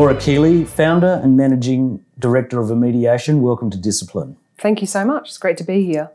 Laura 0.00 0.16
Keeley, 0.16 0.64
founder 0.64 1.20
and 1.22 1.36
managing 1.36 2.02
director 2.18 2.58
of 2.58 2.70
Immediation, 2.70 3.42
welcome 3.42 3.68
to 3.68 3.76
Discipline. 3.76 4.34
Thank 4.56 4.80
you 4.80 4.86
so 4.86 5.04
much. 5.04 5.28
It's 5.28 5.36
great 5.36 5.58
to 5.58 5.62
be 5.62 5.84
here. 5.84 6.10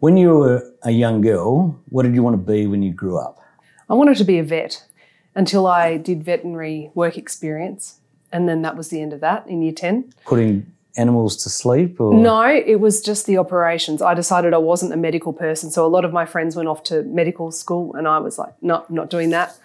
When 0.00 0.16
you 0.16 0.30
were 0.38 0.74
a 0.82 0.90
young 0.90 1.20
girl, 1.20 1.80
what 1.90 2.02
did 2.02 2.16
you 2.16 2.24
want 2.24 2.34
to 2.34 2.52
be 2.52 2.66
when 2.66 2.82
you 2.82 2.92
grew 2.92 3.16
up? 3.16 3.38
I 3.88 3.94
wanted 3.94 4.16
to 4.16 4.24
be 4.24 4.40
a 4.40 4.42
vet 4.42 4.84
until 5.36 5.68
I 5.68 5.98
did 5.98 6.24
veterinary 6.24 6.90
work 6.94 7.16
experience. 7.16 8.00
And 8.32 8.48
then 8.48 8.62
that 8.62 8.76
was 8.76 8.88
the 8.88 9.00
end 9.00 9.12
of 9.12 9.20
that 9.20 9.46
in 9.46 9.62
year 9.62 9.70
10. 9.70 10.14
Putting 10.24 10.66
animals 10.96 11.36
to 11.44 11.48
sleep 11.48 12.00
or 12.00 12.14
No, 12.14 12.42
it 12.42 12.80
was 12.80 13.00
just 13.00 13.26
the 13.26 13.38
operations. 13.38 14.02
I 14.02 14.14
decided 14.14 14.52
I 14.52 14.58
wasn't 14.58 14.94
a 14.94 14.96
medical 14.96 15.32
person. 15.32 15.70
So 15.70 15.86
a 15.86 15.92
lot 15.96 16.04
of 16.04 16.12
my 16.12 16.26
friends 16.26 16.56
went 16.56 16.68
off 16.68 16.82
to 16.84 17.04
medical 17.04 17.52
school 17.52 17.94
and 17.94 18.08
I 18.08 18.18
was 18.18 18.36
like, 18.36 18.54
no, 18.60 18.84
I'm 18.88 18.96
not 18.96 19.10
doing 19.10 19.30
that. 19.30 19.56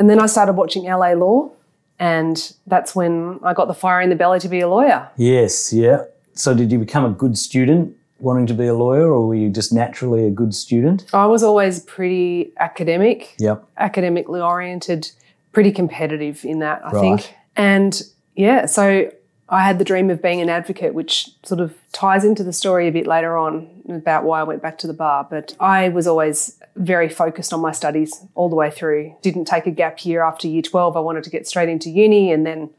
And 0.00 0.10
then 0.10 0.18
I 0.18 0.26
started 0.26 0.54
watching 0.54 0.82
LA 0.82 1.12
Law. 1.12 1.52
And 2.00 2.52
that's 2.66 2.96
when 2.96 3.38
I 3.44 3.52
got 3.52 3.68
the 3.68 3.74
fire 3.74 4.00
in 4.00 4.08
the 4.08 4.16
belly 4.16 4.40
to 4.40 4.48
be 4.48 4.60
a 4.60 4.68
lawyer. 4.68 5.08
Yes, 5.16 5.72
yeah. 5.72 6.04
So 6.32 6.54
did 6.54 6.72
you 6.72 6.78
become 6.78 7.04
a 7.04 7.10
good 7.10 7.36
student 7.36 7.94
wanting 8.18 8.46
to 8.46 8.54
be 8.54 8.66
a 8.66 8.74
lawyer 8.74 9.12
or 9.12 9.26
were 9.28 9.34
you 9.34 9.50
just 9.50 9.72
naturally 9.72 10.26
a 10.26 10.30
good 10.30 10.54
student? 10.54 11.04
I 11.12 11.26
was 11.26 11.42
always 11.42 11.80
pretty 11.80 12.52
academic. 12.58 13.34
Yep. 13.38 13.64
academically 13.78 14.40
oriented, 14.40 15.10
pretty 15.52 15.72
competitive 15.72 16.44
in 16.44 16.58
that, 16.60 16.80
I 16.84 16.90
Right. 16.90 17.00
think. 17.00 17.34
And 17.56 18.02
yeah, 18.34 18.64
so 18.66 19.10
I 19.50 19.64
had 19.64 19.80
the 19.80 19.84
dream 19.84 20.10
of 20.10 20.22
being 20.22 20.40
an 20.40 20.48
advocate, 20.48 20.94
which 20.94 21.30
sort 21.42 21.60
of 21.60 21.74
ties 21.92 22.24
into 22.24 22.44
the 22.44 22.52
story 22.52 22.86
a 22.86 22.92
bit 22.92 23.06
later 23.06 23.36
on 23.36 23.68
about 23.88 24.22
why 24.22 24.40
I 24.40 24.44
went 24.44 24.62
back 24.62 24.78
to 24.78 24.86
the 24.86 24.92
bar. 24.92 25.26
But 25.28 25.56
I 25.58 25.88
was 25.88 26.06
always 26.06 26.56
very 26.76 27.08
focused 27.08 27.52
on 27.52 27.60
my 27.60 27.72
studies 27.72 28.24
all 28.36 28.48
the 28.48 28.54
way 28.54 28.70
through. 28.70 29.14
Didn't 29.22 29.46
take 29.46 29.66
a 29.66 29.72
gap 29.72 30.04
year 30.04 30.22
after 30.22 30.46
year 30.46 30.62
12. 30.62 30.96
I 30.96 31.00
wanted 31.00 31.24
to 31.24 31.30
get 31.30 31.48
straight 31.48 31.68
into 31.68 31.90
uni 31.90 32.30
and 32.30 32.46
then 32.46 32.70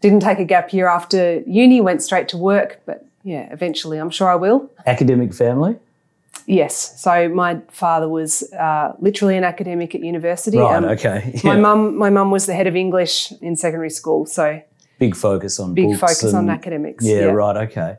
didn't 0.00 0.20
take 0.20 0.38
a 0.38 0.44
gap 0.44 0.72
year 0.72 0.86
after 0.86 1.40
uni, 1.46 1.80
went 1.80 2.00
straight 2.00 2.28
to 2.28 2.36
work. 2.36 2.80
But 2.86 3.04
yeah, 3.24 3.48
eventually 3.52 3.98
I'm 3.98 4.10
sure 4.10 4.28
I 4.28 4.36
will. 4.36 4.70
Academic 4.86 5.34
family? 5.34 5.76
Yes. 6.46 7.00
So 7.00 7.28
my 7.28 7.60
father 7.70 8.08
was 8.08 8.52
uh, 8.52 8.92
literally 9.00 9.36
an 9.36 9.44
academic 9.44 9.94
at 9.96 10.02
university. 10.02 10.58
Right, 10.58 10.76
Um, 10.76 10.84
okay. 10.84 11.40
My 11.44 11.56
mum, 11.56 11.96
my 11.96 12.10
mum 12.10 12.30
was 12.30 12.46
the 12.46 12.54
head 12.54 12.66
of 12.66 12.76
English 12.76 13.32
in 13.40 13.56
secondary 13.56 13.88
school, 13.90 14.26
so 14.26 14.60
Big 15.08 15.16
focus 15.16 15.58
on 15.60 15.74
big 15.74 15.98
focus 15.98 16.32
on 16.34 16.40
and- 16.40 16.50
academics. 16.50 17.04
Yeah, 17.04 17.24
right, 17.24 17.56
okay. 17.68 17.96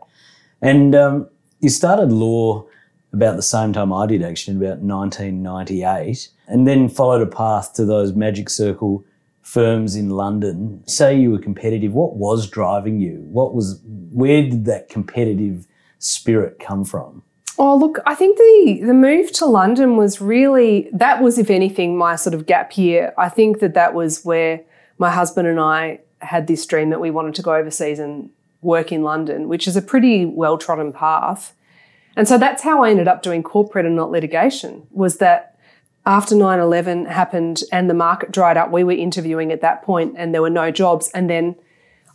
And 0.61 0.95
um, 0.95 1.29
you 1.59 1.69
started 1.69 2.11
law 2.11 2.65
about 3.13 3.35
the 3.35 3.41
same 3.41 3.73
time 3.73 3.93
I 3.93 4.05
did, 4.05 4.21
actually, 4.23 4.55
in 4.55 4.61
about 4.61 4.79
1998, 4.79 6.29
and 6.47 6.67
then 6.67 6.89
followed 6.89 7.21
a 7.21 7.27
path 7.27 7.73
to 7.73 7.85
those 7.85 8.13
Magic 8.13 8.49
Circle 8.49 9.03
firms 9.41 9.95
in 9.95 10.09
London. 10.09 10.83
Say 10.87 11.17
you 11.19 11.31
were 11.31 11.39
competitive. 11.39 11.93
What 11.93 12.15
was 12.15 12.49
driving 12.49 12.99
you? 12.99 13.25
What 13.29 13.53
was, 13.53 13.81
where 13.85 14.41
did 14.41 14.65
that 14.65 14.89
competitive 14.89 15.67
spirit 15.99 16.59
come 16.59 16.83
from? 16.83 17.23
Oh, 17.57 17.77
look, 17.77 17.99
I 18.05 18.15
think 18.15 18.37
the 18.37 18.81
the 18.85 18.93
move 18.93 19.31
to 19.33 19.45
London 19.45 19.95
was 19.95 20.19
really 20.19 20.89
that 20.91 21.21
was, 21.21 21.37
if 21.37 21.49
anything, 21.49 21.97
my 21.97 22.17
sort 22.17 22.33
of 22.33 22.45
gap 22.45 22.77
year. 22.77 23.13
I 23.17 23.29
think 23.29 23.59
that 23.59 23.75
that 23.75 23.93
was 23.93 24.25
where 24.25 24.61
my 24.97 25.09
husband 25.09 25.47
and 25.47 25.59
I 25.59 25.99
had 26.19 26.47
this 26.47 26.65
dream 26.65 26.89
that 26.89 27.01
we 27.01 27.11
wanted 27.11 27.35
to 27.35 27.41
go 27.41 27.55
overseas 27.55 27.99
and 27.99 28.29
work 28.61 28.91
in 28.91 29.03
London, 29.03 29.47
which 29.47 29.67
is 29.67 29.75
a 29.75 29.81
pretty 29.81 30.25
well 30.25 30.57
trodden 30.57 30.91
path. 30.91 31.53
And 32.15 32.27
so 32.27 32.37
that's 32.37 32.63
how 32.63 32.83
I 32.83 32.89
ended 32.89 33.07
up 33.07 33.21
doing 33.21 33.43
corporate 33.43 33.85
and 33.85 33.95
not 33.95 34.11
litigation. 34.11 34.87
Was 34.91 35.17
that 35.17 35.57
after 36.05 36.35
9-11 36.35 37.07
happened 37.07 37.63
and 37.71 37.89
the 37.89 37.93
market 37.93 38.31
dried 38.31 38.57
up, 38.57 38.71
we 38.71 38.83
were 38.83 38.91
interviewing 38.91 39.51
at 39.51 39.61
that 39.61 39.81
point 39.81 40.15
and 40.17 40.33
there 40.33 40.41
were 40.41 40.49
no 40.49 40.71
jobs. 40.71 41.09
And 41.13 41.29
then 41.29 41.55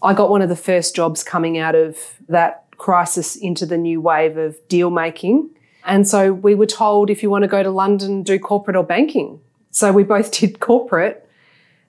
I 0.03 0.15
got 0.15 0.31
one 0.31 0.43
of 0.43 0.49
the 0.49 0.57
first 0.57 0.95
jobs 0.95 1.23
coming 1.23 1.59
out 1.59 1.75
of 1.75 1.97
that 2.29 2.65
crisis 2.79 3.37
into 3.37 3.67
the 3.67 3.77
new 3.77 4.01
wave 4.01 4.39
of 4.39 4.57
deal 4.69 4.91
making. 4.91 5.51
And 5.85 6.07
so 6.09 6.33
we 6.33 6.55
were 6.55 6.67
told 6.67 7.11
if 7.11 7.23
you 7.23 7.31
want 7.31 7.43
to 7.43 7.49
go 7.49 7.63
to 7.63 7.71
London, 7.71 8.23
do 8.23 8.39
corporate 8.39 8.77
or 8.77 8.85
banking. 8.85 9.41
So 9.71 9.93
we 9.93 10.05
both 10.05 10.31
did 10.41 10.61
corporate 10.61 11.29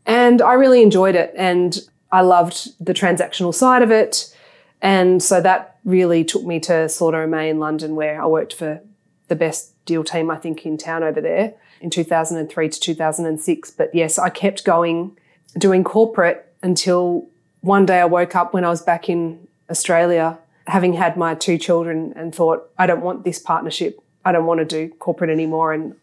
and 0.05 0.41
I 0.41 0.53
really 0.53 0.81
enjoyed 0.81 1.15
it. 1.15 1.33
And 1.37 1.79
I 2.11 2.21
loved 2.21 2.69
the 2.85 2.93
transactional 2.93 3.53
side 3.53 3.81
of 3.81 3.91
it. 3.91 4.35
And 4.81 5.21
so 5.21 5.41
that 5.41 5.77
really 5.85 6.23
took 6.23 6.43
me 6.43 6.59
to 6.61 6.89
Slaughter 6.89 7.21
and 7.21 7.31
May 7.31 7.49
in 7.49 7.59
London, 7.59 7.95
where 7.95 8.21
I 8.21 8.25
worked 8.25 8.53
for 8.53 8.81
the 9.27 9.35
best 9.35 9.73
deal 9.85 10.03
team, 10.03 10.29
I 10.29 10.37
think, 10.37 10.65
in 10.65 10.77
town 10.77 11.03
over 11.03 11.21
there 11.21 11.53
in 11.79 11.89
2003 11.89 12.69
to 12.69 12.79
2006. 12.79 13.71
But 13.71 13.93
yes, 13.93 14.19
I 14.19 14.29
kept 14.29 14.65
going 14.65 15.17
doing 15.57 15.83
corporate 15.83 16.53
until 16.61 17.27
one 17.61 17.85
day 17.85 17.99
I 17.99 18.05
woke 18.05 18.35
up 18.35 18.53
when 18.53 18.65
I 18.65 18.69
was 18.69 18.81
back 18.81 19.07
in 19.07 19.47
Australia, 19.69 20.37
having 20.67 20.93
had 20.93 21.15
my 21.15 21.35
two 21.35 21.57
children, 21.57 22.13
and 22.15 22.33
thought, 22.33 22.69
I 22.77 22.87
don't 22.87 23.01
want 23.01 23.23
this 23.23 23.39
partnership. 23.39 23.99
I 24.25 24.31
don't 24.31 24.45
want 24.45 24.59
to 24.59 24.65
do 24.65 24.89
corporate 24.95 25.29
anymore. 25.29 25.73
And 25.73 25.95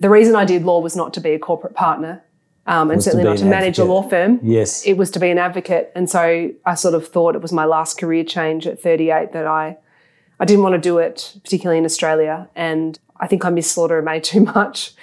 the 0.00 0.10
reason 0.10 0.34
I 0.34 0.44
did 0.44 0.64
law 0.64 0.80
was 0.80 0.96
not 0.96 1.14
to 1.14 1.20
be 1.20 1.30
a 1.30 1.38
corporate 1.38 1.74
partner 1.74 2.23
um, 2.66 2.90
and 2.90 3.02
certainly 3.02 3.24
not 3.24 3.36
to 3.38 3.44
an 3.44 3.50
manage 3.50 3.78
a 3.78 3.84
law 3.84 4.02
firm 4.02 4.40
Yes. 4.42 4.84
it 4.86 4.94
was 4.94 5.10
to 5.12 5.20
be 5.20 5.30
an 5.30 5.38
advocate. 5.38 5.92
And 5.94 6.08
so 6.08 6.50
I 6.64 6.74
sort 6.74 6.94
of 6.94 7.06
thought 7.06 7.34
it 7.34 7.42
was 7.42 7.52
my 7.52 7.64
last 7.64 7.98
career 7.98 8.24
change 8.24 8.66
at 8.66 8.80
38 8.80 9.32
that 9.32 9.46
I, 9.46 9.76
I 10.40 10.44
didn't 10.44 10.62
want 10.62 10.74
to 10.74 10.80
do 10.80 10.98
it, 10.98 11.36
particularly 11.42 11.78
in 11.78 11.84
Australia. 11.84 12.48
And 12.56 12.98
I 13.18 13.26
think 13.26 13.44
I 13.44 13.50
missed 13.50 13.72
Slaughter 13.72 13.98
and 13.98 14.04
May 14.04 14.20
too 14.20 14.40
much. 14.54 14.94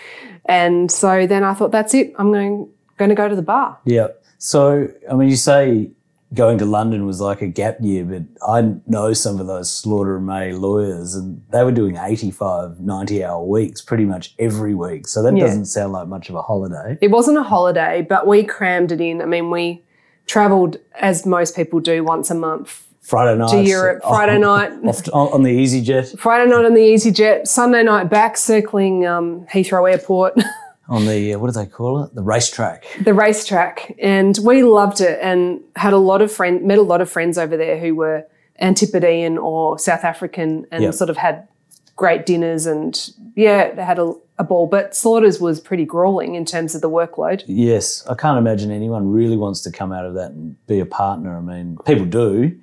And 0.45 0.91
so 0.91 1.27
then 1.27 1.43
I 1.43 1.53
thought, 1.53 1.71
that's 1.71 1.93
it. 1.93 2.13
I'm 2.17 2.31
going, 2.31 2.67
going 2.97 3.09
to 3.09 3.15
go 3.15 3.27
to 3.29 3.35
the 3.35 3.41
bar. 3.43 3.77
Yeah. 3.85 4.07
So, 4.39 4.87
I 5.09 5.13
mean, 5.13 5.29
you 5.29 5.35
say 5.35 5.91
going 6.33 6.57
to 6.59 6.65
London 6.65 7.05
was 7.05 7.19
like 7.19 7.41
a 7.41 7.47
gap 7.47 7.77
year, 7.81 8.05
but 8.05 8.23
I 8.47 8.75
know 8.87 9.11
some 9.13 9.39
of 9.39 9.47
those 9.47 9.69
Slaughter 9.69 10.17
and 10.17 10.25
May 10.25 10.53
lawyers, 10.53 11.13
and 11.15 11.41
they 11.51 11.63
were 11.63 11.71
doing 11.73 11.97
85, 11.97 12.79
90 12.79 13.23
hour 13.23 13.43
weeks 13.43 13.81
pretty 13.81 14.05
much 14.05 14.33
every 14.39 14.73
week. 14.73 15.07
So 15.07 15.21
that 15.23 15.35
Yeah. 15.35 15.45
doesn't 15.45 15.65
sound 15.65 15.91
like 15.93 16.07
much 16.07 16.29
of 16.29 16.35
a 16.35 16.41
holiday. 16.41 16.97
It 17.01 17.11
wasn't 17.11 17.37
a 17.37 17.43
holiday, 17.43 18.05
but 18.07 18.27
we 18.27 18.43
crammed 18.43 18.91
it 18.91 19.01
in. 19.01 19.21
I 19.21 19.25
mean, 19.25 19.49
we 19.49 19.83
traveled 20.25 20.77
as 20.99 21.25
most 21.25 21.55
people 21.55 21.79
do 21.81 22.03
once 22.03 22.31
a 22.31 22.35
month 22.35 22.83
Friday 23.01 23.37
night. 23.37 23.49
to 23.49 23.63
Europe, 23.63 24.01
Friday 24.01 24.37
night. 24.39 24.71
Off 24.85 25.33
on 25.33 25.43
the 25.43 25.49
EasyJet, 25.51 26.17
Friday 26.17 26.49
night 26.49 26.63
on 26.63 26.73
the 26.73 26.79
EasyJet, 26.79 27.45
Sunday 27.47 27.83
night 27.83 28.09
back 28.09 28.37
circling 28.37 29.05
um, 29.05 29.45
Heathrow 29.51 29.91
Airport. 29.91 30.35
on 30.91 31.05
the, 31.05 31.33
uh, 31.33 31.39
what 31.39 31.47
do 31.47 31.53
they 31.59 31.65
call 31.65 32.03
it? 32.03 32.13
The 32.13 32.21
racetrack. 32.21 32.85
the 33.03 33.13
racetrack 33.13 33.95
and 33.97 34.37
we 34.43 34.61
loved 34.63 35.01
it 35.01 35.17
and 35.21 35.61
had 35.75 35.93
a 35.93 35.97
lot 35.97 36.21
of 36.21 36.31
friend 36.31 36.61
met 36.63 36.77
a 36.77 36.83
lot 36.93 37.01
of 37.01 37.09
friends 37.09 37.37
over 37.37 37.55
there 37.57 37.79
who 37.79 37.95
were 37.95 38.23
antipodean 38.59 39.37
or 39.37 39.79
south 39.79 40.03
african 40.03 40.65
and 40.71 40.83
Yep. 40.83 40.93
sort 40.93 41.09
of 41.09 41.17
had 41.17 41.47
great 41.95 42.25
dinners 42.25 42.65
and 42.65 43.11
yeah 43.35 43.73
they 43.73 43.83
had 43.83 43.99
a, 43.99 44.13
a 44.37 44.43
ball 44.43 44.67
but 44.67 44.95
slaughters 44.95 45.39
was 45.39 45.59
pretty 45.59 45.85
grueling 45.85 46.35
in 46.35 46.45
terms 46.45 46.75
of 46.75 46.81
the 46.81 46.89
workload 46.89 47.43
Yes. 47.47 48.05
I 48.07 48.15
can't 48.15 48.37
imagine 48.37 48.69
anyone 48.71 49.11
really 49.11 49.37
wants 49.37 49.61
to 49.61 49.71
come 49.71 49.91
out 49.91 50.05
of 50.05 50.13
that 50.15 50.31
and 50.31 50.55
be 50.67 50.79
a 50.79 50.85
partner. 50.85 51.35
I 51.37 51.41
mean, 51.41 51.77
people 51.85 52.05
do, 52.05 52.57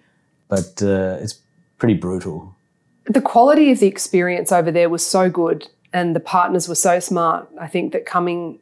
but 0.49 0.83
uh, 0.83 1.17
it's 1.23 1.41
pretty 1.79 1.95
brutal. 1.95 2.55
the 3.07 3.21
quality 3.21 3.71
of 3.73 3.79
the 3.81 3.87
experience 3.87 4.51
over 4.53 4.71
there 4.71 4.89
was 4.89 5.05
so 5.07 5.31
good 5.31 5.69
and 5.93 6.15
the 6.15 6.21
partners 6.21 6.69
were 6.69 6.75
so 6.75 7.01
smart 7.01 7.49
i 7.61 7.67
think 7.67 7.93
that 7.93 8.05
coming 8.07 8.59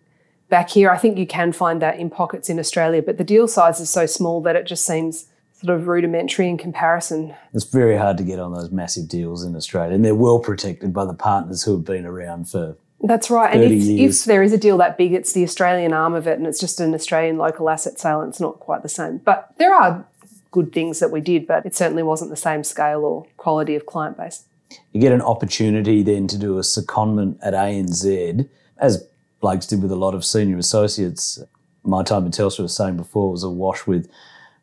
back 0.49 0.71
here 0.71 0.91
i 0.91 0.97
think 0.97 1.19
you 1.19 1.27
can 1.27 1.53
find 1.53 1.83
that 1.83 1.99
in 1.99 2.09
pockets 2.11 2.49
in 2.49 2.59
australia 2.59 3.03
but 3.03 3.19
the 3.19 3.25
deal 3.25 3.49
size 3.49 3.81
is 3.81 3.91
so 3.91 4.07
small 4.07 4.41
that 4.41 4.57
it 4.57 4.67
just 4.67 4.85
seems 4.85 5.27
sort 5.61 5.75
of 5.75 5.89
rudimentary 5.89 6.49
in 6.49 6.59
comparison 6.59 7.35
It's 7.55 7.65
very 7.65 7.97
hard 7.97 8.19
to 8.19 8.25
get 8.25 8.39
on 8.39 8.53
those 8.53 8.71
massive 8.71 9.09
deals 9.09 9.43
in 9.43 9.57
Australia, 9.57 9.95
and 9.95 10.05
they're 10.05 10.15
well 10.15 10.39
protected 10.39 10.93
by 10.93 11.07
the 11.07 11.15
partners 11.15 11.63
who 11.63 11.73
have 11.73 11.85
been 11.85 12.05
around 12.05 12.49
for. 12.49 12.77
That's 13.03 13.31
right. 13.31 13.55
And 13.55 13.63
if, 13.63 13.73
if 13.83 14.25
there 14.25 14.43
is 14.43 14.53
a 14.53 14.59
deal 14.59 14.77
that 14.79 14.97
big, 14.99 15.13
it's 15.13 15.33
the 15.33 15.45
Australian 15.45 15.93
arm 15.93 16.15
of 16.15 16.27
it 16.27 16.39
and 16.39 16.47
it's 16.47 16.59
just 16.59 16.81
an 16.81 16.95
Australian 16.95 17.37
local 17.37 17.69
asset 17.69 17.99
sale 17.99 18.21
and 18.21 18.31
it's 18.31 18.41
not 18.41 18.59
quite 18.59 18.83
the 18.83 18.89
same. 18.89 19.19
But 19.19 19.53
there 19.59 19.75
are 19.75 20.07
good 20.51 20.73
things 20.73 20.99
that 21.01 21.11
we 21.11 21.21
did, 21.21 21.47
but 21.47 21.67
it 21.67 21.75
certainly 21.75 22.03
wasn't 22.03 22.31
the 22.31 22.37
same 22.37 22.65
scale 22.65 23.05
or 23.05 23.27
quality 23.37 23.75
of 23.75 23.85
client 23.87 24.17
base. 24.17 24.45
You 24.93 25.01
get 25.01 25.13
an 25.13 25.23
opportunity 25.23 26.03
then 26.03 26.27
to 26.29 26.39
do 26.39 26.59
a 26.59 26.63
secondment 26.63 27.39
at 27.43 27.55
ANZ, 27.55 28.49
as 28.79 29.07
Blakes 29.41 29.67
did 29.67 29.83
with 29.83 29.93
a 29.93 29.97
lot 29.97 30.15
of 30.15 30.25
senior 30.25 30.59
associates. 30.59 31.39
My 31.85 32.03
time 32.03 32.27
at 32.27 32.33
Telstra 32.33 32.61
was 32.61 32.75
saying 32.75 32.97
before 32.97 33.31
was 33.31 33.43
awash 33.43 33.87
with 33.87 34.11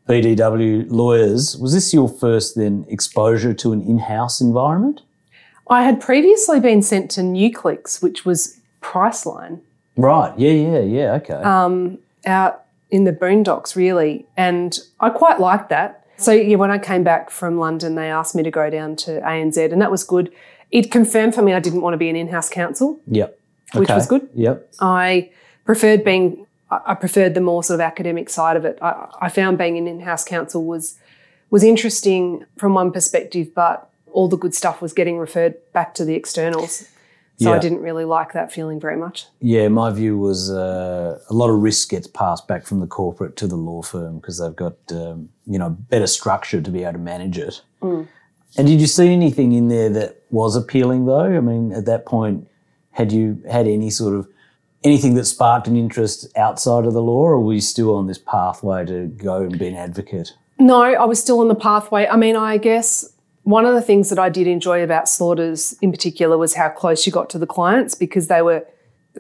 BDW 0.10 0.88
lawyers. 0.90 1.58
Was 1.58 1.74
this 1.74 1.94
your 1.94 2.10
first 2.10 2.56
then 2.56 2.86
exposure 2.90 3.54
to 3.54 3.72
an 3.72 3.82
in-house 3.82 4.42
environment? 4.42 5.02
I 5.70 5.84
had 5.84 6.02
previously 6.02 6.60
been 6.60 6.82
sent 6.82 7.10
to 7.12 7.22
Nuclix, 7.22 8.02
which 8.02 8.26
was 8.26 8.60
Priceline, 8.82 9.62
Right. 9.96 10.38
Yeah. 10.38 10.52
Yeah. 10.52 10.80
Yeah. 10.80 11.14
Okay. 11.14 11.34
um, 11.34 12.00
out 12.26 12.66
in 12.90 13.04
the 13.04 13.14
boondocks, 13.14 13.76
really. 13.76 14.26
And 14.38 14.78
I 15.00 15.10
quite 15.10 15.40
liked 15.40 15.70
that. 15.70 16.03
So, 16.18 16.32
yeah, 16.32 16.58
when 16.58 16.72
I 16.72 16.78
came 16.78 17.04
back 17.04 17.30
from 17.30 17.58
London, 17.58 17.96
they 17.96 18.10
asked 18.10 18.36
me 18.36 18.44
to 18.44 18.52
go 18.52 18.70
down 18.70 18.96
to 18.98 19.20
ANZ, 19.22 19.72
and 19.72 19.82
that 19.82 19.92
was 19.92 20.04
good. 20.04 20.32
It 20.72 20.92
confirmed 20.92 21.36
for 21.36 21.42
me 21.42 21.54
I 21.54 21.60
didn't 21.60 21.82
want 21.82 21.94
to 21.94 21.98
be 21.98 22.10
an 22.10 22.16
in 22.16 22.30
house 22.30 22.50
counsel. 22.50 23.00
yep. 23.08 23.40
which 23.74 23.90
was 23.90 24.08
good. 24.08 24.28
Yep. 24.34 24.74
I 24.80 25.32
preferred 25.66 26.04
being 26.04 26.46
I, 26.74 26.82
I 26.88 26.96
preferred 26.96 27.34
the 27.34 27.42
more 27.42 27.64
sort 27.64 27.76
of 27.76 27.82
academic 27.82 28.30
side 28.30 28.58
of 28.58 28.66
it. 28.66 28.78
I, 28.82 29.08
I 29.22 29.30
found 29.30 29.58
being 29.58 29.78
an 29.78 29.88
in-house 29.88 30.24
counsel 30.24 30.66
was 30.66 30.98
was 31.50 31.64
interesting 31.64 32.46
from 32.58 32.74
one 32.74 32.92
perspective, 32.92 33.54
but 33.54 33.90
all 34.12 34.28
the 34.28 34.38
good 34.38 34.56
stuff 34.56 34.82
was 34.82 34.94
getting 34.94 35.20
referred 35.20 35.56
back 35.72 35.94
to 35.96 36.06
the 36.06 36.16
externals. 36.16 36.88
So 37.38 37.52
I 37.52 37.60
didn't 37.60 37.82
really 37.82 38.06
like 38.06 38.34
that 38.34 38.52
feeling 38.52 38.80
very 38.80 38.96
much. 38.96 39.26
Yeah, 39.42 39.68
my 39.68 39.92
view 39.92 40.18
was 40.18 40.50
uh, 40.50 41.20
a 41.30 41.34
lot 41.34 41.50
of 41.50 41.62
risk 41.62 41.90
gets 41.90 42.08
passed 42.08 42.48
back 42.48 42.66
from 42.66 42.80
the 42.80 42.88
corporate 42.88 43.36
to 43.38 43.48
the 43.48 43.56
law 43.56 43.82
firm 43.82 44.20
because 44.20 44.40
they've 44.40 44.56
got 44.56 44.76
um, 44.92 45.30
you 45.46 45.60
know 45.60 45.72
better 45.72 46.08
structure 46.08 46.62
to 46.62 46.72
be 46.72 46.84
able 46.84 46.94
to 46.94 47.00
manage 47.00 47.38
it. 47.38 47.62
And 47.82 48.68
did 48.68 48.80
you 48.80 48.88
see 48.88 49.12
anything 49.12 49.52
in 49.52 49.68
there 49.68 49.90
that 49.90 50.24
was 50.30 50.56
appealing 50.56 51.06
though? 51.06 51.36
I 51.36 51.40
mean, 51.40 51.74
at 51.74 51.86
that 51.86 52.06
point, 52.06 52.48
had 52.92 53.12
you 53.12 53.42
had 53.50 53.68
any 53.68 53.90
sort 53.90 54.16
of 54.16 54.28
anything 54.84 55.16
that 55.16 55.26
sparked 55.26 55.68
an 55.68 55.76
interest 55.76 56.28
outside 56.38 56.86
of 56.86 56.94
the 56.94 57.02
law, 57.02 57.24
or 57.24 57.40
were 57.40 57.54
you 57.54 57.62
still 57.62 57.96
on 57.96 58.08
this 58.08 58.20
pathway 58.20 58.86
to 58.86 59.08
go 59.08 59.42
and 59.42 59.58
be 59.58 59.68
an 59.68 59.76
advocate? 59.76 60.34
No, 60.60 60.82
I 60.82 61.06
was 61.06 61.20
still 61.20 61.40
on 61.40 61.48
the 61.48 61.56
pathway. 61.56 62.08
I 62.08 62.16
mean, 62.16 62.36
I 62.36 62.58
guess 62.58 63.13
one 63.44 63.66
of 63.66 63.74
the 63.74 63.82
things 63.82 64.10
that 64.10 64.20
I 64.20 64.30
did 64.30 64.48
enjoy 64.48 64.84
about 64.84 65.10
Slaughters 65.10 65.76
in 65.82 65.92
particular 65.92 66.38
was 66.38 66.56
how 66.56 66.70
close 66.70 67.06
you 67.06 67.12
got 67.12 67.30
to 67.32 67.40
the 67.40 67.48
clients 67.48 67.94
because 67.94 68.28
they 68.28 68.42
were 68.42 68.66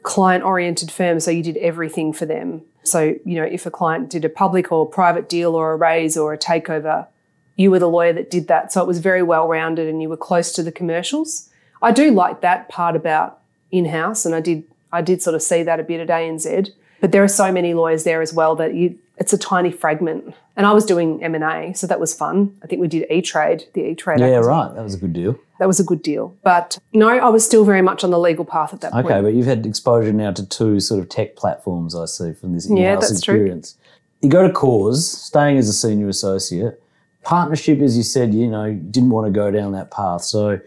client 0.01 0.43
oriented 0.43 0.91
firms. 0.91 1.25
So 1.25 1.31
you 1.31 1.43
did 1.43 1.57
everything 1.57 2.13
for 2.13 2.25
them. 2.25 2.61
So, 2.83 3.15
you 3.25 3.35
know, 3.35 3.43
if 3.43 3.65
a 3.65 3.71
client 3.71 4.09
did 4.09 4.25
a 4.25 4.29
public 4.29 4.71
or 4.71 4.85
private 4.85 5.29
deal 5.29 5.55
or 5.55 5.73
a 5.73 5.77
raise 5.77 6.17
or 6.17 6.33
a 6.33 6.37
takeover, 6.37 7.07
you 7.55 7.69
were 7.69 7.79
the 7.79 7.89
lawyer 7.89 8.13
that 8.13 8.31
did 8.31 8.47
that. 8.47 8.73
So 8.73 8.81
it 8.81 8.87
was 8.87 8.99
very 8.99 9.23
well 9.23 9.47
rounded 9.47 9.87
and 9.87 10.01
you 10.01 10.09
were 10.09 10.17
close 10.17 10.51
to 10.53 10.63
the 10.63 10.71
commercials. 10.71 11.49
I 11.81 11.91
do 11.91 12.11
like 12.11 12.41
that 12.41 12.69
part 12.69 12.95
about 12.95 13.39
in 13.71 13.85
house 13.85 14.25
and 14.25 14.33
I 14.33 14.39
did 14.39 14.63
I 14.91 15.01
did 15.01 15.23
sort 15.23 15.35
of 15.35 15.41
see 15.41 15.63
that 15.63 15.79
a 15.79 15.83
bit 15.83 15.99
at 15.99 16.09
ANZ. 16.09 16.71
But 17.01 17.11
there 17.11 17.23
are 17.23 17.27
so 17.27 17.51
many 17.51 17.73
lawyers 17.73 18.03
there 18.03 18.21
as 18.21 18.31
well 18.31 18.55
that 18.55 18.75
you 18.75 18.97
it's 19.18 19.33
a 19.33 19.38
tiny 19.38 19.71
fragment. 19.71 20.33
And 20.56 20.65
I 20.65 20.71
was 20.74 20.86
doing 20.86 21.24
M&A, 21.24 21.74
so 21.74 21.88
that 21.88 22.00
was 22.00 22.13
fun. 22.13 22.56
I 22.63 22.68
think 22.68 22.80
we 22.81 22.88
did 22.88 23.07
E-Trade, 23.10 23.65
the 23.74 23.81
E-Trade 23.89 24.19
Yeah, 24.19 24.25
acquisition. 24.27 24.48
right. 24.50 24.75
That 24.75 24.83
was 24.83 24.94
a 24.94 24.98
good 24.98 25.13
deal. 25.13 25.36
That 25.60 25.68
was 25.68 25.80
a 25.80 25.83
good 25.83 26.01
deal. 26.04 26.36
But 26.44 26.77
no, 26.94 27.07
I 27.10 27.30
was 27.30 27.44
still 27.45 27.65
very 27.65 27.81
much 27.81 28.04
on 28.04 28.12
the 28.12 28.19
legal 28.19 28.45
path 28.45 28.74
at 28.74 28.81
that 28.81 28.92
Okay, 28.94 29.01
point. 29.01 29.13
Okay, 29.13 29.21
but 29.21 29.33
you've 29.33 29.45
had 29.48 29.65
exposure 29.65 30.13
now 30.13 30.31
to 30.31 30.45
two 30.48 30.80
sort 30.80 31.00
of 31.00 31.10
tech 31.10 31.36
platforms, 31.36 31.95
I 31.95 32.06
see, 32.06 32.33
from 32.33 32.54
this 32.54 32.69
Yeah, 32.69 32.95
that's 32.95 33.21
true. 33.21 33.36
experience. 33.36 33.77
You 34.21 34.30
go 34.30 34.45
to 34.48 34.54
Corrs, 34.54 34.98
staying 35.01 35.57
as 35.57 35.68
a 35.69 35.74
senior 35.74 36.07
associate. 36.09 36.81
Partnership, 37.24 37.80
as 37.81 37.95
you 37.98 38.04
said, 38.04 38.33
you 38.33 38.48
know, 38.48 38.74
didn't 38.74 39.09
want 39.09 39.27
to 39.27 39.31
go 39.31 39.50
down 39.51 39.71
that 39.74 39.89
path. 39.92 40.21
So 40.24 40.59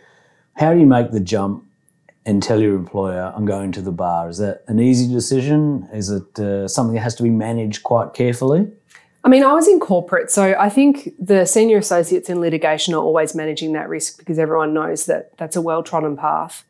how 0.54 0.72
do 0.72 0.81
you 0.81 0.87
make 0.87 1.10
the 1.10 1.20
jump 1.20 1.64
and 2.26 2.43
tell 2.43 2.61
your 2.61 2.75
employer, 2.75 3.32
I'm 3.34 3.46
going 3.46 3.70
to 3.73 3.81
the 3.81 3.93
bar? 3.93 4.28
Is 4.28 4.38
that 4.38 4.64
an 4.67 4.81
easy 4.81 5.11
decision? 5.11 5.88
Is 5.94 6.11
it 6.11 6.38
uh, 6.38 6.67
something 6.67 6.96
that 6.96 7.02
has 7.02 7.14
to 7.14 7.23
be 7.23 7.31
managed 7.31 7.84
quite 7.84 8.12
carefully? 8.14 8.69
I 9.23 9.28
mean, 9.28 9.44
I 9.44 9.52
was 9.55 9.67
in 9.67 9.81
corporate, 9.81 10.31
so 10.31 10.55
I 10.58 10.69
think 10.69 11.14
the 11.19 11.46
senior 11.46 11.78
associates 11.78 12.28
in 12.28 12.40
litigation 12.40 12.94
are 12.94 13.02
always 13.02 13.34
managing 13.34 13.73
that 13.73 13.88
risk 13.88 14.19
because 14.19 14.38
everyone 14.38 14.75
knows 14.75 15.06
that 15.06 15.37
that's 15.38 15.56
a 15.56 15.62
well 15.62 15.82
trodden 15.82 16.17
path. 16.17 16.64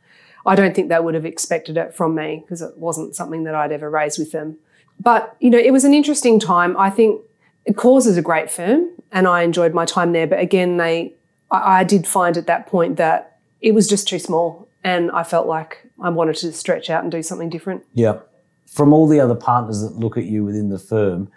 I 0.45 0.55
don't 0.55 0.75
think 0.75 0.89
they 0.89 1.01
would 1.01 1.15
have 1.15 1.27
expected 1.27 1.77
it 1.77 1.95
from 1.95 2.15
me 2.15 2.43
because 2.45 2.63
it 2.63 2.77
wasn't 2.77 3.17
something 3.17 3.45
that 3.45 3.55
I'd 3.55 3.73
ever 3.73 3.91
raised 3.91 4.19
with 4.19 4.33
them. 4.33 4.59
But, 5.01 5.37
you 5.41 5.51
know, 5.51 5.59
it 5.59 5.73
was 5.73 5.85
an 5.85 5.93
interesting 5.93 6.39
time. 6.39 6.77
I 6.77 6.89
think 6.89 7.21
Corrs 7.71 8.07
is 8.07 8.17
a 8.17 8.23
great 8.23 8.51
firm 8.51 8.91
and 9.11 9.27
I 9.27 9.43
enjoyed 9.43 9.75
my 9.75 9.85
time 9.85 10.13
there. 10.13 10.27
But 10.27 10.39
again, 10.39 10.77
they, 10.77 11.15
I, 11.51 11.81
I 11.81 11.85
did 11.85 12.07
find 12.07 12.37
at 12.37 12.47
that 12.47 12.69
point 12.69 12.97
that 12.97 13.39
it 13.61 13.73
was 13.73 13.89
just 13.89 14.07
too 14.07 14.21
small 14.21 14.69
and 14.87 15.11
I 15.11 15.25
felt 15.25 15.49
like 15.49 15.85
I 16.01 16.11
wanted 16.11 16.37
to 16.37 16.53
stretch 16.53 16.91
out 16.91 17.03
and 17.03 17.11
do 17.11 17.21
something 17.21 17.51
different. 17.51 17.85
Yeah. 17.93 18.21
From 18.69 18.93
all 18.93 19.09
the 19.09 19.19
other 19.19 19.35
partners 19.35 19.81
that 19.83 19.99
look 19.99 20.17
at 20.17 20.27
you 20.27 20.45
within 20.45 20.69
the 20.69 20.79
firm, 20.79 21.29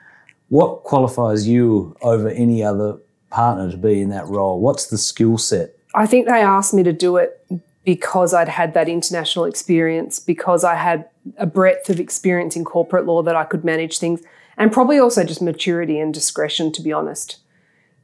what 0.49 0.83
qualifies 0.83 1.47
you 1.47 1.95
over 2.03 2.29
any 2.29 2.63
other 2.63 2.99
partner 3.31 3.71
to 3.71 3.77
be 3.77 4.01
in 4.01 4.09
that 4.09 4.27
role? 4.27 4.59
What's 4.59 4.85
the 4.87 4.99
skill 4.99 5.39
set? 5.39 5.75
I 5.95 6.05
think 6.05 6.27
they 6.27 6.43
asked 6.43 6.75
me 6.75 6.83
to 6.83 6.93
do 6.93 7.17
it 7.17 7.43
because 7.83 8.35
I'd 8.35 8.49
had 8.49 8.75
that 8.75 8.87
international 8.87 9.45
experience, 9.45 10.19
because 10.19 10.63
I 10.63 10.75
had 10.75 11.09
a 11.37 11.47
breadth 11.47 11.89
of 11.89 11.99
experience 11.99 12.55
in 12.55 12.63
corporate 12.63 13.07
law 13.07 13.23
that 13.23 13.35
I 13.35 13.45
could 13.45 13.65
manage 13.65 13.97
things, 13.97 14.21
and 14.57 14.71
probably 14.71 14.99
also 14.99 15.23
just 15.23 15.41
maturity 15.41 15.99
and 15.99 16.13
discretion, 16.13 16.71
to 16.73 16.83
be 16.83 16.93
honest. 16.93 17.37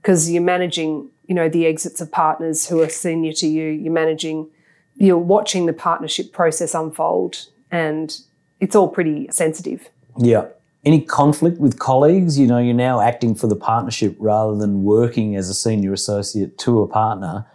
Because 0.01 0.31
you're 0.31 0.41
managing, 0.41 1.11
you 1.27 1.35
know, 1.35 1.49
the 1.49 1.67
exits 1.67 2.01
of 2.01 2.11
partners 2.11 2.67
who 2.67 2.81
are 2.81 2.89
senior 2.89 3.33
to 3.33 3.47
you, 3.47 3.67
you're 3.67 3.93
managing, 3.93 4.49
you're 4.97 5.17
watching 5.17 5.65
the 5.65 5.73
partnership 5.73 6.31
process 6.31 6.73
unfold, 6.73 7.47
and 7.71 8.17
it's 8.59 8.75
all 8.75 8.87
pretty 8.87 9.27
sensitive. 9.31 9.89
Yeah. 10.17 10.45
Any 10.83 11.01
conflict 11.01 11.59
with 11.59 11.79
colleagues? 11.79 12.37
You 12.37 12.45
know, 12.47 12.59
you're 12.59 12.75
now 12.75 13.01
acting 13.01 13.33
for 13.35 13.47
the 13.47 13.55
partnership 13.55 14.15
rather 14.19 14.55
than 14.55 14.83
working 14.83 15.35
as 15.35 15.49
a 15.49 15.53
senior 15.53 15.93
associate 15.93 16.57
to 16.59 16.81
a 16.81 16.87
partner. 16.87 17.45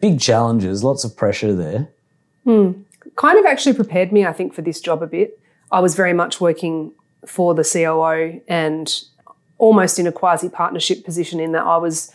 Big 0.00 0.20
challenges, 0.20 0.82
lots 0.82 1.04
of 1.04 1.16
pressure 1.16 1.54
there. 1.54 1.88
Hmm. 2.44 2.72
kind 3.14 3.38
of 3.38 3.46
actually 3.46 3.74
prepared 3.74 4.10
me, 4.12 4.26
I 4.26 4.32
think, 4.32 4.52
for 4.52 4.62
this 4.62 4.80
job 4.80 5.00
a 5.00 5.06
bit. 5.06 5.38
I 5.70 5.78
was 5.78 5.94
very 5.94 6.12
much 6.12 6.40
working 6.40 6.92
for 7.24 7.54
the 7.54 7.62
COO 7.62 8.40
and 8.48 9.02
almost 9.58 10.00
in 10.00 10.08
a 10.08 10.12
quasi 10.12 10.48
partnership 10.48 11.04
position 11.04 11.38
in 11.38 11.52
that 11.52 11.62
I 11.62 11.76
was, 11.76 12.12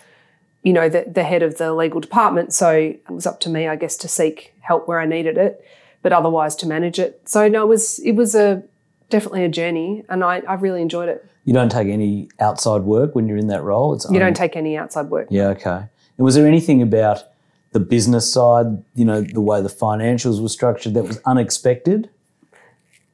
you 0.68 0.74
know, 0.74 0.90
the, 0.90 1.06
the 1.08 1.24
head 1.24 1.44
of 1.44 1.58
the 1.58 1.74
legal 1.74 2.02
department. 2.02 2.54
So 2.54 2.69
it 2.72 3.10
was 3.10 3.25
up 3.25 3.40
to 3.42 3.50
me, 3.50 3.69
I 3.69 3.78
guess, 3.78 3.96
to 3.98 4.10
seek 4.10 4.54
help 4.60 4.86
where 4.86 5.00
I 5.00 5.06
needed 5.06 5.38
it, 5.38 5.66
but 6.02 6.12
otherwise 6.12 6.58
to 6.58 6.68
manage 6.68 7.00
it. 7.00 7.22
So 7.24 7.48
no, 7.48 7.64
it 7.64 7.68
was 7.68 8.00
it 8.00 8.12
was 8.12 8.36
a 8.36 8.62
definitely 9.10 9.46
a 9.46 9.48
journey, 9.48 10.04
and 10.10 10.25
I, 10.25 10.40
I 10.40 10.56
really 10.56 10.81
enjoyed 10.81 11.08
it. 11.08 11.25
You 11.46 11.54
don't 11.54 11.72
take 11.72 11.88
any 11.88 12.28
outside 12.42 12.81
work 12.81 13.16
when 13.16 13.30
you're 13.30 13.38
in 13.38 13.48
that 13.48 13.64
role. 13.64 13.94
It's 13.94 14.12
You 14.12 14.19
don't 14.19 14.36
take 14.36 14.58
any 14.58 14.75
outside 14.75 15.10
work. 15.10 15.28
Yeah, 15.30 15.48
okay. 15.56 15.86
And 16.18 16.25
was 16.25 16.36
there 16.36 16.46
anything 16.46 16.81
about 16.81 17.24
the 17.72 17.80
business 17.80 18.30
side, 18.30 18.84
you 18.94 19.06
know, 19.06 19.22
the 19.22 19.40
way 19.40 19.62
the 19.62 19.70
financials 19.70 20.42
were 20.42 20.50
structured 20.50 20.96
that 20.96 21.04
was 21.04 21.22
unexpected? 21.25 22.10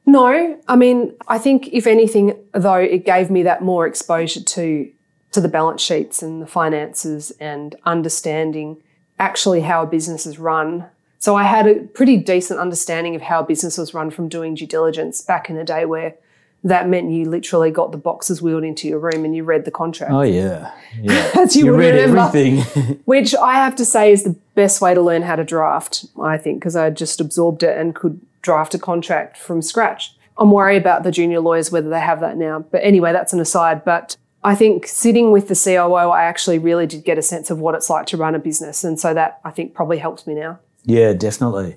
No, 0.06 0.58
I 0.66 0.74
mean, 0.74 1.14
I 1.28 1.38
think 1.38 1.68
if 1.72 1.86
anything, 1.86 2.36
though, 2.52 2.74
it 2.74 3.04
gave 3.06 3.30
me 3.30 3.44
that 3.44 3.62
more 3.62 3.86
exposure 3.86 4.42
to 4.42 4.90
to 5.34 5.40
the 5.40 5.48
balance 5.48 5.82
sheets 5.82 6.22
and 6.22 6.40
the 6.40 6.46
finances 6.46 7.32
and 7.40 7.74
understanding 7.84 8.80
actually 9.18 9.62
how 9.62 9.82
a 9.82 9.86
business 9.86 10.26
is 10.26 10.38
run. 10.38 10.86
So 11.18 11.34
I 11.34 11.42
had 11.42 11.66
a 11.66 11.80
pretty 11.80 12.16
decent 12.16 12.60
understanding 12.60 13.16
of 13.16 13.22
how 13.22 13.40
a 13.40 13.44
business 13.44 13.76
was 13.76 13.92
run 13.92 14.10
from 14.10 14.28
doing 14.28 14.54
due 14.54 14.66
diligence 14.66 15.20
back 15.20 15.50
in 15.50 15.56
the 15.56 15.64
day 15.64 15.86
where 15.86 16.14
that 16.62 16.88
meant 16.88 17.10
you 17.10 17.28
literally 17.28 17.72
got 17.72 17.90
the 17.90 17.98
boxes 17.98 18.40
wheeled 18.40 18.62
into 18.62 18.86
your 18.86 19.00
room 19.00 19.24
and 19.24 19.34
you 19.34 19.42
read 19.42 19.64
the 19.64 19.72
contract. 19.72 20.12
Oh 20.12 20.22
yeah, 20.22 20.72
yeah. 21.02 21.30
As 21.36 21.56
you 21.56 21.70
would 21.70 21.80
read 21.80 21.94
remember. 21.94 22.20
everything. 22.20 23.00
Which 23.04 23.34
I 23.34 23.54
have 23.54 23.74
to 23.76 23.84
say 23.84 24.12
is 24.12 24.22
the 24.22 24.36
best 24.54 24.80
way 24.80 24.94
to 24.94 25.02
learn 25.02 25.22
how 25.22 25.34
to 25.34 25.44
draft, 25.44 26.06
I 26.20 26.38
think, 26.38 26.60
because 26.60 26.76
I 26.76 26.90
just 26.90 27.20
absorbed 27.20 27.64
it 27.64 27.76
and 27.76 27.92
could 27.94 28.20
draft 28.40 28.72
a 28.72 28.78
contract 28.78 29.36
from 29.36 29.62
scratch. 29.62 30.14
I'm 30.38 30.52
worried 30.52 30.78
about 30.78 31.02
the 31.02 31.10
junior 31.10 31.40
lawyers, 31.40 31.72
whether 31.72 31.88
they 31.90 32.00
have 32.00 32.20
that 32.20 32.36
now. 32.36 32.60
But 32.60 32.82
anyway, 32.84 33.12
that's 33.12 33.32
an 33.32 33.40
aside. 33.40 33.84
But 33.84 34.16
I 34.44 34.54
think 34.54 34.86
sitting 34.86 35.32
with 35.32 35.48
the 35.48 35.54
COO, 35.54 35.94
I 36.10 36.24
actually 36.24 36.58
really 36.58 36.86
did 36.86 37.04
get 37.04 37.16
a 37.18 37.22
sense 37.22 37.50
of 37.50 37.58
what 37.60 37.74
it's 37.74 37.88
like 37.88 38.06
to 38.06 38.16
run 38.18 38.34
a 38.34 38.38
business. 38.38 38.84
And 38.84 39.00
so 39.00 39.14
that 39.14 39.40
I 39.44 39.50
think 39.50 39.74
probably 39.74 39.98
helps 39.98 40.26
me 40.26 40.34
now. 40.34 40.58
yeah, 40.84 41.12
definitely. 41.14 41.76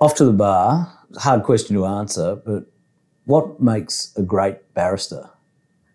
Off 0.00 0.14
to 0.16 0.24
the 0.24 0.32
bar. 0.32 0.92
Hard 1.16 1.42
question 1.42 1.76
to 1.76 1.84
answer, 1.86 2.36
but 2.36 2.64
what 3.24 3.60
makes 3.60 4.12
a 4.16 4.22
great 4.22 4.72
barrister? 4.74 5.28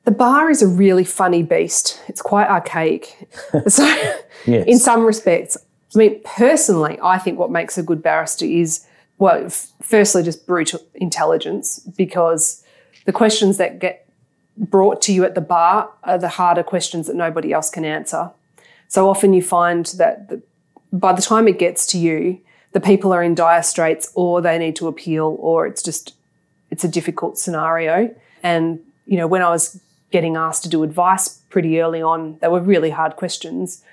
The 0.06 0.12
bar 0.12 0.50
is 0.50 0.62
a 0.62 0.68
really 0.68 1.04
funny 1.04 1.44
beast. 1.44 2.00
It's 2.08 2.22
quite 2.22 2.48
archaic. 2.48 3.30
so, 3.68 3.84
Yes. 4.46 4.66
in 4.68 4.80
some 4.80 5.06
respects, 5.06 5.58
I 5.94 5.98
mean, 5.98 6.22
personally, 6.24 6.98
I 7.04 7.18
think 7.18 7.38
what 7.38 7.52
makes 7.52 7.78
a 7.78 7.84
good 7.84 8.02
barrister 8.02 8.46
is, 8.46 8.86
well, 9.18 9.46
f- 9.46 9.68
firstly, 9.82 10.24
just 10.24 10.48
brute 10.48 10.74
intelligence, 10.96 11.80
because 11.98 12.64
the 13.06 13.12
questions 13.12 13.58
that 13.58 13.80
get 13.80 14.09
brought 14.60 15.02
to 15.04 15.14
you 15.14 15.24
at 15.24 15.36
the 15.36 15.42
bar 15.42 15.90
are 16.04 16.18
the 16.18 16.30
harder 16.30 16.64
questions 16.64 17.08
that 17.08 17.16
nobody 17.16 17.54
else 17.54 17.70
can 17.70 17.86
answer. 17.86 18.30
So 18.90 19.10
often 19.10 19.34
you 19.34 19.42
find 19.42 19.86
that 19.98 20.28
the, 20.28 20.42
by 20.92 21.14
the 21.14 21.22
time 21.22 21.48
it 21.48 21.58
gets 21.58 21.86
to 21.88 21.98
you, 21.98 22.42
the 22.74 22.80
people 22.80 23.14
are 23.14 23.24
in 23.24 23.34
dire 23.36 23.64
straits 23.64 24.12
or 24.14 24.42
they 24.42 24.58
need 24.58 24.76
to 24.76 24.88
appeal 24.88 25.38
or 25.40 25.66
it's 25.66 25.82
just 25.82 26.14
it's 26.70 26.84
a 26.84 26.88
difficult 26.88 27.38
scenario. 27.38 28.14
And, 28.44 28.80
you 29.06 29.18
know, 29.18 29.28
when 29.28 29.42
I 29.42 29.50
was 29.50 29.80
getting 30.12 30.36
asked 30.36 30.64
to 30.64 30.70
do 30.70 30.84
advice 30.84 31.40
pretty 31.50 31.82
early 31.82 32.02
on, 32.02 32.38
they 32.42 32.48
were 32.48 32.62
really 32.62 32.92
hard 32.92 33.16
questions. 33.16 33.84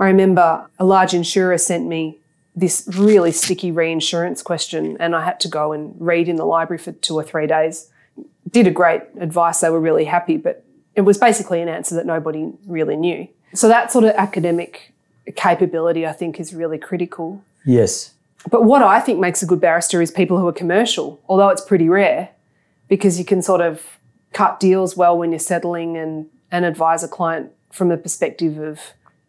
I 0.00 0.06
remember 0.06 0.66
a 0.78 0.84
large 0.84 1.14
insurer 1.14 1.58
sent 1.58 1.86
me 1.86 2.18
this 2.56 2.88
really 2.96 3.32
sticky 3.32 3.70
reinsurance 3.70 4.42
question, 4.42 4.96
and 5.00 5.14
I 5.14 5.24
had 5.24 5.40
to 5.40 5.48
go 5.48 5.72
and 5.72 5.94
read 5.98 6.28
in 6.28 6.36
the 6.36 6.44
library 6.44 6.78
for 6.78 6.92
two 6.92 7.14
or 7.14 7.24
three 7.24 7.46
days. 7.46 7.90
Did 8.50 8.66
a 8.66 8.70
great 8.70 9.02
advice, 9.18 9.60
they 9.60 9.70
were 9.70 9.80
really 9.80 10.04
happy, 10.04 10.36
but 10.36 10.64
it 10.94 11.02
was 11.02 11.18
basically 11.18 11.60
an 11.60 11.68
answer 11.68 11.94
that 11.94 12.06
nobody 12.06 12.52
really 12.66 12.96
knew. 12.96 13.26
So 13.54 13.68
that 13.68 13.90
sort 13.90 14.04
of 14.04 14.10
academic 14.16 14.92
capability, 15.36 16.06
I 16.06 16.12
think, 16.12 16.38
is 16.38 16.54
really 16.54 16.78
critical. 16.78 17.42
Yes. 17.64 18.12
But 18.50 18.64
what 18.64 18.82
I 18.82 19.00
think 19.00 19.18
makes 19.18 19.42
a 19.42 19.46
good 19.46 19.60
barrister 19.60 20.02
is 20.02 20.10
people 20.10 20.38
who 20.38 20.46
are 20.46 20.52
commercial, 20.52 21.20
although 21.28 21.48
it's 21.48 21.62
pretty 21.62 21.88
rare, 21.88 22.30
because 22.88 23.18
you 23.18 23.24
can 23.24 23.40
sort 23.42 23.60
of 23.60 23.98
cut 24.32 24.60
deals 24.60 24.96
well 24.96 25.16
when 25.16 25.30
you're 25.30 25.38
settling 25.38 25.96
and, 25.96 26.26
and 26.50 26.64
advise 26.64 27.02
a 27.02 27.08
client 27.08 27.50
from 27.70 27.88
the 27.88 27.96
perspective 27.96 28.58
of 28.58 28.80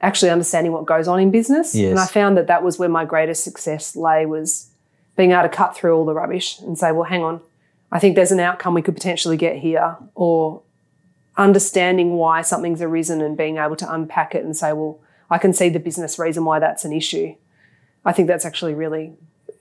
actually 0.01 0.29
understanding 0.29 0.72
what 0.72 0.86
goes 0.86 1.07
on 1.07 1.19
in 1.19 1.31
business. 1.31 1.74
Yes. 1.74 1.91
And 1.91 2.00
I 2.00 2.05
found 2.05 2.38
that 2.38 2.48
that 2.48 2.63
was 2.63 2.77
where 2.77 2.89
my 2.89 3.05
greatest 3.05 3.43
success 3.43 3.95
lay 3.95 4.25
was 4.25 4.69
being 5.15 5.31
able 5.31 5.43
to 5.43 5.50
cut 5.50 5.75
through 5.75 5.95
all 5.95 6.05
the 6.05 6.13
rubbish 6.13 6.60
and 6.60 6.77
say, 6.77 6.91
well, 6.91 7.03
hang 7.03 7.24
on, 7.24 7.39
I 7.96 8.00
think 8.00 8.18
there's 8.18 8.34
an 8.34 8.42
outcome 8.42 8.74
we 8.74 8.82
could 8.82 8.94
potentially 8.94 9.38
get 9.38 9.56
here, 9.56 9.96
or 10.16 10.62
understanding 11.38 12.16
why 12.18 12.42
something's 12.42 12.82
arisen 12.82 13.22
and 13.22 13.38
being 13.38 13.56
able 13.56 13.78
to 13.78 13.90
unpack 13.90 14.36
it 14.36 14.44
and 14.44 14.56
say, 14.56 14.74
well, 14.74 15.00
I 15.30 15.38
can 15.38 15.54
see 15.54 15.70
the 15.70 15.80
business 15.80 16.20
reason 16.20 16.44
why 16.44 16.60
that's 16.60 16.84
an 16.84 16.92
issue. 16.92 17.36
I 18.04 18.12
think 18.12 18.28
that's 18.28 18.44
actually 18.44 18.74
really 18.74 19.14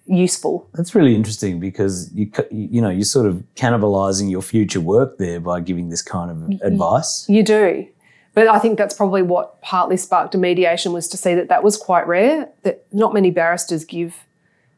useful. 0.07 0.69
That's 0.75 0.97
really 0.97 1.14
interesting 1.14 1.61
because 1.61 2.12
you 2.12 2.29
you 2.50 2.83
know 2.83 2.91
you're 2.91 3.05
sort 3.05 3.26
of 3.26 3.45
cannibalizing 3.55 4.29
your 4.33 4.43
future 4.43 4.81
work 4.81 5.17
there 5.19 5.38
by 5.38 5.61
giving 5.61 5.91
this 5.91 6.03
kind 6.03 6.29
of 6.33 6.61
advice. 6.61 7.29
You 7.29 7.45
do. 7.45 7.87
But 8.35 8.49
I 8.49 8.59
think 8.59 8.79
that's 8.79 8.95
probably 8.95 9.23
what 9.23 9.62
partly 9.62 9.97
sparked 9.97 10.35
Immediation 10.35 10.93
was 10.93 11.07
to 11.07 11.17
see 11.17 11.37
that 11.37 11.49
that 11.50 11.62
was 11.62 11.76
quite 11.76 12.05
rare, 12.09 12.49
that 12.64 12.85
not 12.93 13.14
many 13.14 13.31
barristers 13.31 13.85
give 13.85 14.25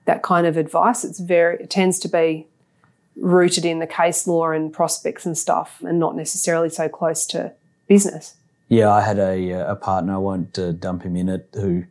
that 0.05 0.23
kind 0.23 0.47
of 0.47 0.59
advice. 0.59 1.05
It's 1.05 1.21
very, 1.21 1.57
it 1.63 1.71
tends 1.71 1.99
to 2.01 2.09
be 2.09 2.47
rooted 3.17 3.65
in 3.65 3.79
the 3.79 3.87
case 3.87 4.27
law 4.27 4.51
and 4.51 4.73
prospects 4.73 5.27
and 5.27 5.37
stuff 5.37 5.83
and 5.83 5.99
not 5.99 6.17
necessarily 6.17 6.69
so 6.69 6.89
close 6.89 7.27
to 7.27 7.53
business. 7.89 8.35
Yeah, 8.69 8.93
I 8.93 9.01
had 9.01 9.19
a 9.19 9.53
uh, 9.53 9.73
a 9.73 9.77
partner. 9.77 10.15
I 10.15 10.19
won't 10.19 10.59
uh, 10.59 10.73
dump 10.73 11.03
him 11.03 11.17
in 11.17 11.29
it. 11.29 11.49
Who 11.55 11.85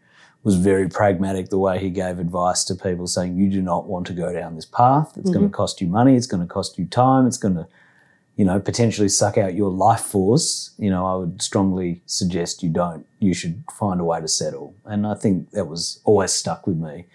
was 0.45 0.55
very 0.55 0.87
pragmatic 0.87 1.49
the 1.49 1.57
way 1.57 1.79
he 1.79 1.89
gave 1.89 2.19
advice 2.19 2.63
to 2.65 2.75
people, 2.75 3.07
saying 3.07 3.35
you 3.35 3.49
do 3.49 3.61
not 3.61 3.87
want 3.87 4.05
to 4.05 4.13
go 4.13 4.31
down 4.31 4.55
this 4.55 4.65
path. 4.65 5.13
It's 5.17 5.31
going 5.31 5.43
to 5.43 5.49
cost 5.49 5.81
you 5.81 5.87
money. 5.87 6.15
It's 6.15 6.27
going 6.27 6.47
to 6.47 6.53
cost 6.53 6.77
you 6.77 6.85
time. 6.85 7.25
It's 7.25 7.37
going 7.37 7.55
to, 7.55 7.67
you 8.35 8.45
know, 8.45 8.59
potentially 8.59 9.09
suck 9.09 9.39
out 9.39 9.55
your 9.55 9.71
life 9.71 10.01
force. 10.01 10.75
You 10.77 10.91
know, 10.91 11.03
I 11.07 11.15
would 11.15 11.41
strongly 11.41 12.03
suggest 12.05 12.61
you 12.61 12.69
don't. 12.69 13.07
You 13.19 13.33
should 13.33 13.63
find 13.73 13.99
a 13.99 14.03
way 14.03 14.21
to 14.21 14.27
settle. 14.27 14.75
And 14.85 15.07
I 15.07 15.15
think 15.15 15.49
that 15.51 15.65
was 15.65 15.99
always 16.03 16.31
stuck 16.31 16.67
with 16.67 16.77
me 16.77 17.05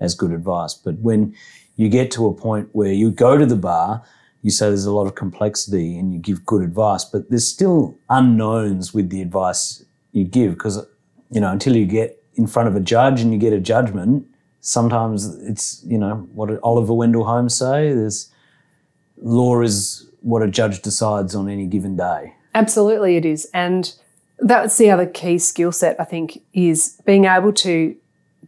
as 0.00 0.16
good 0.16 0.32
advice. 0.32 0.74
But 0.74 0.98
when 0.98 1.36
you 1.80 1.88
get 1.88 2.10
to 2.10 2.26
a 2.26 2.34
point 2.34 2.68
where 2.72 2.92
you 2.92 3.10
go 3.10 3.38
to 3.38 3.46
the 3.46 3.56
bar 3.56 4.02
you 4.42 4.50
say 4.50 4.68
there's 4.68 4.86
a 4.86 4.92
lot 4.92 5.06
of 5.06 5.14
complexity 5.14 5.98
and 5.98 6.12
you 6.14 6.18
give 6.18 6.44
good 6.46 6.62
advice, 6.62 7.04
but 7.04 7.28
there's 7.28 7.46
still 7.46 7.98
unknowns 8.08 8.94
with 8.94 9.10
the 9.10 9.20
advice 9.20 9.84
you 10.12 10.24
give 10.24 10.54
because, 10.54 10.84
you 11.30 11.40
know, 11.40 11.50
until 11.50 11.76
you 11.76 11.86
get 11.86 12.22
in 12.34 12.46
front 12.46 12.68
of 12.68 12.74
a 12.74 12.80
judge 12.80 13.20
and 13.20 13.32
you 13.32 13.38
get 13.38 13.52
a 13.52 13.60
judgment, 13.60 14.26
sometimes 14.60 15.26
it's, 15.40 15.84
you 15.86 15.98
know, 15.98 16.28
what 16.32 16.48
did 16.48 16.58
Oliver 16.62 16.94
Wendell 16.94 17.24
Holmes 17.24 17.56
say? 17.56 17.92
There's 17.92 18.32
law 19.18 19.60
is 19.60 20.08
what 20.20 20.42
a 20.42 20.48
judge 20.48 20.80
decides 20.80 21.34
on 21.34 21.48
any 21.48 21.66
given 21.66 21.96
day. 21.96 22.34
Absolutely, 22.54 23.16
it 23.16 23.26
is. 23.26 23.48
And 23.52 23.94
that's 24.38 24.78
the 24.78 24.90
other 24.90 25.06
key 25.06 25.38
skill 25.38 25.70
set, 25.70 26.00
I 26.00 26.04
think, 26.04 26.42
is 26.54 27.00
being 27.04 27.26
able 27.26 27.52
to 27.52 27.94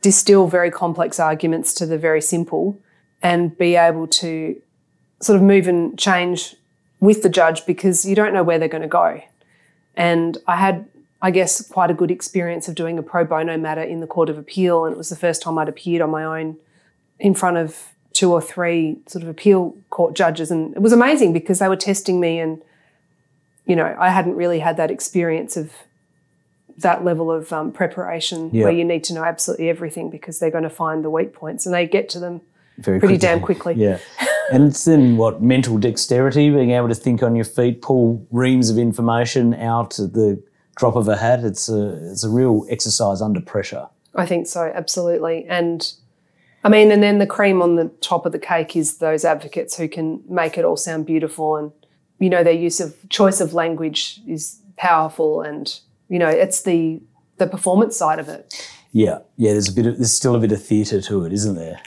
distill 0.00 0.48
very 0.48 0.70
complex 0.70 1.20
arguments 1.20 1.74
to 1.74 1.86
the 1.86 1.98
very 1.98 2.22
simple 2.22 2.80
and 3.22 3.56
be 3.56 3.76
able 3.76 4.06
to 4.06 4.60
sort 5.20 5.36
of 5.36 5.42
move 5.42 5.68
and 5.68 5.98
change 5.98 6.56
with 7.00 7.22
the 7.22 7.28
judge 7.28 7.64
because 7.66 8.04
you 8.04 8.14
don't 8.14 8.32
know 8.32 8.42
where 8.42 8.58
they're 8.58 8.68
going 8.68 8.82
to 8.82 8.88
go. 8.88 9.22
And 9.96 10.38
I 10.46 10.56
had, 10.56 10.86
I 11.20 11.30
guess, 11.30 11.66
quite 11.66 11.90
a 11.90 11.94
good 11.94 12.10
experience 12.10 12.68
of 12.68 12.74
doing 12.74 12.98
a 12.98 13.02
pro 13.02 13.24
bono 13.24 13.56
matter 13.56 13.82
in 13.82 14.00
the 14.00 14.06
Court 14.06 14.28
of 14.28 14.38
Appeal. 14.38 14.84
And 14.84 14.94
it 14.94 14.98
was 14.98 15.08
the 15.10 15.16
first 15.16 15.42
time 15.42 15.58
I'd 15.58 15.68
appeared 15.68 16.02
on 16.02 16.10
my 16.10 16.24
own 16.24 16.56
in 17.18 17.34
front 17.34 17.56
of 17.56 17.88
two 18.12 18.32
or 18.32 18.40
three 18.40 18.98
sort 19.06 19.22
of 19.22 19.28
appeal 19.28 19.74
court 19.90 20.14
judges. 20.14 20.50
And 20.50 20.74
it 20.74 20.80
was 20.80 20.92
amazing 20.92 21.32
because 21.32 21.58
they 21.60 21.68
were 21.68 21.76
testing 21.76 22.20
me. 22.20 22.38
And, 22.40 22.60
you 23.66 23.76
know, 23.76 23.96
I 23.98 24.10
hadn't 24.10 24.34
really 24.34 24.58
had 24.60 24.76
that 24.76 24.90
experience 24.90 25.56
of 25.56 25.72
that 26.78 27.04
level 27.04 27.30
of 27.30 27.52
um, 27.52 27.70
preparation 27.70 28.50
Yeah. 28.52 28.64
where 28.64 28.72
you 28.72 28.84
need 28.84 29.04
to 29.04 29.14
know 29.14 29.24
absolutely 29.24 29.68
everything 29.68 30.10
because 30.10 30.38
they're 30.38 30.50
going 30.50 30.64
to 30.64 30.70
find 30.70 31.04
the 31.04 31.10
weak 31.10 31.32
points 31.32 31.66
and 31.66 31.74
they 31.74 31.86
get 31.86 32.08
to 32.10 32.18
them 32.18 32.40
Very 32.78 32.98
pretty 32.98 33.14
quickly. 33.14 33.28
damn 33.28 33.40
quickly. 33.40 33.74
Yeah. 33.74 33.98
and 34.52 34.64
it's 34.64 34.84
then 34.84 35.16
what 35.16 35.42
mental 35.42 35.78
dexterity, 35.78 36.50
being 36.50 36.70
able 36.70 36.88
to 36.88 36.94
think 36.94 37.22
on 37.22 37.34
your 37.34 37.44
feet, 37.44 37.82
pull 37.82 38.26
reams 38.30 38.70
of 38.70 38.78
information 38.78 39.54
out 39.54 39.98
at 39.98 40.12
the 40.12 40.42
drop 40.76 40.96
of 40.96 41.08
a 41.08 41.16
hat. 41.16 41.44
It's 41.44 41.68
a 41.68 42.10
it's 42.10 42.24
a 42.24 42.28
real 42.28 42.66
exercise 42.68 43.20
under 43.20 43.40
pressure. 43.40 43.88
I 44.14 44.26
think 44.26 44.46
so, 44.46 44.70
absolutely. 44.74 45.46
And 45.48 45.92
I 46.64 46.68
mean, 46.68 46.90
and 46.90 47.02
then 47.02 47.18
the 47.18 47.26
cream 47.26 47.62
on 47.62 47.76
the 47.76 47.88
top 48.00 48.26
of 48.26 48.32
the 48.32 48.38
cake 48.38 48.76
is 48.76 48.98
those 48.98 49.24
advocates 49.24 49.76
who 49.76 49.88
can 49.88 50.22
make 50.28 50.56
it 50.56 50.64
all 50.64 50.76
sound 50.76 51.06
beautiful 51.06 51.56
and, 51.56 51.72
you 52.18 52.30
know, 52.30 52.44
their 52.44 52.52
use 52.52 52.78
of 52.78 52.96
choice 53.08 53.40
of 53.40 53.52
language 53.52 54.20
is 54.26 54.60
powerful 54.76 55.40
and, 55.42 55.80
you 56.08 56.18
know, 56.18 56.28
it's 56.28 56.62
the 56.62 57.00
the 57.38 57.46
performance 57.46 57.96
side 57.96 58.18
of 58.18 58.28
it. 58.28 58.70
Yeah, 58.92 59.20
yeah. 59.36 59.52
There's 59.52 59.68
a 59.68 59.72
bit 59.72 59.86
of 59.86 59.96
there's 59.96 60.12
still 60.12 60.36
a 60.36 60.38
bit 60.38 60.52
of 60.52 60.62
theatre 60.62 61.00
to 61.00 61.24
it, 61.24 61.32
isn't 61.32 61.56
there? 61.56 61.80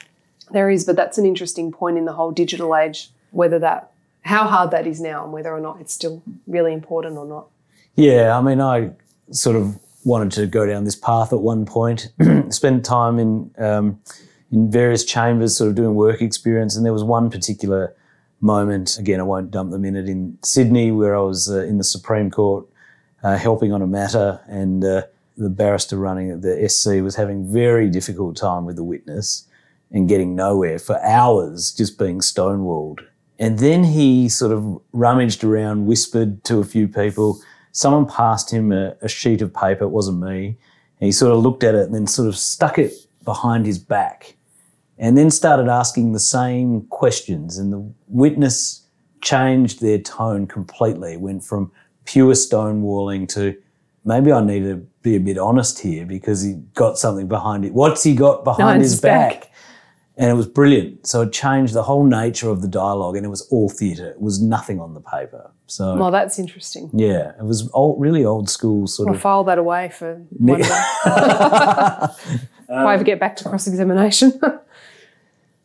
There 0.51 0.69
is, 0.69 0.85
but 0.85 0.95
that's 0.95 1.17
an 1.17 1.25
interesting 1.25 1.71
point 1.71 1.97
in 1.97 2.05
the 2.05 2.13
whole 2.13 2.31
digital 2.31 2.75
age, 2.75 3.09
whether 3.31 3.59
that 3.59 3.91
how 4.21 4.47
hard 4.47 4.71
that 4.71 4.87
is 4.87 4.99
now 4.99 5.23
and 5.23 5.31
whether 5.31 5.53
or 5.53 5.59
not 5.59 5.79
it's 5.79 5.93
still 5.93 6.23
really 6.47 6.73
important 6.73 7.15
or 7.15 7.25
not. 7.25 7.47
Yeah, 7.95 8.37
I 8.37 8.41
mean, 8.41 8.59
I 8.59 8.91
sort 9.31 9.55
of 9.55 9.77
wanted 10.03 10.31
to 10.31 10.47
go 10.47 10.65
down 10.65 10.83
this 10.83 10.95
path 10.95 11.31
at 11.31 11.39
one 11.39 11.65
point. 11.65 12.11
Spent 12.49 12.83
time 12.83 13.19
in 13.19 13.51
um, 13.57 13.99
in 14.51 14.71
various 14.71 15.03
chambers, 15.03 15.57
sort 15.57 15.69
of 15.69 15.75
doing 15.75 15.95
work 15.95 16.21
experience, 16.21 16.75
and 16.75 16.85
there 16.85 16.93
was 16.93 17.03
one 17.03 17.29
particular 17.29 17.95
moment. 18.41 18.97
Again, 18.97 19.19
I 19.19 19.23
won't 19.23 19.51
dump 19.51 19.71
the 19.71 19.79
minute 19.79 20.07
in 20.07 20.37
Sydney, 20.43 20.91
where 20.91 21.15
I 21.15 21.21
was 21.21 21.49
uh, 21.49 21.63
in 21.63 21.77
the 21.77 21.83
Supreme 21.83 22.29
Court 22.29 22.65
uh, 23.23 23.37
helping 23.37 23.73
on 23.73 23.81
a 23.81 23.87
matter, 23.87 24.39
and 24.47 24.83
uh, 24.83 25.03
the 25.37 25.49
barrister 25.49 25.97
running 25.97 26.41
the 26.41 26.67
SC 26.67 27.01
was 27.03 27.15
having 27.15 27.51
very 27.51 27.89
difficult 27.89 28.37
time 28.37 28.65
with 28.65 28.75
the 28.75 28.83
witness 28.83 29.47
and 29.95 30.09
getting 30.09 30.35
nowhere 30.35 30.77
for 30.77 31.01
hours, 31.03 31.71
just 31.71 31.97
being 31.97 32.19
stonewalled. 32.19 32.99
And 33.39 33.59
then 33.59 33.85
he 33.85 34.29
sort 34.29 34.51
of 34.51 34.81
rummaged 34.91 35.43
around, 35.43 35.87
whispered 35.87 36.43
to 36.43 36.59
a 36.59 36.65
few 36.65 36.87
people. 36.87 37.41
Someone 37.71 38.05
passed 38.05 38.51
him 38.51 38.71
a, 38.71 38.95
a 39.01 39.07
sheet 39.07 39.41
of 39.41 39.53
paper, 39.53 39.85
it 39.85 39.89
wasn't 39.89 40.19
me. 40.19 40.57
And 40.99 41.07
he 41.07 41.11
sort 41.13 41.31
of 41.31 41.39
looked 41.41 41.63
at 41.63 41.75
it 41.75 41.85
and 41.85 41.95
then 41.95 42.07
sort 42.07 42.27
of 42.27 42.37
stuck 42.37 42.77
it 42.77 42.93
behind 43.23 43.65
his 43.65 43.79
back 43.79 44.35
and 44.97 45.17
then 45.17 45.31
started 45.31 45.69
asking 45.69 46.11
the 46.11 46.19
same 46.19 46.81
questions. 46.87 47.57
And 47.57 47.71
the 47.71 47.93
witness 48.07 48.85
changed 49.21 49.81
their 49.81 49.99
tone 49.99 50.45
completely, 50.45 51.15
went 51.15 51.43
from 51.43 51.71
pure 52.03 52.33
stonewalling 52.33 53.27
to 53.29 53.55
maybe 54.03 54.31
I 54.31 54.43
need 54.43 54.63
to 54.63 54.85
be 55.01 55.15
a 55.15 55.19
bit 55.19 55.37
honest 55.37 55.79
here 55.79 56.05
because 56.05 56.41
he 56.41 56.55
got 56.73 56.97
something 56.97 57.27
behind 57.27 57.65
it. 57.65 57.73
What's 57.73 58.03
he 58.03 58.13
got 58.13 58.43
behind 58.43 58.81
his, 58.81 58.91
his 58.91 59.01
back? 59.01 59.41
back. 59.41 59.51
And 60.17 60.31
it 60.31 60.33
was 60.33 60.47
brilliant. 60.47 61.05
So 61.05 61.23
it 61.23 61.33
changed 61.33 61.73
the 61.73 61.83
whole 61.83 62.05
nature 62.05 62.49
of 62.49 62.61
the 62.61 62.69
dialogue 62.69 63.17
and 63.17 63.25
it 63.25 63.29
was 63.29 63.41
all 63.49 63.69
theatre. 63.69 64.11
It 64.11 64.21
was 64.21 64.41
nothing 64.41 64.79
on 64.79 64.93
the 64.93 65.01
paper. 65.01 65.51
So 65.67 65.95
Well, 65.97 66.11
that's 66.11 66.39
interesting. 66.39 66.89
yeah, 66.93 67.33
it 67.37 67.43
was 67.43 67.69
old, 67.73 67.99
really 67.99 68.23
old 68.23 68.49
school 68.49 68.87
sort 68.87 69.09
I'll 69.09 69.15
of. 69.15 69.21
file 69.21 69.43
that 69.43 69.57
away 69.57 69.89
for 69.89 70.15
one 70.31 70.61
day. 70.61 70.69
I 70.69 72.13
ever 72.69 73.03
get 73.03 73.19
back 73.19 73.35
to 73.37 73.43
cross 73.49 73.67
examination. 73.67 74.39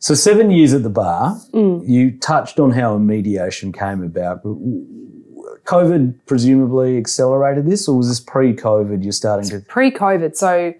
So 0.01 0.15
seven 0.15 0.49
years 0.49 0.73
at 0.73 0.81
the 0.81 0.89
bar, 0.89 1.39
mm. 1.53 1.87
you 1.87 2.17
touched 2.17 2.59
on 2.59 2.71
how 2.71 2.95
Immediation 2.95 3.71
came 3.71 4.01
about. 4.01 4.43
COVID 4.43 6.15
presumably 6.25 6.97
accelerated 6.97 7.67
this, 7.67 7.87
or 7.87 7.95
was 7.95 8.07
this 8.07 8.19
pre-COVID? 8.19 9.03
You're 9.03 9.11
starting 9.11 9.47
to 9.51 9.59
Pre 9.59 9.91
COVID. 9.91 10.35
So 10.35 10.73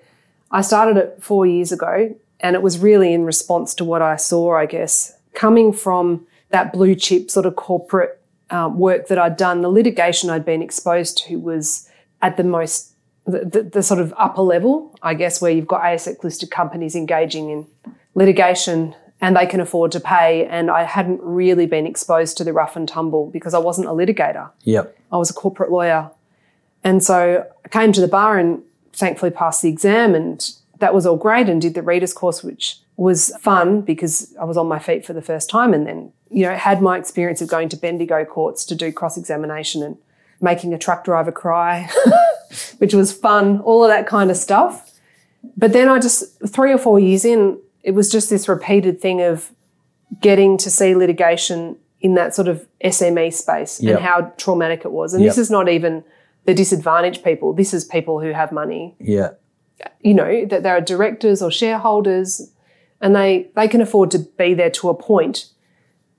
I 0.49 0.61
started 0.61 0.97
it 0.97 1.17
four 1.21 1.45
years 1.45 1.71
ago, 1.71 2.15
and 2.41 2.55
it 2.55 2.61
was 2.61 2.79
really 2.79 3.13
in 3.13 3.23
response 3.23 3.73
to 3.75 3.85
what 3.85 4.01
I 4.01 4.15
saw, 4.15 4.55
I 4.55 4.65
guess. 4.65 5.17
Coming 5.33 5.71
from 5.71 6.25
that 6.49 6.73
blue 6.73 6.95
chip 6.95 7.31
sort 7.31 7.45
of 7.45 7.55
corporate 7.55 8.21
um, 8.49 8.77
work 8.77 9.07
that 9.07 9.17
I'd 9.17 9.37
done, 9.37 9.61
the 9.61 9.69
litigation 9.69 10.29
I'd 10.29 10.45
been 10.45 10.61
exposed 10.61 11.17
to 11.19 11.37
was 11.37 11.89
at 12.21 12.37
the 12.37 12.43
most, 12.43 12.93
the, 13.25 13.45
the, 13.45 13.63
the 13.63 13.83
sort 13.83 13.99
of 13.99 14.13
upper 14.17 14.41
level, 14.41 14.93
I 15.01 15.13
guess, 15.13 15.41
where 15.41 15.51
you've 15.51 15.67
got 15.67 15.81
ASX 15.81 16.23
listed 16.23 16.51
companies 16.51 16.95
engaging 16.95 17.49
in 17.49 17.67
litigation 18.15 18.95
and 19.21 19.37
they 19.37 19.45
can 19.45 19.61
afford 19.61 19.91
to 19.93 19.99
pay. 19.99 20.45
And 20.47 20.69
I 20.69 20.83
hadn't 20.83 21.21
really 21.21 21.67
been 21.67 21.85
exposed 21.85 22.37
to 22.37 22.43
the 22.43 22.51
rough 22.51 22.75
and 22.75 22.87
tumble 22.87 23.27
because 23.29 23.53
I 23.53 23.59
wasn't 23.59 23.87
a 23.87 23.91
litigator. 23.91 24.49
Yep. 24.63 24.97
I 25.11 25.17
was 25.17 25.29
a 25.29 25.33
corporate 25.33 25.71
lawyer. 25.71 26.09
And 26.83 27.03
so 27.03 27.47
I 27.63 27.67
came 27.69 27.91
to 27.93 28.01
the 28.01 28.07
bar 28.07 28.37
and 28.37 28.63
thankfully 28.93 29.31
passed 29.31 29.61
the 29.61 29.69
exam, 29.69 30.15
and 30.15 30.51
that 30.81 30.93
was 30.93 31.05
all 31.05 31.15
great, 31.15 31.47
and 31.47 31.61
did 31.61 31.73
the 31.73 31.81
readers 31.81 32.13
course, 32.13 32.43
which 32.43 32.79
was 32.97 33.31
fun 33.39 33.81
because 33.81 34.35
I 34.39 34.43
was 34.43 34.57
on 34.57 34.67
my 34.67 34.77
feet 34.79 35.05
for 35.05 35.13
the 35.13 35.21
first 35.21 35.49
time. 35.49 35.73
And 35.73 35.87
then, 35.87 36.11
you 36.29 36.45
know, 36.45 36.53
had 36.55 36.81
my 36.81 36.97
experience 36.97 37.41
of 37.41 37.47
going 37.47 37.69
to 37.69 37.77
Bendigo 37.77 38.25
courts 38.25 38.65
to 38.65 38.75
do 38.75 38.91
cross 38.91 39.17
examination 39.17 39.81
and 39.81 39.97
making 40.41 40.73
a 40.73 40.77
truck 40.77 41.03
driver 41.05 41.31
cry, 41.31 41.89
which 42.79 42.93
was 42.93 43.11
fun, 43.13 43.59
all 43.61 43.83
of 43.83 43.89
that 43.89 44.05
kind 44.07 44.29
of 44.29 44.37
stuff. 44.37 44.91
But 45.57 45.73
then 45.73 45.87
I 45.89 45.99
just, 45.99 46.23
three 46.47 46.71
or 46.73 46.77
four 46.77 46.99
years 46.99 47.25
in, 47.25 47.59
it 47.83 47.91
was 47.91 48.11
just 48.11 48.29
this 48.29 48.47
repeated 48.47 48.99
thing 49.01 49.21
of 49.21 49.51
getting 50.19 50.57
to 50.57 50.69
see 50.69 50.93
litigation 50.95 51.77
in 52.01 52.15
that 52.15 52.35
sort 52.35 52.47
of 52.47 52.67
SME 52.83 53.33
space 53.33 53.81
Yep. 53.81 53.95
and 53.97 54.05
how 54.05 54.21
traumatic 54.37 54.81
it 54.85 54.91
was. 54.91 55.13
And 55.13 55.23
this 55.23 55.37
is 55.37 55.49
not 55.49 55.69
even 55.69 56.03
the 56.45 56.53
disadvantaged 56.53 57.23
people. 57.23 57.53
This 57.53 57.73
is 57.73 57.85
people 57.85 58.19
who 58.19 58.31
have 58.31 58.51
money, 58.51 58.95
Yeah. 58.99 59.31
You 60.01 60.13
know, 60.13 60.45
that 60.45 60.63
there 60.63 60.75
are 60.75 60.81
directors 60.81 61.41
or 61.41 61.51
shareholders 61.51 62.51
and 62.99 63.15
they, 63.15 63.49
they 63.55 63.67
can 63.67 63.81
afford 63.81 64.11
to 64.11 64.19
be 64.19 64.53
there 64.53 64.69
to 64.69 64.89
a 64.89 64.93
point. 64.93 65.47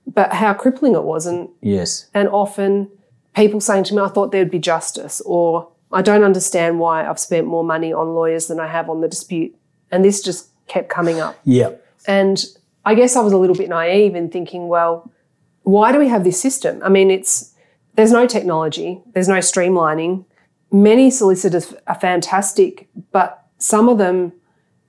But 0.05 0.33
how 0.33 0.53
crippling 0.53 0.95
it 0.95 1.03
was. 1.03 1.25
And 1.25 1.49
Yes. 1.61 2.09
and 2.13 2.27
often 2.27 2.89
people 3.35 3.61
saying 3.61 3.85
to 3.85 3.95
me, 3.95 4.01
I 4.01 4.09
thought 4.09 4.31
there'd 4.31 4.51
be 4.51 4.59
justice, 4.59 5.21
or 5.25 5.69
I 5.93 6.01
don't 6.01 6.23
understand 6.23 6.79
why 6.79 7.07
I've 7.07 7.19
spent 7.19 7.47
more 7.47 7.63
money 7.63 7.93
on 7.93 8.13
lawyers 8.13 8.47
than 8.47 8.59
I 8.59 8.67
have 8.67 8.89
on 8.89 8.99
the 9.01 9.07
dispute. 9.07 9.55
And 9.91 10.03
this 10.03 10.21
just 10.21 10.49
kept 10.67 10.89
coming 10.89 11.19
up. 11.21 11.37
Yeah. 11.45 11.71
And 12.05 12.43
I 12.85 12.95
guess 12.95 13.15
I 13.15 13.21
was 13.21 13.31
a 13.31 13.37
little 13.37 13.55
bit 13.55 13.69
naive 13.69 14.13
in 14.13 14.29
thinking, 14.29 14.67
well, 14.67 15.09
why 15.61 15.93
do 15.93 15.99
we 15.99 16.09
have 16.09 16.25
this 16.25 16.39
system? 16.41 16.81
I 16.83 16.89
mean, 16.89 17.09
it's 17.09 17.53
there's 17.95 18.11
no 18.11 18.27
technology, 18.27 19.01
there's 19.13 19.29
no 19.29 19.37
streamlining. 19.37 20.25
Many 20.71 21.11
solicitors 21.11 21.73
are 21.87 21.95
fantastic, 21.99 22.89
but 23.11 23.42
some 23.63 23.87
of 23.89 23.97
them 23.97 24.33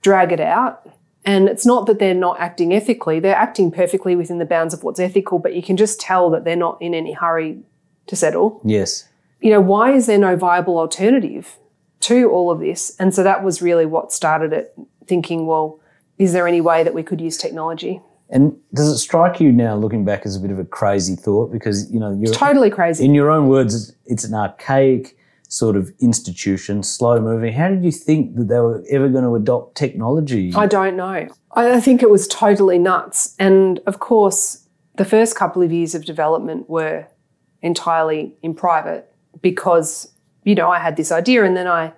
drag 0.01 0.31
it 0.31 0.39
out. 0.41 0.87
And 1.23 1.47
it's 1.49 1.65
not 1.65 1.87
that 1.87 1.97
they're 1.97 2.13
not 2.13 2.39
acting 2.39 2.71
ethically, 2.73 3.19
they're 3.19 3.35
acting 3.35 3.71
perfectly 3.71 4.15
within 4.15 4.37
the 4.37 4.45
bounds 4.45 4.73
of 4.75 4.83
what's 4.83 4.99
ethical, 4.99 5.39
but 5.39 5.55
you 5.55 5.63
can 5.63 5.75
just 5.75 5.99
tell 5.99 6.29
that 6.29 6.43
they're 6.43 6.55
not 6.55 6.77
in 6.81 6.93
any 6.93 7.13
hurry 7.13 7.63
to 8.07 8.15
settle. 8.15 8.61
Yes. 8.63 9.07
You 9.41 9.49
know, 9.51 9.61
why 9.61 9.91
is 9.93 10.05
there 10.05 10.19
no 10.19 10.35
viable 10.35 10.77
alternative 10.77 11.57
to 12.01 12.29
all 12.29 12.51
of 12.51 12.59
this? 12.59 12.95
And 12.99 13.15
so 13.15 13.23
that 13.23 13.43
was 13.43 13.59
really 13.61 13.87
what 13.87 14.11
started 14.11 14.53
it, 14.53 14.75
thinking, 15.07 15.47
well, 15.47 15.79
is 16.19 16.31
there 16.33 16.47
any 16.47 16.61
way 16.61 16.83
that 16.83 16.93
we 16.93 17.01
could 17.01 17.19
use 17.19 17.37
technology? 17.37 18.01
And 18.29 18.55
does 18.73 18.87
it 18.89 18.97
strike 18.99 19.39
you 19.39 19.51
now, 19.51 19.75
looking 19.75 20.05
back, 20.05 20.25
as 20.27 20.35
a 20.35 20.39
bit 20.39 20.51
of 20.51 20.59
a 20.59 20.65
crazy 20.65 21.15
thought? 21.15 21.51
Because 21.51 21.91
you 21.91 21.99
know, 21.99 22.11
you're, 22.19 22.33
Totally 22.33 22.69
crazy. 22.69 23.03
in 23.03 23.15
your 23.15 23.31
own 23.31 23.47
words, 23.47 23.73
it's- 23.75 23.97
it's 24.05 24.23
an 24.25 24.35
archaic 24.35 25.17
sort 25.47 25.75
of 25.75 25.91
institution, 25.99 26.83
slow 26.83 27.19
moving. 27.19 27.53
How 27.53 27.69
did 27.69 27.83
you 27.83 27.91
think 27.91 28.35
that 28.35 28.47
they 28.47 28.59
were 28.59 28.83
ever 28.89 29.09
going 29.09 29.23
to 29.23 29.35
adopt 29.35 29.75
technology? 29.75 30.51
I 30.55 30.65
don't 30.65 30.95
know. 30.95 31.27
I 31.51 31.79
think 31.79 32.01
it 32.01 32.09
was 32.09 32.27
totally 32.27 32.77
nuts. 32.77 33.35
And 33.39 33.79
of 33.85 33.99
course, 33.99 34.67
the 34.95 35.05
first 35.05 35.35
couple 35.35 35.61
of 35.61 35.71
years 35.71 35.95
of 35.95 36.05
development 36.05 36.69
were 36.69 37.07
entirely 37.61 38.35
in 38.41 38.53
private 38.53 39.11
because, 39.41 40.11
you 40.43 40.55
know, 40.55 40.69
I 40.69 40.79
had 40.79 40.97
this 40.97 41.11
idea 41.11 41.43
and 41.43 41.55
then 41.55 41.67
I 41.67 41.93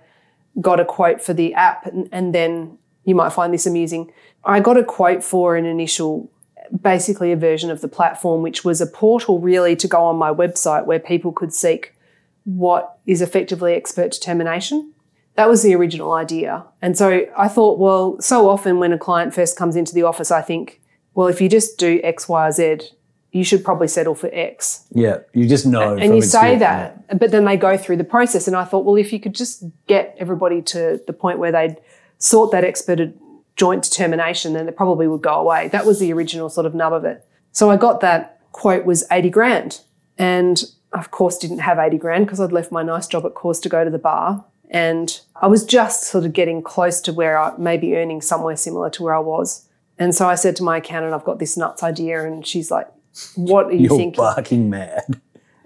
got 0.61 0.79
a 0.79 0.85
quote 0.85 1.21
for 1.21 1.33
the 1.33 1.53
app. 1.53 1.85
And, 1.85 2.09
and 2.11 2.33
then 2.33 2.77
you 3.05 3.15
might 3.15 3.31
find 3.31 3.53
this 3.53 3.65
amusing. 3.65 4.11
I 4.43 4.59
got 4.59 4.77
a 4.77 4.83
quote 4.83 5.23
for 5.23 5.55
an 5.55 5.65
initial, 5.65 6.31
basically 6.81 7.31
a 7.31 7.37
version 7.37 7.69
of 7.69 7.81
the 7.81 7.87
platform, 7.87 8.41
which 8.41 8.63
was 8.63 8.81
a 8.81 8.87
portal 8.87 9.39
really 9.39 9.75
to 9.77 9.87
go 9.87 10.03
on 10.03 10.17
my 10.17 10.31
website 10.31 10.85
where 10.85 10.99
people 10.99 11.31
could 11.31 11.53
seek 11.53 11.96
what 12.47 12.99
is 13.05 13.21
effectively 13.21 13.73
expert 13.73 14.09
determination. 14.09 14.93
That 15.35 15.49
was 15.49 15.63
the 15.63 15.75
original 15.75 16.13
idea. 16.13 16.63
And 16.81 16.97
so 16.97 17.25
I 17.37 17.49
thought, 17.49 17.77
well, 17.77 18.19
so 18.21 18.49
often 18.49 18.79
when 18.79 18.93
a 18.93 18.97
client 18.97 19.33
first 19.33 19.57
comes 19.57 19.75
into 19.75 19.93
the 19.93 20.03
office, 20.03 20.31
I 20.31 20.41
think, 20.41 20.81
well, 21.13 21.27
if 21.27 21.41
you 21.41 21.49
just 21.49 21.77
do 21.77 21.99
X, 22.05 22.29
Y, 22.29 22.47
or 22.47 22.51
Z, 22.53 22.79
you 23.33 23.43
should 23.43 23.65
probably 23.65 23.89
settle 23.89 24.15
for 24.15 24.29
X. 24.31 24.85
yeah, 24.91 25.17
you 25.33 25.45
just 25.45 25.65
know. 25.65 25.97
And 25.97 26.15
you 26.15 26.21
say 26.21 26.57
that, 26.57 27.19
but 27.19 27.31
then 27.31 27.43
they 27.43 27.57
go 27.57 27.75
through 27.75 27.97
the 27.97 28.05
process. 28.05 28.47
And 28.47 28.55
I 28.55 28.63
thought, 28.63 28.85
well, 28.85 28.95
if 28.95 29.11
you 29.11 29.19
could 29.19 29.35
just 29.35 29.65
get 29.87 30.15
everybody 30.17 30.61
to 30.61 31.01
the 31.05 31.13
point 31.13 31.39
where 31.39 31.51
they'd 31.51 31.75
sort 32.17 32.51
that 32.51 32.63
expert 32.63 33.13
joint 33.57 33.83
determination, 33.83 34.53
then 34.53 34.69
it 34.69 34.77
probably 34.77 35.09
would 35.09 35.21
go 35.21 35.33
away. 35.33 35.67
That 35.67 35.85
was 35.85 35.99
the 35.99 36.13
original 36.13 36.47
sort 36.47 36.65
of 36.65 36.73
nub 36.73 36.93
of 36.93 37.03
it. 37.03 37.25
So 37.51 37.69
I 37.69 37.75
got 37.75 37.99
that 37.99 38.39
quote 38.53 38.85
was 38.85 39.03
80 39.11 39.29
grand. 39.31 39.81
And 40.17 40.63
of 40.93 41.12
Corrs, 41.12 41.39
didn't 41.39 41.60
have 41.60 41.80
80 41.80 41.97
grand 41.97 42.26
because 42.26 42.39
I'd 42.39 42.52
left 42.52 42.71
my 42.71 42.84
nice 42.84 43.08
job 43.08 43.26
at 43.26 43.34
course 43.34 43.60
to 43.62 43.69
go 43.69 43.84
to 43.84 43.89
the 43.89 44.00
bar. 44.00 44.45
And 44.69 45.19
I 45.36 45.47
was 45.47 45.65
just 45.65 46.04
sort 46.04 46.26
of 46.26 46.34
getting 46.34 46.62
close 46.62 47.00
to 47.02 47.13
where 47.13 47.38
I 47.38 47.56
may 47.58 47.78
be 47.78 47.95
earning 47.95 48.21
somewhere 48.21 48.58
similar 48.58 48.89
to 48.91 49.04
where 49.04 49.13
I 49.13 49.19
was. 49.19 49.67
And 49.97 50.13
so 50.13 50.28
I 50.28 50.36
said 50.36 50.56
to 50.58 50.63
my 50.63 50.78
accountant, 50.78 51.13
I've 51.13 51.23
got 51.23 51.39
this 51.39 51.58
nuts 51.58 51.84
idea. 51.84 52.26
And 52.26 52.45
she's 52.45 52.69
like, 52.69 52.88
What 53.36 53.67
are 53.67 53.73
you 53.73 53.88
You're 53.88 53.97
thinking? 53.97 54.17
barking 54.17 54.69
mad. 54.69 55.21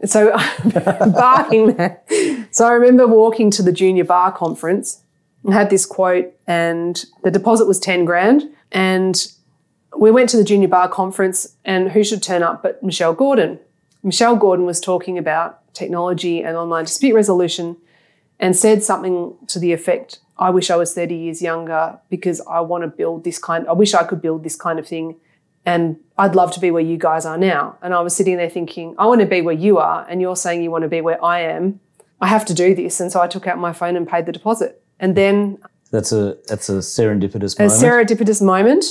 So 0.06 0.32
barking 1.14 1.76
mad. 1.76 2.00
So 2.52 2.66
I 2.66 2.74
remember 2.74 3.08
walking 3.08 3.52
to 3.52 3.64
the 3.64 3.72
junior 3.72 4.04
bar 4.04 4.32
conference 4.32 5.02
and 5.44 5.54
had 5.54 5.70
this 5.70 5.86
quote, 5.86 6.34
and 6.48 7.04
the 7.24 7.32
deposit 7.32 7.68
was 7.68 7.80
10 7.80 8.06
grand. 8.06 8.44
And 8.72 9.28
we 9.98 10.12
went 10.12 10.30
to 10.30 10.38
the 10.38 10.44
junior 10.44 10.68
bar 10.68 10.88
conference, 10.88 11.56
and 11.66 11.92
who 11.92 12.04
should 12.04 12.24
turn 12.24 12.44
up 12.44 12.64
but 12.64 12.82
Michelle 12.84 13.14
Gordon? 13.14 13.60
Michelle 14.04 14.36
Gordon 14.36 14.66
was 14.66 14.80
talking 14.80 15.18
about 15.18 15.74
technology 15.74 16.44
and 16.44 16.58
online 16.58 16.86
dispute 16.86 17.14
resolution 17.14 17.78
and 18.40 18.56
said 18.56 18.84
something 18.84 19.36
to 19.48 19.60
the 19.60 19.72
effect 19.74 20.20
I 20.42 20.50
wish 20.50 20.72
I 20.72 20.76
was 20.76 20.94
30 20.96 21.16
years 21.16 21.42
younger 21.42 22.00
because 22.10 22.42
I 22.50 22.62
want 22.62 22.84
to 22.84 22.88
build 22.88 23.24
this 23.24 23.38
kind, 23.38 23.68
I 23.68 23.74
wish 23.74 23.94
I 23.94 24.04
could 24.04 24.24
build 24.24 24.44
this 24.44 24.56
kind 24.56 24.80
of 24.80 24.88
thing. 24.88 25.16
And 25.68 25.98
I'd 26.18 26.34
love 26.34 26.52
to 26.54 26.60
be 26.60 26.72
where 26.72 26.82
you 26.82 26.98
guys 26.98 27.24
are 27.28 27.38
now. 27.38 27.78
And 27.84 27.94
I 27.94 28.02
was 28.02 28.16
sitting 28.16 28.38
there 28.38 28.50
thinking, 28.50 28.96
I 28.98 29.06
want 29.06 29.22
to 29.22 29.28
be 29.28 29.42
where 29.42 29.54
you 29.54 29.78
are, 29.78 30.04
and 30.10 30.20
you're 30.20 30.36
saying 30.36 30.64
you 30.64 30.72
want 30.72 30.82
to 30.82 30.88
be 30.88 31.00
where 31.00 31.24
I 31.24 31.42
am. 31.42 31.80
I 32.20 32.28
have 32.28 32.44
to 32.46 32.56
do 32.56 32.74
this. 32.74 33.00
And 33.00 33.12
so 33.12 33.22
I 33.22 33.28
took 33.28 33.46
out 33.46 33.60
my 33.60 33.72
phone 33.72 33.96
and 33.96 34.08
paid 34.10 34.26
the 34.26 34.32
deposit. 34.32 34.82
And 35.00 35.16
then 35.16 35.60
That's 35.92 36.12
a 36.12 36.38
that's 36.48 36.70
a 36.70 36.80
serendipitous 36.80 37.60
a 37.60 37.64
moment. 37.64 37.80
serendipitous 37.80 38.42
moment, 38.42 38.86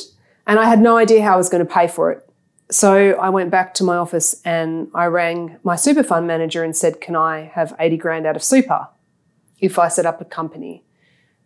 and 0.46 0.60
I 0.60 0.66
had 0.66 0.80
no 0.80 0.96
idea 0.96 1.22
how 1.22 1.34
I 1.34 1.36
was 1.36 1.48
going 1.48 1.66
to 1.66 1.72
pay 1.72 1.88
for 1.88 2.12
it. 2.12 2.29
So 2.70 3.12
I 3.12 3.28
went 3.30 3.50
back 3.50 3.74
to 3.74 3.84
my 3.84 3.96
office 3.96 4.40
and 4.44 4.88
I 4.94 5.06
rang 5.06 5.58
my 5.64 5.76
super 5.76 6.02
fund 6.02 6.26
manager 6.26 6.62
and 6.62 6.76
said, 6.76 7.00
Can 7.00 7.16
I 7.16 7.50
have 7.54 7.74
80 7.78 7.96
grand 7.96 8.26
out 8.26 8.36
of 8.36 8.42
super 8.42 8.88
if 9.58 9.78
I 9.78 9.88
set 9.88 10.06
up 10.06 10.20
a 10.20 10.24
company? 10.24 10.84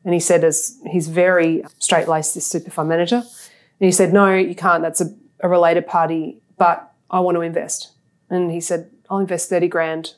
And 0.04 0.12
he 0.12 0.20
said, 0.20 0.44
as 0.44 0.78
he's 0.87 1.08
very 1.08 1.64
straight 1.78 2.08
laced, 2.08 2.34
this 2.34 2.46
super 2.46 2.70
fund 2.70 2.90
manager. 2.90 3.16
And 3.16 3.87
he 3.87 3.90
said, 3.92 4.12
No, 4.12 4.34
you 4.34 4.54
can't. 4.54 4.82
That's 4.82 5.00
a, 5.00 5.14
a 5.40 5.48
related 5.48 5.87
party, 5.87 6.40
but 6.58 6.92
I 7.10 7.20
want 7.20 7.37
to 7.37 7.40
invest. 7.40 7.92
And 8.28 8.50
he 8.50 8.60
said, 8.60 8.90
I'll 9.08 9.18
invest 9.18 9.48
30 9.48 9.68
grand. 9.68 10.14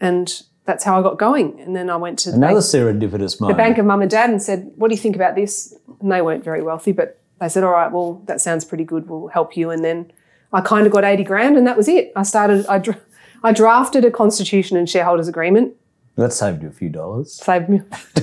And 0.00 0.42
that's 0.64 0.84
how 0.84 0.98
I 0.98 1.02
got 1.02 1.18
going. 1.18 1.58
And 1.60 1.74
then 1.74 1.88
I 1.90 1.96
went 1.96 2.18
to 2.20 2.30
the 2.30 2.36
Another 2.36 2.54
bank, 2.54 2.64
serendipitous 2.64 3.40
moment. 3.40 3.56
the 3.56 3.62
bank 3.62 3.78
of 3.78 3.86
mum 3.86 4.02
and 4.02 4.10
dad 4.10 4.30
and 4.30 4.42
said, 4.42 4.72
What 4.76 4.88
do 4.88 4.94
you 4.94 5.00
think 5.00 5.16
about 5.16 5.34
this? 5.34 5.74
And 6.00 6.12
they 6.12 6.20
weren't 6.22 6.44
very 6.44 6.62
wealthy, 6.62 6.92
but 6.92 7.18
they 7.40 7.48
said, 7.48 7.64
All 7.64 7.72
right, 7.72 7.90
well, 7.90 8.22
that 8.26 8.40
sounds 8.42 8.64
pretty 8.64 8.84
good. 8.84 9.08
We'll 9.08 9.28
help 9.28 9.56
you. 9.56 9.70
And 9.70 9.82
then 9.82 10.12
I 10.52 10.60
kind 10.60 10.86
of 10.86 10.92
got 10.92 11.04
80 11.04 11.24
grand 11.24 11.56
and 11.56 11.66
that 11.66 11.76
was 11.76 11.88
it. 11.88 12.12
I 12.16 12.22
started, 12.24 12.66
I, 12.66 12.78
dra- 12.78 12.98
I 13.44 13.52
drafted 13.52 14.04
a 14.04 14.10
constitution 14.10 14.76
and 14.76 14.88
shareholders 14.88 15.28
agreement, 15.28 15.74
that 16.16 16.32
saved 16.34 16.62
you 16.62 16.68
a 16.68 16.72
few 16.72 16.90
dollars. 16.90 17.32
saved 17.32 17.68
me, 17.70 17.80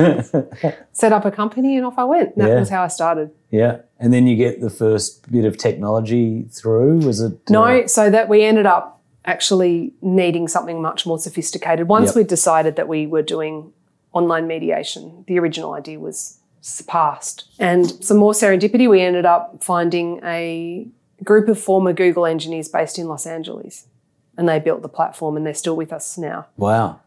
set 0.92 1.14
up 1.14 1.26
a 1.26 1.32
company, 1.32 1.78
and 1.78 1.86
off 1.86 1.98
I 1.98 2.04
went. 2.04 2.36
And 2.36 2.44
that 2.46 2.50
Yeah. 2.50 2.60
was 2.60 2.70
how 2.70 2.84
I 2.84 2.88
started. 2.90 3.32
Yeah, 3.50 3.78
and 4.00 4.14
then 4.14 4.28
you 4.28 4.36
get 4.36 4.62
the 4.62 4.70
first 4.70 5.32
bit 5.32 5.46
of 5.46 5.58
technology 5.58 6.44
through. 6.52 7.00
Was 7.00 7.22
it? 7.22 7.34
uh, 7.34 7.38
No, 7.54 7.86
so 7.88 8.10
that 8.10 8.30
we 8.30 8.44
ended 8.44 8.66
up 8.68 9.02
actually 9.26 9.94
needing 10.02 10.48
something 10.48 10.82
much 10.82 11.06
more 11.08 11.18
sophisticated. 11.18 11.88
Once 11.88 12.10
Yep. 12.10 12.16
we 12.16 12.24
decided 12.24 12.76
that 12.76 12.88
we 12.88 13.08
were 13.08 13.24
doing 13.24 13.72
online 14.14 14.48
mediation, 14.48 15.24
the 15.28 15.40
original 15.40 15.74
idea 15.74 16.00
was 16.00 16.38
surpassed. 16.62 17.46
And 17.58 17.90
some 18.04 18.18
more 18.18 18.34
serendipity, 18.34 18.88
we 18.90 19.02
ended 19.02 19.26
up 19.26 19.64
finding 19.64 20.20
a 20.24 20.88
group 21.24 21.48
of 21.48 21.60
former 21.60 21.94
Google 21.94 22.26
engineers 22.26 22.68
based 22.68 22.98
in 23.00 23.08
Los 23.08 23.26
Angeles. 23.26 23.88
And 24.38 24.48
they 24.48 24.60
built 24.60 24.82
the 24.84 24.90
platform 24.90 25.36
and 25.36 25.46
they're 25.46 25.54
still 25.56 25.76
with 25.76 25.92
us 25.92 26.18
now. 26.18 26.46
Wow. 26.58 27.00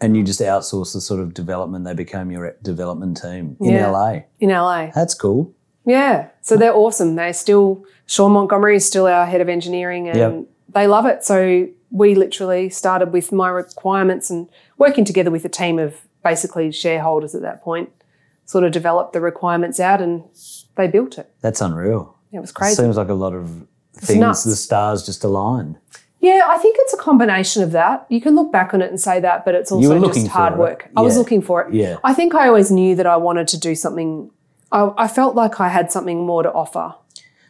And 0.00 0.16
you 0.16 0.22
just 0.22 0.40
outsource 0.40 0.92
the 0.92 1.00
sort 1.00 1.18
of 1.20 1.34
development. 1.34 1.84
They 1.84 1.94
became 1.94 2.30
your 2.30 2.54
development 2.62 3.20
team 3.20 3.56
in 3.60 3.70
Yeah. 3.70 3.90
LA. 3.90 4.20
In 4.38 4.50
LA. 4.50 4.90
That's 4.94 5.14
cool. 5.14 5.52
Yeah. 5.84 6.28
So 6.42 6.56
they're 6.56 6.74
awesome. 6.74 7.16
They're 7.16 7.32
still, 7.32 7.84
Sean 8.06 8.32
Montgomery 8.32 8.76
is 8.76 8.86
still 8.86 9.06
our 9.06 9.26
head 9.26 9.40
of 9.40 9.48
engineering 9.48 10.08
and 10.08 10.18
Yep. 10.18 10.44
they 10.74 10.86
love 10.86 11.06
it. 11.06 11.24
So 11.24 11.66
we 11.90 12.14
literally 12.14 12.68
started 12.68 13.12
with 13.12 13.32
my 13.32 13.48
requirements 13.48 14.30
and 14.30 14.48
working 14.76 15.04
together 15.04 15.30
with 15.30 15.44
a 15.44 15.48
team 15.48 15.78
of 15.78 16.02
basically 16.22 16.70
shareholders 16.70 17.34
at 17.34 17.40
that 17.42 17.62
point, 17.62 17.90
sort 18.44 18.64
of 18.64 18.72
developed 18.72 19.14
the 19.14 19.20
requirements 19.20 19.80
out 19.80 20.00
and 20.02 20.22
they 20.76 20.86
built 20.86 21.16
it. 21.18 21.32
That's 21.40 21.60
unreal. 21.62 22.14
It 22.32 22.40
was 22.40 22.52
crazy. 22.52 22.74
It 22.74 22.76
Seems 22.76 22.96
like 22.96 23.08
a 23.08 23.14
lot 23.14 23.34
of 23.34 23.66
things. 23.94 24.44
The 24.44 24.56
stars 24.56 25.04
just 25.04 25.24
aligned. 25.24 25.78
Yeah, 26.20 26.46
I 26.48 26.58
think 26.58 26.76
it's 26.80 26.92
a 26.92 26.96
combination 26.96 27.62
of 27.62 27.72
that. 27.72 28.04
You 28.08 28.20
can 28.20 28.34
look 28.34 28.50
back 28.50 28.74
on 28.74 28.82
it 28.82 28.90
and 28.90 29.00
say 29.00 29.20
that, 29.20 29.44
but 29.44 29.54
it's 29.54 29.70
were 29.70 29.76
also 29.76 29.98
looking 29.98 30.24
just 30.24 30.34
for 30.34 30.38
hard 30.38 30.58
work. 30.58 30.88
I 30.96 31.00
was 31.00 31.16
looking 31.16 31.42
for 31.42 31.62
it. 31.62 31.72
Yeah. 31.72 31.98
I 32.02 32.12
think 32.12 32.34
I 32.34 32.48
always 32.48 32.70
knew 32.70 32.96
that 32.96 33.06
I 33.06 33.16
wanted 33.16 33.46
to 33.48 33.58
do 33.58 33.74
something. 33.76 34.30
I, 34.72 34.90
I 34.98 35.08
felt 35.08 35.36
like 35.36 35.60
I 35.60 35.68
had 35.68 35.92
something 35.92 36.26
more 36.26 36.42
to 36.42 36.52
offer, 36.52 36.94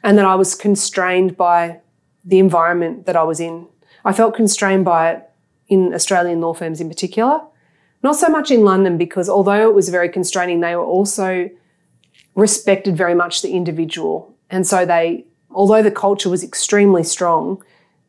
and 0.02 0.18
that 0.18 0.26
I 0.26 0.34
was 0.34 0.54
constrained 0.54 1.36
by 1.36 1.80
the 2.24 2.38
environment 2.38 3.06
that 3.06 3.16
I 3.16 3.22
was 3.22 3.40
in. 3.40 3.68
I 4.04 4.12
felt 4.12 4.34
constrained 4.34 4.84
by 4.84 5.12
it 5.12 5.30
in 5.68 5.94
Australian 5.94 6.40
law 6.42 6.52
firms 6.52 6.80
in 6.80 6.88
particular, 6.88 7.40
not 8.02 8.16
so 8.16 8.28
much 8.28 8.50
in 8.50 8.64
London 8.64 8.98
because 8.98 9.28
although 9.30 9.68
it 9.68 9.74
was 9.74 9.88
very 9.88 10.08
constraining, 10.08 10.60
they 10.60 10.76
were 10.76 10.84
also 10.84 11.50
respected 12.34 12.96
very 12.96 13.14
much 13.14 13.42
the 13.42 13.50
individual, 13.50 14.34
and 14.50 14.66
so 14.66 14.84
they, 14.87 15.24
although 15.50 15.82
the 15.82 15.90
culture 15.90 16.28
was 16.30 16.42
extremely 16.44 17.02
strong, 17.02 17.62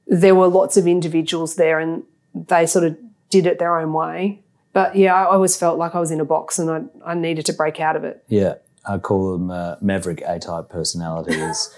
there 0.08 0.36
were 0.36 0.48
lots 0.48 0.78
of 0.78 0.88
individuals 0.88 1.56
there 1.56 1.80
and 1.80 2.04
they 2.34 2.66
sort 2.66 2.86
of 2.86 2.98
did 3.30 3.46
it 3.46 3.60
their 3.60 3.78
own 3.80 3.94
way. 3.94 4.40
But 4.74 4.96
yeah, 4.96 5.14
I 5.16 5.26
always 5.26 5.56
felt 5.58 5.78
like 5.78 5.96
I 5.96 6.00
was 6.00 6.12
in 6.12 6.20
a 6.20 6.26
box 6.26 6.58
and 6.60 6.70
I, 7.06 7.12
I 7.12 7.14
needed 7.16 7.46
to 7.48 7.54
break 7.54 7.80
out 7.80 7.96
of 7.96 8.04
it. 8.04 8.24
Yeah, 8.28 8.56
I 8.88 8.98
call 8.98 9.34
them 9.34 9.52
uh, 9.52 9.76
maverick 9.82 10.22
A-type 10.26 10.70
personalities. 10.70 11.74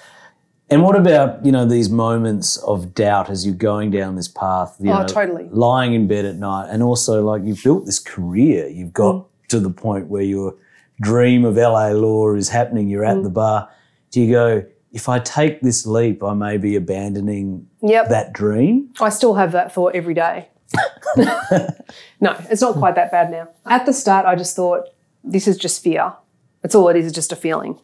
and 0.70 0.84
what 0.84 0.96
about 0.96 1.44
you 1.46 1.52
know 1.52 1.66
these 1.66 1.90
moments 1.90 2.58
of 2.58 2.94
doubt 2.94 3.30
as 3.30 3.46
you're 3.46 3.56
going 3.56 3.92
down 3.92 4.16
this 4.16 4.28
path? 4.28 4.76
You 4.80 4.92
Oh, 4.92 5.02
know, 5.02 5.08
totally. 5.08 5.48
Lying 5.52 5.94
in 5.94 6.08
bed 6.08 6.26
at 6.26 6.36
night, 6.36 6.70
and 6.70 6.82
also 6.84 7.24
like 7.24 7.44
you've 7.44 7.64
built 7.64 7.86
this 7.86 8.00
career. 8.00 8.68
You've 8.68 8.94
got 8.94 9.16
Mm. 9.16 9.26
to 9.50 9.60
the 9.60 9.70
point 9.70 10.08
where 10.08 10.22
your 10.24 10.56
dream 11.02 11.44
of 11.46 11.58
LA 11.58 11.90
law 11.92 12.34
is 12.36 12.50
happening. 12.50 12.88
You're 12.90 13.04
Mm. 13.04 13.18
at 13.18 13.24
the 13.24 13.30
bar. 13.30 13.70
Do 14.12 14.22
you 14.22 14.32
go? 14.32 14.66
If 14.92 15.08
I 15.08 15.20
take 15.20 15.62
this 15.62 15.86
leap, 15.86 16.22
I 16.24 16.34
may 16.34 16.58
be 16.58 16.76
abandoning 16.76 17.68
Yep. 17.82 18.10
that 18.10 18.34
dream. 18.34 18.90
I 19.00 19.10
still 19.10 19.36
have 19.36 19.54
that 19.54 19.74
thought 19.74 19.96
every 19.96 20.14
day. 20.14 20.50
no, 21.18 22.36
it's 22.50 22.62
not 22.62 22.76
quite 22.76 22.96
that 22.96 23.12
bad 23.12 23.32
now. 23.32 23.48
At 23.66 23.86
the 23.86 23.94
start, 23.94 24.26
I 24.26 24.36
just 24.36 24.56
thought, 24.56 24.86
this 25.24 25.48
is 25.48 25.58
just 25.58 25.82
fear. 25.84 26.14
That's 26.62 26.76
all 26.76 26.90
it 26.90 26.96
is, 26.98 27.06
it's 27.08 27.16
just 27.16 27.32
a 27.32 27.36
feeling. 27.36 27.80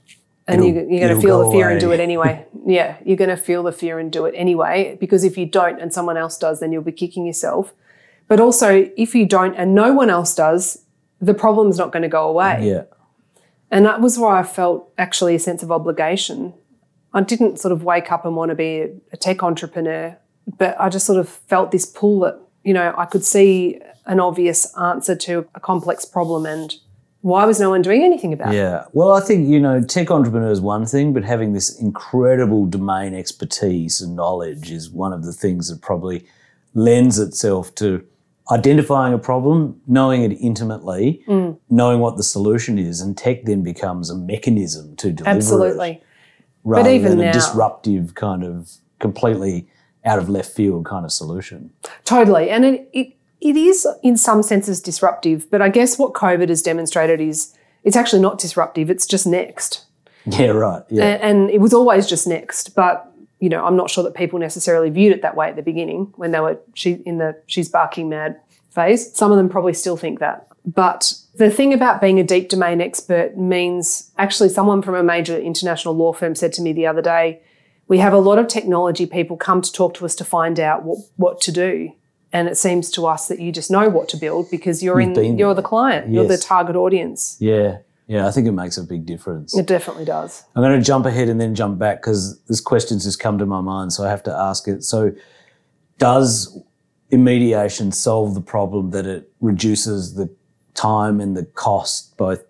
And 0.48 0.64
you, 0.64 0.70
It'll- 0.70 0.82
you're 0.92 1.00
going 1.00 1.04
it'll 1.12 1.16
to 1.22 1.28
feel 1.28 1.42
go 1.44 1.52
the 1.52 1.58
fear 1.58 1.70
and 1.70 1.80
do 1.80 1.92
it 1.92 2.00
anyway. 2.00 2.46
yeah, 2.66 2.98
you're 3.06 3.18
going 3.18 3.30
to 3.30 3.38
feel 3.38 3.64
the 3.64 3.72
fear 3.74 4.00
and 4.00 4.12
do 4.12 4.26
it 4.26 4.34
anyway. 4.38 4.98
Because 5.00 5.24
if 5.24 5.38
you 5.38 5.46
don't 5.46 5.82
and 5.82 5.94
someone 5.94 6.16
else 6.18 6.38
does, 6.38 6.60
then 6.60 6.72
you'll 6.72 6.84
be 6.84 6.92
kicking 6.94 7.26
yourself. 7.26 7.74
But 8.28 8.40
also, 8.40 8.90
if 8.98 9.14
you 9.16 9.26
don't 9.26 9.56
and 9.56 9.74
no 9.76 9.94
one 9.94 10.10
else 10.10 10.34
does, 10.36 10.84
the 11.20 11.34
problem's 11.34 11.78
not 11.78 11.92
going 11.92 12.04
to 12.04 12.10
go 12.10 12.28
away. 12.30 12.60
Yeah. 12.70 12.84
And 13.72 13.86
that 13.86 14.02
was 14.02 14.18
why 14.18 14.40
I 14.40 14.44
felt 14.44 14.92
actually 14.98 15.36
a 15.36 15.40
sense 15.40 15.64
of 15.64 15.72
obligation. 15.72 16.54
I 17.14 17.22
didn't 17.22 17.60
sort 17.60 17.72
of 17.72 17.84
wake 17.84 18.12
up 18.12 18.26
and 18.26 18.36
want 18.36 18.50
to 18.50 18.56
be 18.56 18.86
a, 19.12 19.18
tech 19.18 19.44
entrepreneur, 19.44 20.18
but 20.58 20.80
I 20.80 20.90
just 20.90 21.06
sort 21.06 21.20
of 21.20 21.28
felt 21.28 21.72
this 21.72 21.86
pull 21.86 22.22
that, 22.22 22.40
you 22.64 22.74
know, 22.74 22.94
I 22.98 23.06
could 23.06 23.26
see 23.26 23.80
an 24.06 24.20
obvious 24.20 24.76
answer 24.78 25.16
to 25.16 25.48
a 25.56 25.60
complex 25.60 26.06
problem 26.06 26.46
and 26.46 26.76
why 27.22 27.46
was 27.46 27.60
no 27.60 27.72
one 27.72 27.82
doing 27.82 28.04
anything 28.04 28.32
about 28.32 28.54
it? 28.54 28.58
Yeah. 28.58 28.86
Well, 28.94 29.12
I 29.12 29.20
think, 29.20 29.50
you 29.50 29.60
know, 29.60 29.82
tech 29.82 30.12
entrepreneur 30.12 30.52
is 30.52 30.62
one 30.62 30.86
thing, 30.86 31.12
but 31.12 31.26
having 31.26 31.52
this 31.52 31.78
incredible 31.82 32.68
domain 32.68 33.14
expertise 33.14 34.00
and 34.00 34.16
knowledge 34.16 34.72
is 34.72 34.90
one 34.90 35.12
of 35.12 35.26
the 35.26 35.34
things 35.34 35.68
that 35.70 35.82
probably 35.82 36.26
lends 36.74 37.20
itself 37.20 37.74
to 37.76 38.06
identifying 38.52 39.14
a 39.14 39.18
problem, 39.18 39.80
knowing 39.88 40.24
it 40.24 40.34
intimately, 40.40 41.22
Mm. 41.28 41.58
knowing 41.70 42.00
what 42.00 42.18
the 42.18 42.24
solution 42.24 42.78
is, 42.80 43.02
and 43.02 43.18
tech 43.18 43.44
then 43.46 43.62
becomes 43.62 44.10
a 44.10 44.16
mechanism 44.16 44.96
to 44.98 45.12
deliver 45.12 45.32
it 45.32 45.38
Absolutely. 45.38 46.02
rather 46.64 46.90
even 46.90 47.18
than 47.18 47.28
a 47.28 47.34
disruptive 47.34 48.16
kind 48.16 48.44
of 48.44 48.72
completely 49.00 49.68
out 50.06 50.18
of 50.20 50.30
left 50.30 50.52
field 50.54 50.86
kind 50.86 51.04
of 51.06 51.12
solution. 51.12 51.70
Totally. 52.06 52.50
And 52.50 52.64
it, 52.66 52.90
it, 52.94 53.14
it 53.42 53.56
is, 53.58 53.86
in 54.04 54.16
some 54.18 54.42
senses, 54.42 54.82
disruptive. 54.82 55.50
But 55.52 55.62
I 55.62 55.70
guess 55.70 56.00
what 56.00 56.14
COVID 56.14 56.48
has 56.50 56.62
demonstrated 56.62 57.20
is 57.20 57.54
it's 57.84 57.98
actually 57.98 58.22
not 58.22 58.40
disruptive, 58.40 58.90
it's 58.90 59.06
just 59.06 59.28
next. 59.28 59.84
Yeah, 60.30 60.48
right. 60.48 60.84
Yeah. 60.90 61.06
and, 61.06 61.22
and 61.24 61.50
it 61.50 61.60
was 61.62 61.74
always 61.74 62.06
just 62.06 62.28
next. 62.28 62.76
But 62.76 63.10
you 63.40 63.50
know, 63.50 63.66
I'm 63.66 63.76
not 63.76 63.90
sure 63.90 64.04
that 64.04 64.16
people 64.16 64.40
necessarily 64.40 64.90
viewed 64.90 65.14
it 65.14 65.22
that 65.22 65.36
way 65.36 65.48
at 65.50 65.56
the 65.56 65.62
beginning 65.62 66.14
when 66.16 66.32
they 66.32 66.40
were 66.40 66.60
she 66.74 66.94
in 67.06 67.18
the 67.18 67.40
she's 67.48 67.70
barking 67.70 68.10
mad 68.10 68.40
phase. 68.72 69.16
Some 69.16 69.32
of 69.32 69.38
them 69.38 69.50
probably 69.50 69.74
still 69.74 69.98
think 69.98 70.20
that. 70.20 70.48
But 70.66 71.14
the 71.36 71.50
thing 71.50 71.74
about 71.74 72.02
being 72.02 72.20
a 72.20 72.24
deep 72.24 72.50
domain 72.50 72.82
expert 72.82 73.38
means 73.38 74.12
actually 74.18 74.50
someone 74.50 74.82
from 74.82 74.96
a 74.96 75.04
major 75.04 75.38
international 75.38 75.96
law 75.96 76.14
firm 76.14 76.36
said 76.36 76.52
to 76.54 76.62
me 76.62 76.74
the 76.74 76.88
other 76.88 77.02
day, 77.02 77.42
we 77.88 78.00
have 78.00 78.12
a 78.12 78.18
lot 78.18 78.38
of 78.38 78.48
technology 78.48 79.06
people 79.06 79.38
come 79.38 79.62
to 79.62 79.72
talk 79.72 79.94
to 79.96 80.06
us 80.06 80.14
to 80.16 80.26
find 80.26 80.60
out 80.60 80.84
what, 80.84 80.98
what 81.16 81.40
to 81.42 81.52
do. 81.52 81.92
And 82.34 82.50
it 82.50 82.58
seems 82.58 82.92
to 82.92 83.06
us 83.06 83.30
that 83.30 83.40
you 83.40 83.54
just 83.54 83.72
know 83.72 83.88
what 83.88 84.10
to 84.10 84.18
build 84.18 84.52
because 84.52 84.84
you're 84.84 85.00
You've 85.00 85.18
in 85.18 85.38
you're 85.38 85.54
there. 85.54 85.62
the 85.62 85.68
client, 85.68 86.12
you're 86.12 86.28
the 86.28 86.38
target 86.38 86.76
audience. 86.76 87.38
yeah. 87.40 87.78
Yeah. 88.08 88.28
I 88.28 88.32
think 88.32 88.48
it 88.48 88.54
makes 88.54 88.78
a 88.78 88.84
big 88.84 89.06
difference. 89.06 89.56
It 89.58 89.68
definitely 89.68 90.06
does. 90.06 90.44
I'm 90.56 90.64
going 90.64 90.80
to 90.80 90.86
jump 90.86 91.06
ahead 91.06 91.28
and 91.30 91.40
then 91.40 91.56
jump 91.56 91.78
back 91.78 92.02
because 92.02 92.40
this 92.44 92.62
question's 92.62 93.04
just 93.04 93.20
come 93.20 93.38
to 93.38 93.46
my 93.46 93.62
mind, 93.62 93.94
so 93.94 94.06
I 94.06 94.10
have 94.10 94.24
to 94.24 94.34
ask 94.34 94.68
it. 94.68 94.84
So, 94.84 95.12
does 95.98 96.58
immediation 97.10 97.92
solve 97.92 98.34
the 98.34 98.42
problem 98.42 98.92
that 98.92 99.06
it 99.06 99.32
reduces 99.42 100.16
the 100.16 100.30
time 100.74 101.20
and 101.20 101.36
the 101.36 101.46
cost, 101.46 102.16
both 102.18 102.44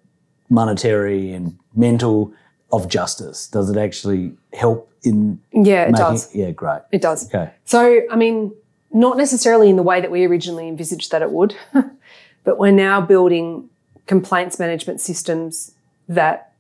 monetary 0.50 1.32
and 1.34 1.58
mental, 1.76 2.34
of 2.72 2.88
justice? 2.90 3.48
Does 3.48 3.70
it 3.70 3.78
actually 3.78 4.34
help 4.54 4.92
in 5.04 5.40
Yeah, 5.54 5.84
it 5.84 5.92
making? 5.92 6.06
does. 6.06 6.36
Yeah, 6.36 6.52
great. 6.52 6.82
It 6.92 7.02
does. 7.02 7.28
Okay. 7.28 7.52
So, 7.66 8.02
I 8.12 8.16
mean, 8.16 8.54
not 8.92 9.18
necessarily 9.18 9.70
in 9.70 9.76
the 9.76 9.84
way 9.84 10.02
that 10.02 10.12
we 10.12 10.26
originally 10.26 10.68
envisaged 10.68 11.12
that 11.12 11.22
it 11.22 11.32
would, 11.32 11.56
but 12.44 12.58
we're 12.58 12.72
now 12.72 13.00
building 13.02 13.70
complaints 14.08 14.58
management 14.58 15.02
systems 15.02 15.74
that 16.08 16.54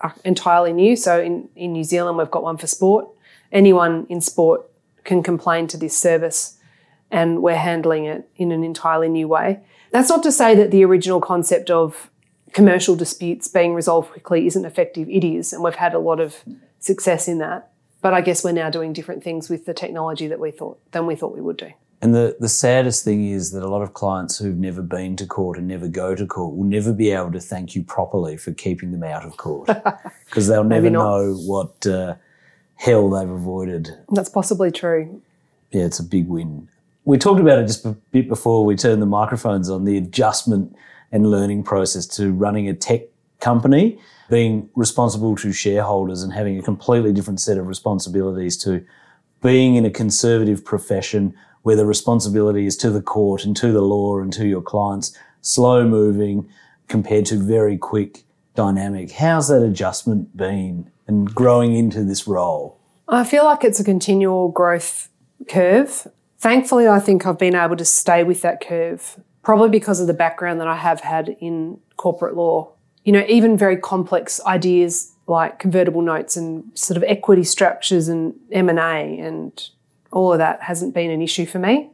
are 0.00 0.14
entirely 0.24 0.72
new. 0.72 0.96
So, 0.96 1.20
in, 1.20 1.48
in 1.56 1.72
New 1.72 1.84
Zealand, 1.84 2.18
we've 2.18 2.30
got 2.30 2.42
one 2.42 2.56
for 2.56 2.66
sport. 2.66 3.08
Anyone 3.50 4.06
in 4.08 4.20
sport 4.20 4.68
can 5.04 5.22
complain 5.22 5.66
to 5.68 5.76
this 5.76 5.96
service, 5.96 6.58
and 7.10 7.42
we're 7.42 7.56
handling 7.56 8.04
it 8.04 8.28
in 8.36 8.52
an 8.52 8.62
entirely 8.62 9.08
new 9.08 9.28
way. 9.28 9.60
That's 9.90 10.08
not 10.08 10.22
to 10.22 10.32
say 10.32 10.54
that 10.54 10.70
the 10.70 10.84
original 10.84 11.20
concept 11.20 11.70
of 11.70 12.10
commercial 12.52 12.96
disputes 12.96 13.48
being 13.48 13.74
resolved 13.74 14.10
quickly 14.10 14.46
isn't 14.46 14.64
effective. 14.64 15.08
It 15.08 15.24
is, 15.24 15.52
and 15.52 15.62
we've 15.62 15.74
had 15.74 15.94
a 15.94 15.98
lot 15.98 16.20
of 16.20 16.36
success 16.78 17.28
in 17.28 17.38
that. 17.38 17.70
But 18.00 18.14
I 18.14 18.20
guess 18.20 18.42
we're 18.42 18.52
now 18.52 18.68
doing 18.68 18.92
different 18.92 19.22
things 19.22 19.48
with 19.48 19.64
the 19.64 19.74
technology 19.74 20.26
that 20.26 20.40
we 20.40 20.50
thought 20.50 20.80
than 20.90 21.06
we 21.06 21.14
thought 21.14 21.34
we 21.34 21.40
would 21.40 21.56
do. 21.56 21.72
And 22.02 22.12
the, 22.12 22.36
the 22.40 22.48
saddest 22.48 23.04
thing 23.04 23.28
is 23.28 23.52
that 23.52 23.62
a 23.62 23.68
lot 23.68 23.80
of 23.80 23.94
clients 23.94 24.36
who've 24.36 24.58
never 24.58 24.82
been 24.82 25.14
to 25.16 25.24
court 25.24 25.56
and 25.56 25.68
never 25.68 25.86
go 25.86 26.16
to 26.16 26.26
court 26.26 26.56
will 26.56 26.64
never 26.64 26.92
be 26.92 27.12
able 27.12 27.30
to 27.30 27.38
thank 27.38 27.76
you 27.76 27.84
properly 27.84 28.36
for 28.36 28.52
keeping 28.52 28.90
them 28.90 29.04
out 29.04 29.24
of 29.24 29.36
court 29.36 29.70
because 30.26 30.48
they'll 30.48 30.64
never 30.64 30.90
know 30.90 31.34
what 31.46 31.86
uh, 31.86 32.16
hell 32.74 33.08
they've 33.08 33.30
avoided. 33.30 33.96
That's 34.10 34.28
possibly 34.28 34.72
true. 34.72 35.22
Yeah, 35.70 35.84
it's 35.84 36.00
a 36.00 36.04
big 36.04 36.26
win. 36.26 36.68
We 37.04 37.18
talked 37.18 37.40
about 37.40 37.60
it 37.60 37.68
just 37.68 37.86
a 37.86 37.92
bit 38.10 38.28
before 38.28 38.64
we 38.64 38.74
turned 38.74 39.00
the 39.00 39.06
microphones 39.06 39.70
on 39.70 39.84
the 39.84 39.96
adjustment 39.96 40.74
and 41.12 41.30
learning 41.30 41.62
process 41.62 42.06
to 42.06 42.32
running 42.32 42.68
a 42.68 42.74
tech 42.74 43.02
company, 43.38 44.00
being 44.28 44.68
responsible 44.74 45.36
to 45.36 45.52
shareholders 45.52 46.24
and 46.24 46.32
having 46.32 46.58
a 46.58 46.62
completely 46.62 47.12
different 47.12 47.40
set 47.40 47.58
of 47.58 47.68
responsibilities 47.68 48.56
to 48.56 48.84
being 49.40 49.76
in 49.76 49.84
a 49.84 49.90
conservative 49.90 50.64
profession 50.64 51.34
where 51.62 51.76
the 51.76 51.86
responsibility 51.86 52.66
is 52.66 52.76
to 52.78 52.90
the 52.90 53.02
court 53.02 53.44
and 53.44 53.56
to 53.56 53.72
the 53.72 53.82
law 53.82 54.18
and 54.18 54.32
to 54.32 54.46
your 54.46 54.62
clients, 54.62 55.16
slow 55.40 55.86
moving 55.86 56.48
compared 56.88 57.26
to 57.26 57.36
very 57.36 57.78
quick 57.78 58.24
dynamic. 58.54 59.12
How's 59.12 59.48
that 59.48 59.62
adjustment 59.62 60.36
been 60.36 60.90
and 61.06 61.32
growing 61.34 61.74
into 61.74 62.04
this 62.04 62.26
role? 62.26 62.78
I 63.08 63.24
feel 63.24 63.44
like 63.44 63.64
it's 63.64 63.80
a 63.80 63.84
continual 63.84 64.48
growth 64.48 65.08
curve. 65.48 66.06
Thankfully, 66.38 66.88
I 66.88 66.98
think 66.98 67.26
I've 67.26 67.38
been 67.38 67.54
able 67.54 67.76
to 67.76 67.84
stay 67.84 68.24
with 68.24 68.42
that 68.42 68.60
curve, 68.60 69.20
probably 69.42 69.68
because 69.68 70.00
of 70.00 70.06
the 70.06 70.14
background 70.14 70.60
that 70.60 70.68
I 70.68 70.76
have 70.76 71.00
had 71.00 71.36
in 71.40 71.78
corporate 71.96 72.36
law. 72.36 72.72
You 73.04 73.12
know, 73.12 73.24
even 73.28 73.56
very 73.56 73.76
complex 73.76 74.40
ideas 74.46 75.12
like 75.26 75.58
convertible 75.58 76.02
notes 76.02 76.36
and 76.36 76.64
sort 76.76 76.96
of 76.96 77.04
equity 77.04 77.44
structures 77.44 78.08
and 78.08 78.34
M&A 78.50 79.18
and 79.18 79.70
all 80.12 80.32
of 80.32 80.38
that 80.38 80.62
hasn't 80.62 80.94
been 80.94 81.10
an 81.10 81.22
issue 81.22 81.46
for 81.46 81.58
me, 81.58 81.90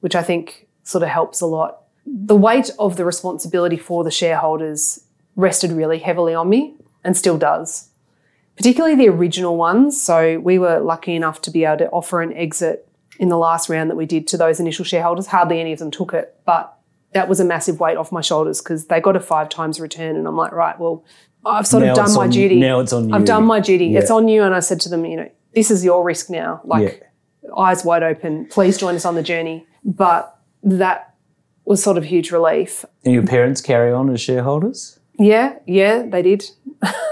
which 0.00 0.14
I 0.14 0.22
think 0.22 0.68
sort 0.82 1.02
of 1.02 1.08
helps 1.08 1.40
a 1.40 1.46
lot. 1.46 1.82
The 2.06 2.36
weight 2.36 2.70
of 2.78 2.96
the 2.96 3.04
responsibility 3.04 3.76
for 3.76 4.04
the 4.04 4.10
shareholders 4.10 5.04
rested 5.36 5.70
really 5.72 5.98
heavily 5.98 6.34
on 6.34 6.48
me 6.48 6.74
and 7.04 7.16
still 7.16 7.38
does 7.38 7.86
particularly 8.56 8.94
the 8.94 9.08
original 9.08 9.56
ones. 9.56 9.98
So 10.02 10.38
we 10.40 10.58
were 10.58 10.80
lucky 10.80 11.14
enough 11.14 11.40
to 11.42 11.50
be 11.50 11.64
able 11.64 11.78
to 11.78 11.88
offer 11.90 12.20
an 12.20 12.34
exit 12.34 12.86
in 13.18 13.30
the 13.30 13.38
last 13.38 13.70
round 13.70 13.88
that 13.88 13.96
we 13.96 14.04
did 14.04 14.26
to 14.28 14.36
those 14.36 14.60
initial 14.60 14.84
shareholders. 14.84 15.28
Hardly 15.28 15.60
any 15.60 15.72
of 15.72 15.78
them 15.78 15.90
took 15.90 16.12
it, 16.12 16.36
but 16.44 16.76
that 17.14 17.26
was 17.26 17.40
a 17.40 17.44
massive 17.44 17.80
weight 17.80 17.96
off 17.96 18.12
my 18.12 18.20
shoulders 18.20 18.60
because 18.60 18.88
they 18.88 19.00
got 19.00 19.16
a 19.16 19.20
five 19.20 19.48
times 19.48 19.80
return, 19.80 20.14
and 20.14 20.26
I'm 20.28 20.36
like, 20.36 20.52
right, 20.52 20.78
well, 20.78 21.04
I've 21.46 21.66
sort 21.66 21.84
Now 21.84 21.90
of 21.92 21.96
done 21.96 22.14
my 22.14 22.24
on- 22.24 22.30
duty. 22.30 22.60
now 22.60 22.80
it's 22.80 22.92
on 22.92 23.08
you. 23.08 23.14
I've 23.14 23.24
done 23.24 23.46
my 23.46 23.60
duty. 23.60 23.86
Yeah. 23.86 24.00
It's 24.00 24.10
on 24.10 24.28
you. 24.28 24.42
And 24.42 24.54
I 24.54 24.60
said 24.60 24.78
to 24.80 24.90
them, 24.90 25.06
you 25.06 25.16
know, 25.16 25.30
this 25.54 25.70
is 25.70 25.82
your 25.82 26.04
risk 26.04 26.28
now. 26.28 26.60
Like 26.64 27.02
eyes 27.56 27.84
wide 27.84 28.02
open. 28.02 28.46
Please 28.46 28.78
join 28.78 28.94
us 28.94 29.04
on 29.04 29.14
the 29.14 29.22
journey. 29.22 29.66
But 29.84 30.36
that 30.62 31.14
was 31.64 31.82
sort 31.82 31.96
of 31.96 32.04
huge 32.04 32.30
relief. 32.30 32.84
And 33.04 33.14
your 33.14 33.26
parents 33.26 33.60
carry 33.60 33.92
on 33.92 34.10
as 34.10 34.20
shareholders? 34.20 34.98
Yeah, 35.18 35.58
yeah, 35.66 36.02
they 36.02 36.22
did. 36.22 36.50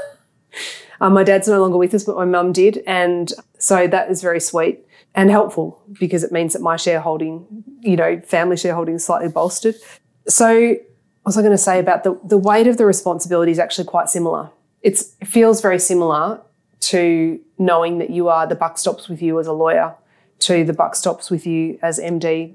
um, 1.00 1.12
my 1.12 1.22
dad's 1.22 1.48
no 1.48 1.60
longer 1.60 1.76
with 1.76 1.94
us, 1.94 2.04
but 2.04 2.16
my 2.16 2.24
mum 2.24 2.52
did. 2.52 2.82
And 2.86 3.32
so 3.58 3.86
that 3.86 4.10
is 4.10 4.22
very 4.22 4.40
sweet 4.40 4.84
and 5.14 5.30
helpful 5.30 5.80
because 5.98 6.24
it 6.24 6.32
means 6.32 6.52
that 6.54 6.62
my 6.62 6.76
shareholding, 6.76 7.64
you 7.80 7.96
know, 7.96 8.20
family 8.20 8.56
shareholding 8.56 8.96
is 8.96 9.04
slightly 9.04 9.28
bolstered. 9.28 9.74
So, 10.26 10.70
what 10.70 11.30
was 11.30 11.38
I 11.38 11.42
going 11.42 11.52
to 11.52 11.58
say 11.58 11.78
about 11.78 12.04
the, 12.04 12.18
the 12.24 12.38
weight 12.38 12.66
of 12.66 12.78
the 12.78 12.86
responsibility 12.86 13.52
is 13.52 13.58
actually 13.58 13.84
quite 13.84 14.08
similar. 14.08 14.50
It's, 14.82 15.14
it 15.20 15.28
feels 15.28 15.60
very 15.60 15.78
similar 15.78 16.40
to 16.80 17.38
knowing 17.58 17.98
that 17.98 18.10
you 18.10 18.28
are 18.28 18.46
the 18.46 18.54
buck 18.54 18.78
stops 18.78 19.08
with 19.08 19.20
you 19.20 19.38
as 19.38 19.46
a 19.46 19.52
lawyer 19.52 19.94
to 20.40 20.64
the 20.64 20.72
buck 20.72 20.94
stops 20.94 21.30
with 21.30 21.46
you 21.46 21.78
as 21.82 21.98
MD, 21.98 22.54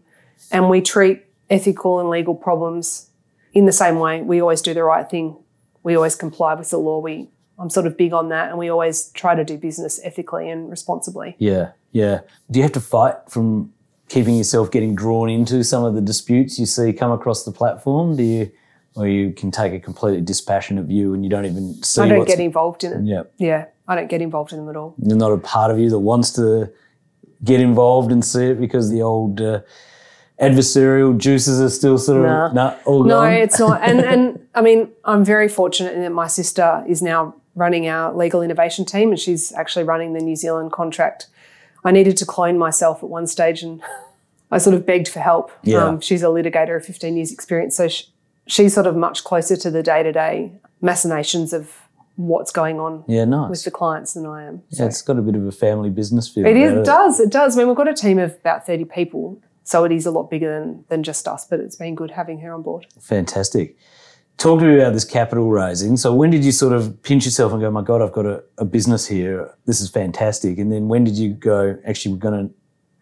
and 0.52 0.70
we 0.70 0.82
treat 0.82 1.26
ethical 1.50 2.00
and 2.00 2.10
legal 2.10 2.36
problems 2.36 3.10
in 3.54 3.66
the 3.66 3.72
same 3.72 4.00
way. 4.00 4.22
We 4.22 4.42
always 4.42 4.62
do 4.62 4.74
the 4.74 4.84
right 4.84 5.10
thing. 5.10 5.38
We 5.84 5.96
always 5.96 6.16
comply 6.16 6.54
with 6.54 6.70
the 6.70 6.78
law. 6.78 7.00
We 7.00 7.30
I'm 7.60 7.70
sort 7.70 7.86
of 7.86 7.98
big 7.98 8.14
on 8.14 8.30
that, 8.30 8.50
and 8.50 8.58
we 8.58 8.70
always 8.70 9.10
try 9.10 9.36
to 9.36 9.44
do 9.44 9.58
business 9.58 10.00
ethically 10.04 10.50
and 10.50 10.70
responsibly. 10.70 11.36
Yeah, 11.38 11.72
yeah. 11.92 12.22
Do 12.50 12.60
you 12.60 12.64
have 12.64 12.72
to 12.74 12.80
fight 12.82 13.16
from 13.30 13.72
keeping 14.10 14.36
yourself 14.36 14.72
getting 14.72 14.96
drawn 14.96 15.30
into 15.30 15.64
some 15.64 15.84
of 15.84 15.94
the 15.94 16.02
disputes 16.02 16.60
you 16.60 16.66
see 16.66 16.94
come 16.94 17.12
across 17.12 17.46
the 17.46 17.52
platform? 17.52 18.16
Do 18.16 18.24
you, 18.24 18.52
or 18.96 19.08
you 19.08 19.34
can 19.34 19.52
take 19.52 19.74
a 19.74 19.80
completely 19.80 20.22
dispassionate 20.22 20.86
view 20.86 21.14
and 21.14 21.24
you 21.24 21.30
don't 21.30 21.46
even 21.46 21.82
see? 21.84 22.02
I 22.02 22.08
don't 22.08 22.28
get 22.28 22.40
involved 22.40 22.84
in 22.84 22.94
it. 22.94 23.06
Yeah, 23.06 23.24
Yeah, 23.38 23.66
I 23.88 23.96
don't 23.96 24.10
get 24.10 24.22
involved 24.22 24.52
in 24.52 24.60
them 24.60 24.70
at 24.70 24.76
all. 24.76 24.96
You're 24.98 25.18
not 25.18 25.32
a 25.32 25.38
part 25.38 25.72
of 25.72 25.80
you 25.80 25.90
that 25.92 26.00
wants 26.00 26.32
to 26.32 26.72
get 27.44 27.60
involved 27.60 28.12
and 28.12 28.24
see 28.24 28.46
it 28.46 28.60
because 28.60 28.90
the 28.90 29.02
old 29.02 29.42
uh, 29.42 29.62
adversarial 30.42 31.18
juices 31.18 31.62
are 31.62 31.70
still 31.70 31.98
sort 31.98 32.20
of 32.20 32.24
Nah. 32.26 32.52
nah, 32.54 32.76
all 32.86 33.04
No, 33.04 33.22
gone. 33.22 33.34
it's 33.34 33.60
not. 33.60 33.82
And 33.82 34.00
and 34.14 34.40
I 34.56 34.62
mean, 34.62 34.90
I'm 35.06 35.24
very 35.24 35.48
fortunate 35.48 35.94
in 35.94 36.02
that 36.02 36.12
my 36.12 36.28
sister 36.28 36.84
is 36.88 37.02
now 37.02 37.36
running 37.56 37.88
our 37.88 38.14
legal 38.14 38.42
innovation 38.42 38.84
team, 38.86 39.10
and 39.12 39.20
she's 39.20 39.52
actually 39.54 39.86
running 39.86 40.14
the 40.14 40.20
New 40.20 40.36
Zealand 40.36 40.72
contract. 40.72 41.28
I 41.86 41.92
needed 41.92 42.18
to 42.18 42.26
clone 42.26 42.58
myself 42.58 43.04
at 43.04 43.10
one 43.10 43.28
stage, 43.28 43.62
and 43.62 43.82
I 44.52 44.58
sort 44.58 44.76
of 44.76 44.86
begged 44.86 45.08
for 45.08 45.20
help. 45.20 45.52
Um, 45.52 45.58
Yeah. 45.64 45.98
she's 46.00 46.24
a 46.24 46.28
litigator 46.28 46.76
of 46.76 46.86
15 46.86 47.16
years 47.18 47.32
experience, 47.32 47.76
so 47.76 47.88
she, 47.88 48.06
she's 48.48 48.74
sort 48.74 48.88
of 48.88 48.96
much 48.96 49.24
closer 49.24 49.56
to 49.58 49.70
the 49.72 49.84
day 49.84 50.02
to 50.04 50.12
day 50.12 50.52
machinations 50.82 51.54
of 51.54 51.72
what's 52.16 52.52
going 52.52 52.80
on 52.80 53.04
yeah, 53.08 53.26
nice. 53.26 53.50
with 53.50 53.64
the 53.64 53.72
clients 53.72 54.14
than 54.14 54.26
I 54.26 54.44
am. 54.44 54.62
yeah, 54.70 54.86
it's 54.86 55.02
got 55.02 55.18
a 55.18 55.22
bit 55.22 55.36
of 55.36 55.46
a 55.46 55.52
family 55.52 55.90
business 55.90 56.30
feel. 56.30 56.46
It 56.46 56.58
is, 56.58 56.74
it 56.74 56.86
does, 56.86 57.20
it 57.20 57.32
does. 57.32 57.58
I 57.58 57.60
mean, 57.60 57.68
we've 57.68 57.78
got 57.78 57.88
a 57.88 57.94
team 57.94 58.20
of 58.20 58.32
about 58.36 58.66
30 58.66 58.86
people, 58.86 59.42
so 59.64 59.84
it 59.84 59.92
is 59.92 60.06
a 60.06 60.12
lot 60.12 60.30
bigger 60.30 60.60
than, 60.60 60.86
than 60.90 61.04
just 61.04 61.28
us, 61.28 61.46
but 61.46 61.60
it's 61.60 61.76
been 61.76 61.96
good 61.96 62.12
having 62.12 62.40
her 62.40 62.54
on 62.54 62.62
board. 62.62 62.86
Fantastic. 63.02 63.78
Talk 64.38 64.60
to 64.60 64.66
me 64.66 64.80
about 64.80 64.94
this 64.94 65.06
capital 65.06 65.50
raising. 65.50 65.96
So 65.96 66.14
when 66.14 66.30
did 66.30 66.44
you 66.44 66.52
sort 66.52 66.74
of 66.74 67.02
pinch 67.04 67.26
yourself 67.26 67.52
and 67.52 67.62
go, 67.62 67.70
my 67.70 67.84
God, 67.84 68.02
I've 68.02 68.12
got 68.12 68.26
a, 68.26 68.44
a 68.58 68.66
business 68.66 69.08
here. 69.08 69.54
This 69.66 69.80
is 69.80 69.90
fantastic. 69.90 70.58
And 70.58 70.72
then 70.72 70.88
when 70.88 71.04
did 71.04 71.16
you 71.16 71.34
go, 71.34 71.78
actually, 71.86 72.14
we're 72.14 72.20
going 72.20 72.50
to, 72.50 72.54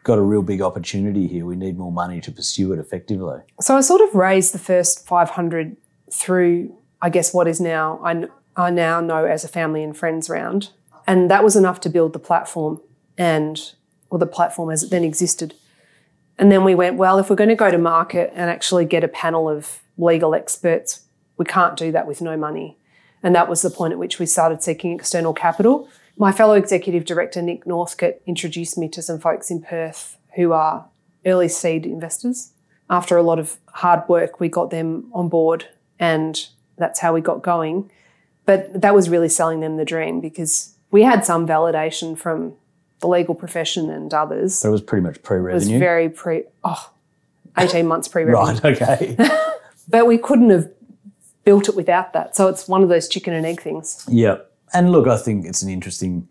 got 0.04 0.18
a 0.18 0.22
real 0.22 0.42
big 0.42 0.62
opportunity 0.62 1.28
here. 1.28 1.46
We 1.46 1.56
need 1.56 1.78
more 1.78 1.92
money 1.92 2.22
to 2.22 2.32
pursue 2.32 2.74
it 2.74 2.80
effectively. 2.80 3.40
So 3.60 3.78
I 3.78 3.82
sort 3.82 4.02
of 4.02 4.14
raised 4.14 4.54
the 4.54 4.60
first 4.60 5.08
500 5.08 5.78
through, 6.12 6.76
I 7.02 7.10
guess, 7.10 7.34
what 7.34 7.48
is 7.48 7.62
now, 7.62 8.02
I, 8.04 8.26
I 8.56 8.70
now 8.70 9.02
know 9.02 9.26
as 9.26 9.44
a 9.44 9.48
family 9.48 9.84
and 9.84 9.96
friends 9.96 10.30
round. 10.30 10.70
And 11.08 11.32
that 11.32 11.44
was 11.44 11.56
enough 11.56 11.80
to 11.82 11.90
build 11.90 12.14
the 12.14 12.20
platform 12.20 12.82
and, 13.18 13.74
or 14.10 14.20
the 14.20 14.26
platform 14.26 14.70
as 14.70 14.84
it 14.84 14.90
then 14.90 15.04
existed. 15.04 15.54
And 16.38 16.52
then 16.52 16.64
we 16.64 16.76
went, 16.76 16.98
well, 16.98 17.20
if 17.20 17.30
we're 17.30 17.36
going 17.36 17.50
to 17.50 17.56
go 17.56 17.72
to 17.72 17.78
market 17.78 18.32
and 18.34 18.50
actually 18.50 18.86
get 18.86 19.04
a 19.04 19.08
panel 19.08 19.50
of 19.50 19.80
legal 19.98 20.34
experts, 20.34 21.06
we 21.38 21.46
can't 21.46 21.78
do 21.78 21.92
that 21.92 22.08
with 22.08 22.22
no 22.22 22.38
money. 22.38 22.78
And 23.24 23.36
that 23.36 23.48
was 23.48 23.62
the 23.62 23.70
point 23.70 23.94
at 23.94 24.00
which 24.00 24.20
we 24.20 24.26
started 24.26 24.64
seeking 24.64 24.94
external 24.94 25.34
capital. 25.34 25.88
My 26.18 26.32
fellow 26.32 26.54
executive 26.54 27.06
director, 27.06 27.42
Nick 27.42 27.66
Northcote, 27.66 28.22
introduced 28.26 28.78
me 28.78 28.90
to 28.90 29.02
some 29.02 29.20
folks 29.20 29.52
in 29.52 29.62
Perth 29.62 30.18
who 30.36 30.52
are 30.52 30.88
early 31.26 31.48
seed 31.48 31.86
investors. 31.86 32.52
After 32.90 33.18
a 33.18 33.24
lot 33.24 33.40
of 33.40 33.58
hard 33.68 34.08
work, 34.10 34.40
we 34.40 34.50
got 34.50 34.70
them 34.70 35.10
on 35.14 35.30
board, 35.30 35.68
and 36.00 36.48
that's 36.78 37.00
how 37.00 37.14
we 37.14 37.22
got 37.22 37.42
going. 37.42 37.90
But 38.46 38.82
that 38.82 38.96
was 38.96 39.10
really 39.10 39.30
selling 39.30 39.60
them 39.60 39.78
the 39.78 39.86
dream 39.86 40.20
because 40.20 40.76
we 40.90 41.04
had 41.04 41.24
some 41.26 41.48
validation 41.48 42.18
from 42.18 42.54
the 43.00 43.08
legal 43.08 43.36
profession 43.36 43.90
and 43.90 44.14
others. 44.14 44.56
So 44.56 44.70
it 44.70 44.72
was 44.72 44.82
pretty 44.82 45.04
much 45.04 45.22
pre-revenue. 45.24 45.52
It 45.52 45.56
was 45.56 45.80
very 45.80 46.10
pre. 46.10 46.44
Oh, 46.64 46.92
18 47.58 47.86
months 47.88 48.08
pre 48.08 48.24
revenue. 48.24 48.62
right, 48.62 48.82
okay. 48.82 49.16
But 49.88 50.08
we 50.08 50.18
couldn't 50.18 50.52
have 50.52 50.72
built 51.44 51.68
it 51.68 51.76
without 51.76 52.14
that. 52.14 52.36
So 52.36 52.48
it's 52.48 52.68
one 52.68 52.84
of 52.84 52.90
those 52.90 53.10
chicken 53.10 53.34
and 53.34 53.46
egg 53.46 53.62
things. 53.62 54.06
yeah. 54.08 54.38
And 54.74 54.92
look, 54.94 55.06
I 55.06 55.18
think 55.18 55.46
it's 55.46 55.62
an 55.62 55.70
interesting 55.70 56.30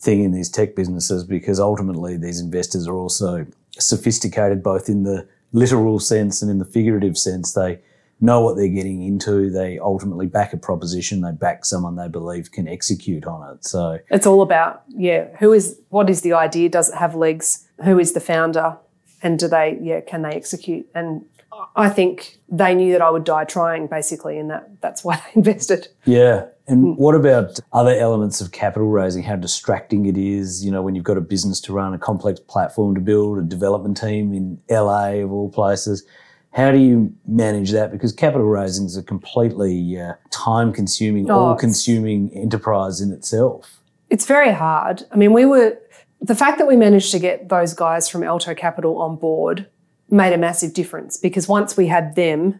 thing 0.00 0.24
in 0.24 0.32
these 0.32 0.48
tech 0.48 0.74
businesses 0.74 1.24
because 1.24 1.60
ultimately 1.60 2.16
these 2.16 2.40
investors 2.40 2.88
are 2.88 2.94
also 2.94 3.46
sophisticated 3.78 4.62
both 4.62 4.88
in 4.88 5.02
the 5.02 5.28
literal 5.52 5.98
sense 5.98 6.40
and 6.40 6.50
in 6.50 6.58
the 6.58 6.64
figurative 6.64 7.18
sense. 7.18 7.52
They 7.52 7.80
know 8.20 8.40
what 8.40 8.56
they're 8.56 8.68
getting 8.68 9.02
into. 9.02 9.50
They 9.50 9.78
ultimately 9.78 10.26
back 10.26 10.52
a 10.52 10.56
proposition. 10.56 11.20
They 11.20 11.32
back 11.32 11.64
someone 11.64 11.96
they 11.96 12.08
believe 12.08 12.50
can 12.52 12.66
execute 12.66 13.26
on 13.26 13.54
it. 13.54 13.64
So 13.64 13.98
It's 14.10 14.26
all 14.26 14.42
about, 14.42 14.82
yeah, 14.88 15.28
who 15.38 15.52
is, 15.52 15.78
what 15.90 16.08
is 16.08 16.22
the 16.22 16.32
idea? 16.32 16.68
Does 16.68 16.88
it 16.88 16.96
have 16.96 17.14
legs? 17.14 17.68
Who 17.84 17.98
is 17.98 18.12
the 18.12 18.20
founder? 18.20 18.78
And 19.22 19.38
do 19.38 19.48
they, 19.48 19.78
yeah, 19.82 20.00
can 20.00 20.22
they 20.22 20.30
execute? 20.30 20.86
And 20.94 21.24
I 21.74 21.88
think 21.88 22.38
they 22.48 22.74
knew 22.74 22.92
that 22.92 23.02
I 23.02 23.10
would 23.10 23.24
die 23.24 23.44
trying, 23.44 23.86
basically, 23.86 24.38
and 24.38 24.50
that 24.50 24.80
that's 24.80 25.04
why 25.04 25.16
they 25.16 25.30
invested. 25.34 25.88
Yeah. 26.04 26.46
And 26.68 26.80
hmm. 26.80 26.92
what 26.92 27.14
about 27.14 27.58
other 27.72 27.94
elements 27.94 28.40
of 28.40 28.52
capital 28.52 28.88
raising? 28.88 29.22
How 29.22 29.36
distracting 29.36 30.06
it 30.06 30.16
is, 30.16 30.64
you 30.64 30.70
know, 30.70 30.82
when 30.82 30.94
you've 30.94 31.04
got 31.04 31.16
a 31.16 31.22
business 31.22 31.60
to 31.62 31.72
run, 31.72 31.94
a 31.94 31.98
complex 31.98 32.40
platform 32.40 32.94
to 32.94 33.00
build, 33.00 33.38
a 33.38 33.42
development 33.42 33.96
team 33.96 34.32
in 34.32 34.60
LA 34.70 35.22
of 35.22 35.32
all 35.32 35.50
places. 35.50 36.04
How 36.56 36.70
do 36.70 36.78
you 36.78 37.14
manage 37.26 37.72
that? 37.72 37.92
Because 37.92 38.12
capital 38.14 38.46
raising 38.46 38.86
is 38.86 38.96
a 38.96 39.02
completely 39.02 40.00
uh, 40.00 40.14
time 40.30 40.72
consuming, 40.72 41.30
Oh, 41.30 41.34
all 41.38 41.54
consuming 41.54 42.30
enterprise 42.32 43.02
in 43.02 43.12
itself. 43.12 43.82
It's 44.08 44.24
very 44.24 44.52
hard. 44.52 45.02
I 45.12 45.16
mean, 45.16 45.34
we 45.34 45.44
were, 45.44 45.76
the 46.22 46.34
fact 46.34 46.56
that 46.56 46.66
we 46.66 46.74
managed 46.74 47.12
to 47.12 47.18
get 47.18 47.50
those 47.50 47.74
guys 47.74 48.08
from 48.08 48.22
Alto 48.22 48.54
Capital 48.54 48.96
on 49.02 49.16
board 49.16 49.66
made 50.08 50.32
a 50.32 50.38
massive 50.38 50.72
difference 50.72 51.18
because 51.18 51.46
once 51.46 51.76
we 51.76 51.88
had 51.88 52.14
them, 52.16 52.58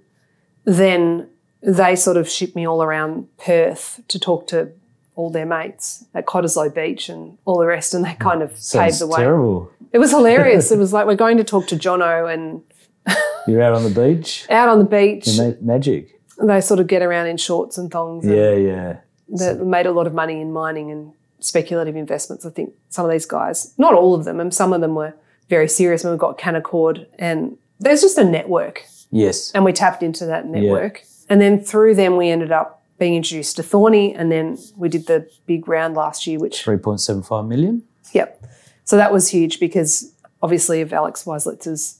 then 0.64 1.30
they 1.62 1.96
sort 1.96 2.18
of 2.18 2.28
shipped 2.28 2.54
me 2.54 2.66
all 2.66 2.82
around 2.82 3.28
Perth 3.38 4.02
to 4.09 4.18
talk 4.18 4.46
to 4.48 4.72
all 5.14 5.30
their 5.30 5.46
mates 5.46 6.04
at 6.14 6.26
Cottesloe 6.26 6.74
Beach 6.74 7.09
and 7.09 7.38
all 7.46 7.59
the 7.59 7.64
rest, 7.64 7.94
and 7.94 8.04
they 8.04 8.12
kind 8.14 8.42
of 8.42 8.50
paved 8.50 8.98
the 8.98 9.06
way. 9.06 9.20
terrible. 9.20 9.70
It 9.90 9.98
was 9.98 10.11
hilarious. 10.11 10.70
it 10.70 10.78
was 10.78 10.92
like 10.92 11.06
we're 11.06 11.14
going 11.14 11.38
to 11.38 11.44
talk 11.44 11.66
to 11.68 11.76
Jono 11.76 12.30
and 12.30 12.61
You're 13.47 13.62
out 13.62 13.75
on 13.75 13.85
the 13.85 13.90
beach, 13.90 14.47
out 14.51 14.69
on 14.69 14.79
the 14.79 14.85
beach. 14.85 15.29
ma- 15.38 15.53
magic. 15.61 16.21
They 16.42 16.61
sort 16.61 16.81
of 16.81 16.87
get 16.87 17.03
around 17.03 17.29
in 17.29 17.37
shorts 17.37 17.79
and 17.79 17.90
thongs. 17.90 18.25
and 18.25 18.35
Yeah, 18.35 18.51
yeah. 18.53 18.97
They 19.29 19.55
made 19.55 19.87
a 19.87 19.92
lot 19.92 20.07
of 20.07 20.14
money 20.14 20.40
in 20.40 20.53
mining 20.53 20.90
and 20.90 21.12
speculative 21.40 21.97
investments. 21.97 22.45
I 22.45 22.51
think 22.51 22.75
some 22.90 23.05
of 23.05 23.11
these 23.11 23.27
guys, 23.27 23.73
not 23.79 23.95
all 23.95 24.14
of 24.14 24.25
them, 24.25 24.38
and 24.40 24.53
some 24.53 24.73
of 24.73 24.81
them 24.81 24.95
were 24.95 25.14
very 25.49 25.69
serious. 25.69 26.05
And 26.05 26.12
we've 26.12 26.21
got 26.21 26.38
Canaccord, 26.38 27.07
and 27.19 27.57
there's 27.81 28.03
just 28.03 28.19
a 28.19 28.25
network, 28.25 28.85
Yes. 29.11 29.51
and 29.55 29.64
we 29.64 29.73
tapped 29.73 30.03
into 30.03 30.27
that 30.27 30.47
network. 30.47 31.03
And 31.29 31.40
then 31.40 31.61
through 31.61 31.95
them, 31.95 32.16
we 32.16 32.29
ended 32.29 32.53
up 32.53 32.83
being 32.99 33.14
introduced 33.14 33.57
to 33.57 33.62
Thorney, 33.62 34.14
and 34.16 34.31
then 34.31 34.59
we 34.77 34.88
did 34.88 35.07
the 35.07 35.29
big 35.47 35.69
round 35.69 35.95
last 35.95 36.27
year, 36.27 36.38
which 36.38 36.64
3.75 36.64 37.47
million. 37.49 37.83
Yep. 38.12 38.45
So 38.85 38.97
that 38.97 39.12
was 39.12 39.29
huge 39.31 39.59
because 39.61 40.12
obviously 40.42 40.81
of 40.81 40.92
Alex 40.92 41.25
Waislitz's 41.25 41.99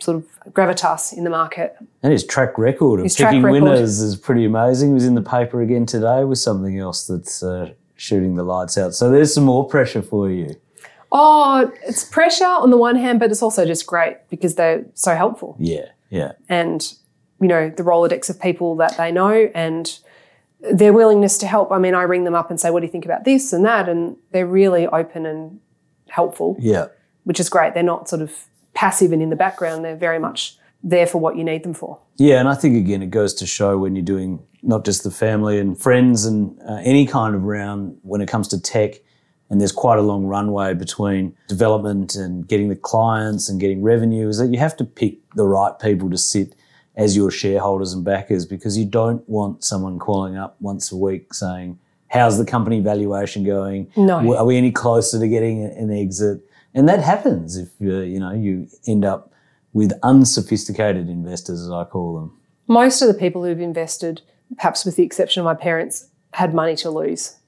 sort 0.00 0.16
of 0.16 0.52
gravitas 0.52 1.12
in 1.16 1.24
the 1.24 1.30
market. 1.30 1.76
And 2.02 2.12
his 2.12 2.24
track 2.24 2.56
record 2.58 3.00
of 3.00 3.04
His 3.04 3.16
picking 3.16 3.42
record. 3.42 3.62
winners 3.62 4.00
is 4.00 4.16
pretty 4.16 4.44
amazing. 4.44 4.90
He 4.90 4.94
was 4.94 5.04
in 5.06 5.14
the 5.14 5.22
paper 5.22 5.60
again 5.60 5.86
today 5.86 6.24
with 6.24 6.38
something 6.38 6.78
else 6.78 7.06
that's 7.06 7.42
uh, 7.42 7.72
shooting 7.96 8.36
the 8.36 8.44
lights 8.44 8.78
out. 8.78 8.94
So 8.94 9.10
there's 9.10 9.34
some 9.34 9.44
more 9.44 9.66
pressure 9.66 10.02
for 10.02 10.30
you. 10.30 10.54
Oh, 11.10 11.72
it's 11.86 12.04
pressure 12.04 12.44
on 12.44 12.70
the 12.70 12.76
one 12.76 12.96
hand, 12.96 13.18
but 13.18 13.30
it's 13.30 13.42
also 13.42 13.64
just 13.64 13.86
great 13.86 14.18
because 14.28 14.54
they're 14.56 14.84
so 14.94 15.14
helpful. 15.16 15.56
Yeah, 15.58 15.86
yeah. 16.10 16.32
And, 16.48 16.82
you 17.40 17.48
know, 17.48 17.70
the 17.70 17.82
Rolodex 17.82 18.28
of 18.28 18.38
people 18.40 18.76
that 18.76 18.96
they 18.98 19.10
know 19.10 19.50
and 19.54 19.98
their 20.60 20.92
willingness 20.92 21.38
to 21.38 21.46
help. 21.46 21.72
I 21.72 21.78
mean, 21.78 21.94
I 21.94 22.02
ring 22.02 22.24
them 22.24 22.34
up 22.34 22.50
and 22.50 22.60
say, 22.60 22.70
What 22.70 22.80
do 22.80 22.86
you 22.86 22.92
think 22.92 23.04
about 23.06 23.24
this 23.24 23.52
and 23.52 23.64
that? 23.64 23.88
And 23.88 24.16
they're 24.32 24.46
really 24.46 24.86
open 24.86 25.24
and 25.24 25.60
helpful, 26.08 26.56
Yeah. 26.58 26.86
which 27.24 27.40
is 27.40 27.48
great. 27.48 27.74
They're 27.74 27.82
not 27.82 28.08
sort 28.08 28.20
of 28.22 28.32
passive 28.78 29.10
and 29.10 29.20
in 29.20 29.28
the 29.28 29.36
background, 29.36 29.84
they're 29.84 29.96
very 29.96 30.20
much 30.20 30.56
there 30.84 31.04
for 31.04 31.18
what 31.18 31.36
you 31.36 31.42
need 31.42 31.64
them 31.64 31.74
for. 31.74 31.98
Yeah, 32.16 32.38
and 32.38 32.48
I 32.48 32.54
think 32.54 32.76
again 32.76 33.02
it 33.02 33.10
goes 33.10 33.34
to 33.34 33.46
show 33.46 33.76
when 33.76 33.96
you're 33.96 34.04
doing 34.04 34.38
not 34.62 34.84
just 34.84 35.02
the 35.02 35.10
family 35.10 35.58
and 35.58 35.76
friends 35.76 36.24
and 36.24 36.56
uh, 36.62 36.80
any 36.84 37.04
kind 37.04 37.34
of 37.34 37.42
round 37.42 37.98
when 38.02 38.20
it 38.20 38.28
comes 38.28 38.46
to 38.48 38.60
tech, 38.60 39.00
and 39.50 39.60
there's 39.60 39.72
quite 39.72 39.98
a 39.98 40.02
long 40.02 40.26
runway 40.26 40.74
between 40.74 41.34
development 41.48 42.14
and 42.14 42.46
getting 42.46 42.68
the 42.68 42.76
clients 42.76 43.48
and 43.48 43.58
getting 43.60 43.82
revenue, 43.82 44.28
is 44.28 44.38
that 44.38 44.48
you 44.52 44.58
have 44.60 44.76
to 44.76 44.84
pick 44.84 45.14
the 45.34 45.44
right 45.44 45.76
people 45.80 46.08
to 46.10 46.18
sit 46.18 46.54
as 46.94 47.16
your 47.16 47.32
shareholders 47.32 47.92
and 47.92 48.04
backers 48.04 48.46
because 48.46 48.78
you 48.78 48.84
don't 48.84 49.28
want 49.28 49.64
someone 49.64 49.98
calling 49.98 50.36
up 50.36 50.54
once 50.60 50.92
a 50.92 50.96
week 50.96 51.34
saying, 51.34 51.76
"How's 52.06 52.38
the 52.38 52.44
company 52.44 52.78
valuation 52.78 53.42
going? 53.42 53.90
No. 53.96 54.36
Are 54.36 54.46
we 54.46 54.56
any 54.56 54.70
closer 54.70 55.18
to 55.18 55.26
getting 55.26 55.64
an 55.64 55.90
exit?" 55.90 56.47
And 56.74 56.88
that 56.88 57.00
happens 57.00 57.56
if 57.56 57.68
uh, 57.80 58.00
you 58.00 58.20
know 58.20 58.32
you 58.32 58.68
end 58.86 59.04
up 59.04 59.32
with 59.72 59.92
unsophisticated 60.02 61.08
investors, 61.08 61.62
as 61.62 61.70
I 61.70 61.84
call 61.84 62.14
them. 62.14 62.38
most 62.66 63.02
of 63.02 63.08
the 63.08 63.14
people 63.14 63.44
who've 63.44 63.60
invested, 63.60 64.22
perhaps 64.56 64.84
with 64.84 64.96
the 64.96 65.02
exception 65.02 65.40
of 65.40 65.44
my 65.44 65.54
parents, 65.54 66.08
had 66.32 66.54
money 66.54 66.76
to 66.76 66.90
lose 66.90 67.38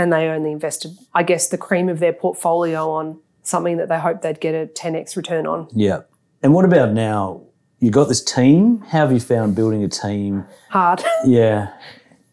and 0.00 0.12
they 0.12 0.28
only 0.28 0.50
invested, 0.50 0.96
I 1.14 1.22
guess, 1.22 1.48
the 1.48 1.58
cream 1.58 1.88
of 1.90 1.98
their 1.98 2.14
portfolio 2.14 2.90
on 2.90 3.20
something 3.42 3.76
that 3.76 3.88
they 3.88 3.98
hoped 3.98 4.22
they'd 4.22 4.40
get 4.40 4.54
a 4.54 4.66
10x 4.66 5.14
return 5.14 5.46
on. 5.46 5.68
Yeah. 5.72 6.02
And 6.42 6.54
what 6.54 6.64
about 6.64 6.92
now? 6.92 7.42
You 7.80 7.90
got 7.90 8.08
this 8.08 8.24
team. 8.24 8.80
How 8.80 9.00
have 9.00 9.12
you 9.12 9.20
found 9.20 9.54
building 9.54 9.84
a 9.84 9.88
team? 9.88 10.46
Hard. 10.70 11.02
Yeah. 11.24 11.74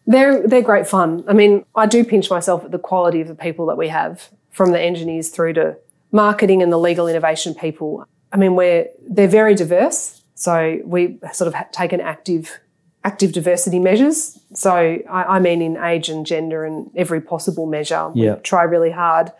They're 0.06 0.48
they're 0.48 0.62
great 0.62 0.86
fun. 0.86 1.22
I 1.28 1.34
mean, 1.34 1.66
I 1.74 1.84
do 1.84 2.02
pinch 2.02 2.30
myself 2.30 2.64
at 2.64 2.70
the 2.70 2.78
quality 2.78 3.20
of 3.20 3.28
the 3.28 3.34
people 3.34 3.66
that 3.66 3.76
we 3.76 3.88
have, 3.88 4.30
from 4.50 4.72
the 4.72 4.80
engineers 4.80 5.28
through 5.28 5.52
to 5.52 5.76
marketing 6.12 6.62
and 6.62 6.72
the 6.72 6.78
legal 6.78 7.06
innovation 7.08 7.54
people. 7.54 8.04
I 8.32 8.36
mean, 8.36 8.54
we're 8.56 8.88
they're 9.08 9.28
very 9.28 9.54
diverse. 9.54 10.22
So 10.34 10.78
we 10.84 11.18
sort 11.32 11.52
of 11.52 11.70
taken 11.72 12.00
active 12.00 12.60
active 13.04 13.32
diversity 13.32 13.78
measures. 13.78 14.38
So 14.54 14.70
I, 14.72 15.36
I 15.36 15.38
mean 15.38 15.62
in 15.62 15.76
age 15.76 16.08
and 16.08 16.26
gender 16.26 16.64
and 16.64 16.90
every 16.96 17.20
possible 17.20 17.66
measure. 17.66 18.08
We 18.10 18.22
Yeah. 18.26 18.36
try 18.36 18.62
really 18.64 18.90
hard. 18.90 19.32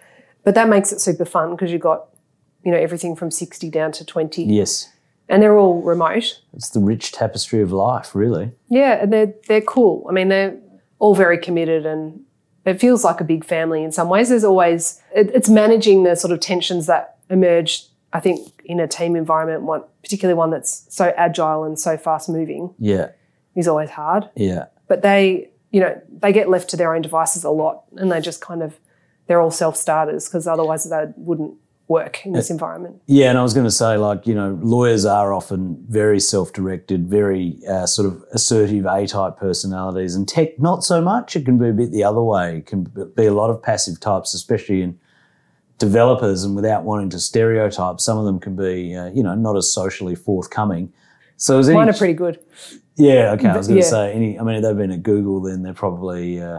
But 0.44 0.54
that 0.54 0.68
makes 0.68 0.92
it 0.92 1.00
super 1.00 1.24
fun 1.24 1.50
because 1.50 1.70
you've 1.72 1.82
got, 1.82 2.06
you 2.64 2.70
know, 2.70 2.78
everything 2.78 3.14
from 3.16 3.30
60 3.30 3.68
down 3.70 3.92
to 3.92 4.04
20. 4.04 4.44
Yes. 4.44 4.88
And 5.28 5.42
they're 5.42 5.58
all 5.58 5.82
remote. 5.82 6.40
It's 6.54 6.70
the 6.70 6.80
rich 6.80 7.12
tapestry 7.12 7.60
of 7.60 7.70
life, 7.70 8.14
really. 8.14 8.52
Yeah, 8.70 9.02
and 9.02 9.12
they're 9.12 9.34
they're 9.46 9.60
cool. 9.60 10.06
I 10.08 10.12
mean, 10.12 10.28
they're 10.28 10.56
all 11.00 11.14
very 11.14 11.36
committed, 11.36 11.84
and 11.84 12.20
it 12.68 12.80
feels 12.80 13.04
like 13.04 13.20
a 13.20 13.24
big 13.24 13.44
family 13.44 13.82
in 13.82 13.92
some 13.92 14.08
ways. 14.08 14.28
There's 14.28 14.44
always 14.44 15.00
it, 15.14 15.30
it's 15.34 15.48
managing 15.48 16.02
the 16.04 16.14
sort 16.16 16.32
of 16.32 16.40
tensions 16.40 16.86
that 16.86 17.16
emerge. 17.30 17.84
I 18.12 18.20
think 18.20 18.62
in 18.64 18.80
a 18.80 18.88
team 18.88 19.16
environment, 19.16 19.62
one 19.64 19.82
particularly 20.02 20.36
one 20.38 20.50
that's 20.50 20.86
so 20.88 21.12
agile 21.16 21.64
and 21.64 21.78
so 21.78 21.96
fast 21.98 22.28
moving, 22.28 22.74
Yeah. 22.78 23.08
is 23.54 23.68
always 23.68 23.90
hard. 23.90 24.30
Yeah. 24.34 24.66
But 24.86 25.02
they, 25.02 25.50
you 25.70 25.80
know, 25.80 26.00
they 26.10 26.32
get 26.32 26.48
left 26.48 26.70
to 26.70 26.76
their 26.78 26.94
own 26.94 27.02
devices 27.02 27.44
a 27.44 27.50
lot, 27.50 27.84
and 27.96 28.10
they 28.10 28.20
just 28.22 28.40
kind 28.40 28.62
of 28.62 28.78
they're 29.26 29.40
all 29.42 29.50
self 29.50 29.76
starters 29.76 30.26
because 30.26 30.46
otherwise 30.46 30.84
they 30.88 31.04
wouldn't 31.18 31.54
work 31.88 32.24
in 32.26 32.32
this 32.32 32.50
environment. 32.50 33.00
Yeah, 33.06 33.30
and 33.30 33.38
I 33.38 33.42
was 33.42 33.54
going 33.54 33.66
to 33.66 33.70
say, 33.70 33.96
like, 33.96 34.26
you 34.26 34.34
know, 34.34 34.58
lawyers 34.62 35.04
are 35.06 35.32
often 35.32 35.82
very 35.88 36.20
self 36.20 36.52
directed, 36.52 37.08
very 37.08 37.58
uh, 37.68 37.86
sort 37.86 38.06
of 38.06 38.22
assertive 38.32 38.84
A 38.86 39.06
type 39.06 39.38
personalities, 39.38 40.14
and 40.14 40.28
tech, 40.28 40.58
not 40.60 40.84
so 40.84 41.00
much. 41.00 41.34
It 41.34 41.44
can 41.44 41.58
be 41.58 41.68
a 41.70 41.72
bit 41.72 41.90
the 41.90 42.04
other 42.04 42.22
way. 42.22 42.58
It 42.58 42.66
can 42.66 42.84
be 43.16 43.24
a 43.26 43.32
lot 43.32 43.50
of 43.50 43.62
passive 43.62 43.98
types, 44.00 44.34
especially 44.34 44.82
in 44.82 44.98
developers, 45.78 46.44
and 46.44 46.54
without 46.56 46.84
wanting 46.84 47.08
to 47.10 47.18
stereotype, 47.18 48.00
some 48.00 48.18
of 48.18 48.24
them 48.24 48.38
can 48.38 48.54
be, 48.56 48.94
uh, 48.94 49.06
you 49.10 49.22
know, 49.22 49.34
not 49.34 49.56
as 49.56 49.72
socially 49.72 50.14
forthcoming. 50.14 50.92
So, 51.36 51.58
is 51.58 51.68
any, 51.68 51.76
Mine 51.78 51.88
are 51.88 51.92
pretty 51.94 52.14
good. 52.14 52.40
yeah, 52.96 53.32
okay. 53.32 53.48
I 53.48 53.56
was 53.56 53.68
going 53.68 53.80
to 53.80 53.84
Yeah. 53.84 53.90
say, 53.90 54.12
any. 54.12 54.38
I 54.38 54.42
mean, 54.42 54.56
if 54.56 54.62
they've 54.62 54.76
been 54.76 54.90
at 54.90 55.02
Google, 55.04 55.40
then 55.40 55.62
they're 55.62 55.72
probably 55.72 56.40
uh, 56.42 56.58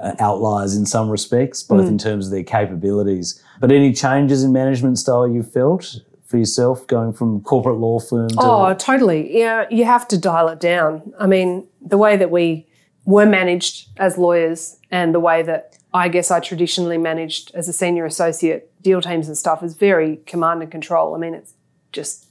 uh, 0.00 0.14
outliers 0.18 0.76
in 0.76 0.84
some 0.86 1.08
respects, 1.08 1.62
both 1.62 1.84
Mm. 1.86 1.88
in 1.88 1.98
terms 1.98 2.26
of 2.26 2.32
their 2.32 2.42
capabilities. 2.44 3.42
But 3.60 3.72
any 3.72 3.92
changes 3.92 4.42
in 4.44 4.52
management 4.52 4.98
style 4.98 5.26
you've 5.26 5.50
felt 5.50 6.00
for 6.26 6.38
yourself, 6.38 6.86
going 6.86 7.12
from 7.12 7.40
corporate 7.42 7.78
law 7.78 7.98
firm 8.00 8.28
to 8.28 8.36
Oh, 8.40 8.74
totally. 8.74 9.38
Yeah, 9.38 9.64
you 9.70 9.84
have 9.84 10.06
to 10.08 10.18
dial 10.18 10.48
it 10.48 10.60
down. 10.60 11.12
I 11.18 11.26
mean, 11.26 11.66
the 11.80 11.96
way 11.98 12.16
that 12.16 12.30
we 12.30 12.66
were 13.04 13.26
managed 13.26 13.88
as 13.98 14.18
lawyers 14.18 14.76
and 14.90 15.14
the 15.14 15.20
way 15.20 15.42
that 15.42 15.78
I 15.94 16.08
guess 16.08 16.30
I 16.30 16.40
traditionally 16.40 16.98
managed 16.98 17.54
as 17.54 17.68
a 17.68 17.72
senior 17.72 18.04
associate 18.04 18.70
deal 18.82 19.00
teams 19.00 19.28
and 19.28 19.38
stuff 19.38 19.62
is 19.62 19.74
very 19.74 20.18
command 20.26 20.60
and 20.62 20.70
control. 20.70 21.14
I 21.14 21.18
mean, 21.18 21.32
it's 21.32 21.54
just 21.92 22.26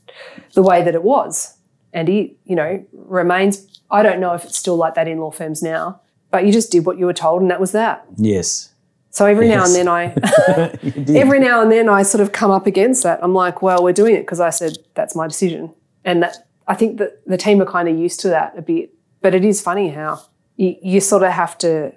the 0.53 0.61
way 0.61 0.83
that 0.83 0.93
it 0.93 1.03
was. 1.03 1.57
And 1.93 2.09
it, 2.09 2.35
you 2.45 2.55
know, 2.55 2.85
remains 2.93 3.65
I 3.89 4.03
don't 4.03 4.19
know 4.19 4.33
if 4.33 4.43
it's 4.43 4.57
still 4.57 4.75
like 4.75 4.95
that 4.95 5.07
in 5.07 5.19
law 5.19 5.31
firms 5.31 5.63
now, 5.63 6.01
but 6.35 6.45
you 6.45 6.51
just 6.51 6.69
did 6.69 6.85
what 6.85 6.97
you 6.99 7.05
were 7.05 7.13
told 7.13 7.41
and 7.41 7.49
that 7.49 7.61
was 7.61 7.71
that. 7.71 8.05
yes, 8.17 8.73
So 9.09 9.25
every 9.25 9.47
now 9.47 9.63
and 9.63 9.73
then 9.73 9.87
I 9.87 10.01
every 11.23 11.39
now 11.39 11.61
and 11.61 11.71
then 11.71 11.87
I 11.87 12.03
sort 12.03 12.21
of 12.21 12.33
come 12.33 12.51
up 12.51 12.67
against 12.67 13.03
that. 13.03 13.19
I'm 13.23 13.33
like, 13.33 13.61
well, 13.61 13.81
we're 13.81 13.93
doing 13.93 14.15
it 14.15 14.23
because 14.23 14.41
I 14.41 14.49
said 14.49 14.77
that's 14.95 15.15
my 15.15 15.27
decision, 15.27 15.73
and 16.03 16.21
that 16.23 16.35
I 16.67 16.75
think 16.75 16.97
that 16.97 17.25
the 17.25 17.37
team 17.37 17.61
are 17.61 17.65
kind 17.65 17.87
of 17.87 17.97
used 17.97 18.19
to 18.19 18.27
that 18.29 18.57
a 18.57 18.61
bit. 18.61 18.89
But 19.21 19.33
it 19.33 19.45
is 19.45 19.61
funny 19.61 19.87
how 19.91 20.19
you, 20.57 20.75
you 20.81 20.99
sort 20.99 21.23
of 21.23 21.31
have 21.31 21.57
to 21.59 21.93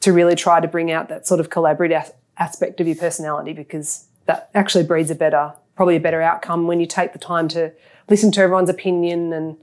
to 0.00 0.12
really 0.14 0.34
try 0.34 0.58
to 0.58 0.66
bring 0.66 0.90
out 0.90 1.10
that 1.10 1.26
sort 1.26 1.38
of 1.38 1.50
collaborative 1.50 1.92
as- 1.92 2.12
aspect 2.38 2.80
of 2.80 2.86
your 2.86 2.96
personality 2.96 3.52
because 3.52 4.06
that 4.24 4.48
actually 4.54 4.84
breeds 4.84 5.10
a 5.10 5.14
better, 5.14 5.52
probably 5.76 5.96
a 5.96 6.00
better 6.00 6.22
outcome 6.22 6.66
when 6.66 6.80
you 6.80 6.86
take 6.86 7.12
the 7.12 7.18
time 7.18 7.46
to 7.48 7.70
listen 8.08 8.32
to 8.32 8.40
everyone's 8.40 8.70
opinion 8.70 9.34
and 9.34 9.56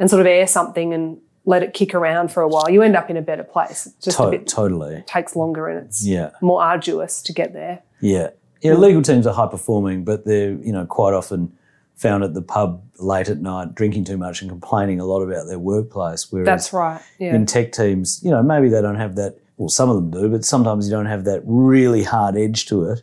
and 0.00 0.10
sort 0.10 0.20
of 0.20 0.26
air 0.26 0.48
something 0.48 0.92
and 0.92 1.18
let 1.48 1.62
it 1.62 1.72
kick 1.72 1.94
around 1.94 2.30
for 2.30 2.42
a 2.42 2.48
while. 2.48 2.68
You 2.68 2.82
end 2.82 2.94
up 2.94 3.08
in 3.08 3.16
a 3.16 3.22
better 3.22 3.42
place. 3.42 3.86
It's 3.86 4.04
just 4.04 4.20
a 4.20 4.24
To- 4.24 4.30
bit 4.30 4.46
totally. 4.46 5.02
takes 5.06 5.34
longer 5.34 5.66
and 5.68 5.86
it's 5.86 6.04
Yeah, 6.06 6.30
more 6.42 6.62
arduous 6.62 7.22
to 7.22 7.32
get 7.32 7.52
there. 7.54 7.80
yeah, 8.00 8.30
yeah. 8.60 8.72
Mm. 8.74 8.78
Legal 8.78 9.02
teams 9.02 9.26
are 9.26 9.32
high 9.34 9.46
performing, 9.46 10.04
but 10.04 10.24
they're 10.26 10.52
you 10.52 10.72
know 10.72 10.84
quite 10.84 11.14
often 11.14 11.52
found 11.96 12.22
at 12.22 12.34
the 12.34 12.42
pub 12.42 12.82
late 12.98 13.28
at 13.28 13.38
night, 13.40 13.74
drinking 13.74 14.04
too 14.04 14.16
much 14.16 14.40
and 14.42 14.50
complaining 14.50 15.00
a 15.00 15.04
lot 15.04 15.20
about 15.22 15.46
their 15.46 15.58
workplace. 15.58 16.30
Whereas 16.30 16.46
That's 16.46 16.72
right. 16.72 17.00
Yeah. 17.18 17.34
in 17.34 17.46
tech 17.46 17.72
teams, 17.72 18.20
you 18.22 18.30
know, 18.30 18.42
maybe 18.42 18.68
they 18.68 18.82
don't 18.82 18.96
have 18.96 19.16
that. 19.16 19.36
Well, 19.56 19.68
some 19.68 19.88
of 19.90 19.96
them 19.96 20.10
do, 20.10 20.28
but 20.28 20.44
sometimes 20.44 20.86
you 20.86 20.92
don't 20.92 21.06
have 21.06 21.24
that 21.24 21.42
really 21.44 22.04
hard 22.04 22.36
edge 22.36 22.66
to 22.66 22.84
it. 22.90 23.02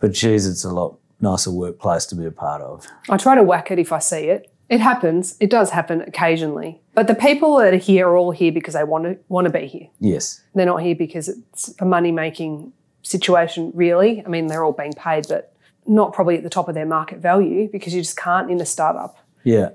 But 0.00 0.12
geez, 0.12 0.46
it's 0.48 0.64
a 0.64 0.72
lot 0.72 0.96
nicer 1.20 1.50
workplace 1.52 2.04
to 2.06 2.14
be 2.16 2.26
a 2.26 2.30
part 2.32 2.60
of. 2.62 2.86
I 3.08 3.16
try 3.16 3.34
to 3.36 3.42
whack 3.44 3.70
it 3.70 3.78
if 3.78 3.92
I 3.92 4.00
see 4.00 4.24
it. 4.36 4.50
It 4.68 4.80
happens. 4.80 5.36
It 5.38 5.48
does 5.50 5.70
happen 5.70 6.00
occasionally. 6.02 6.80
But 6.94 7.06
the 7.06 7.14
people 7.14 7.56
that 7.58 7.72
are 7.72 7.76
here 7.76 8.08
are 8.08 8.16
all 8.16 8.32
here 8.32 8.50
because 8.50 8.74
they 8.74 8.82
want 8.84 9.04
to 9.04 9.18
want 9.28 9.44
to 9.46 9.50
be 9.52 9.66
here. 9.66 9.88
Yes, 10.00 10.42
They're 10.54 10.66
not 10.66 10.82
here 10.82 10.96
because 10.96 11.28
it's 11.28 11.72
a 11.78 11.84
money 11.84 12.10
making 12.10 12.72
situation, 13.02 13.70
really. 13.74 14.24
I 14.24 14.28
mean, 14.28 14.48
they're 14.48 14.64
all 14.64 14.72
being 14.72 14.92
paid, 14.92 15.26
but 15.28 15.52
not 15.86 16.12
probably 16.12 16.36
at 16.36 16.42
the 16.42 16.50
top 16.50 16.68
of 16.68 16.74
their 16.74 16.86
market 16.86 17.18
value 17.20 17.68
because 17.70 17.94
you 17.94 18.00
just 18.02 18.16
can't 18.16 18.50
in 18.50 18.60
a 18.60 18.66
startup. 18.66 19.16
yeah, 19.44 19.68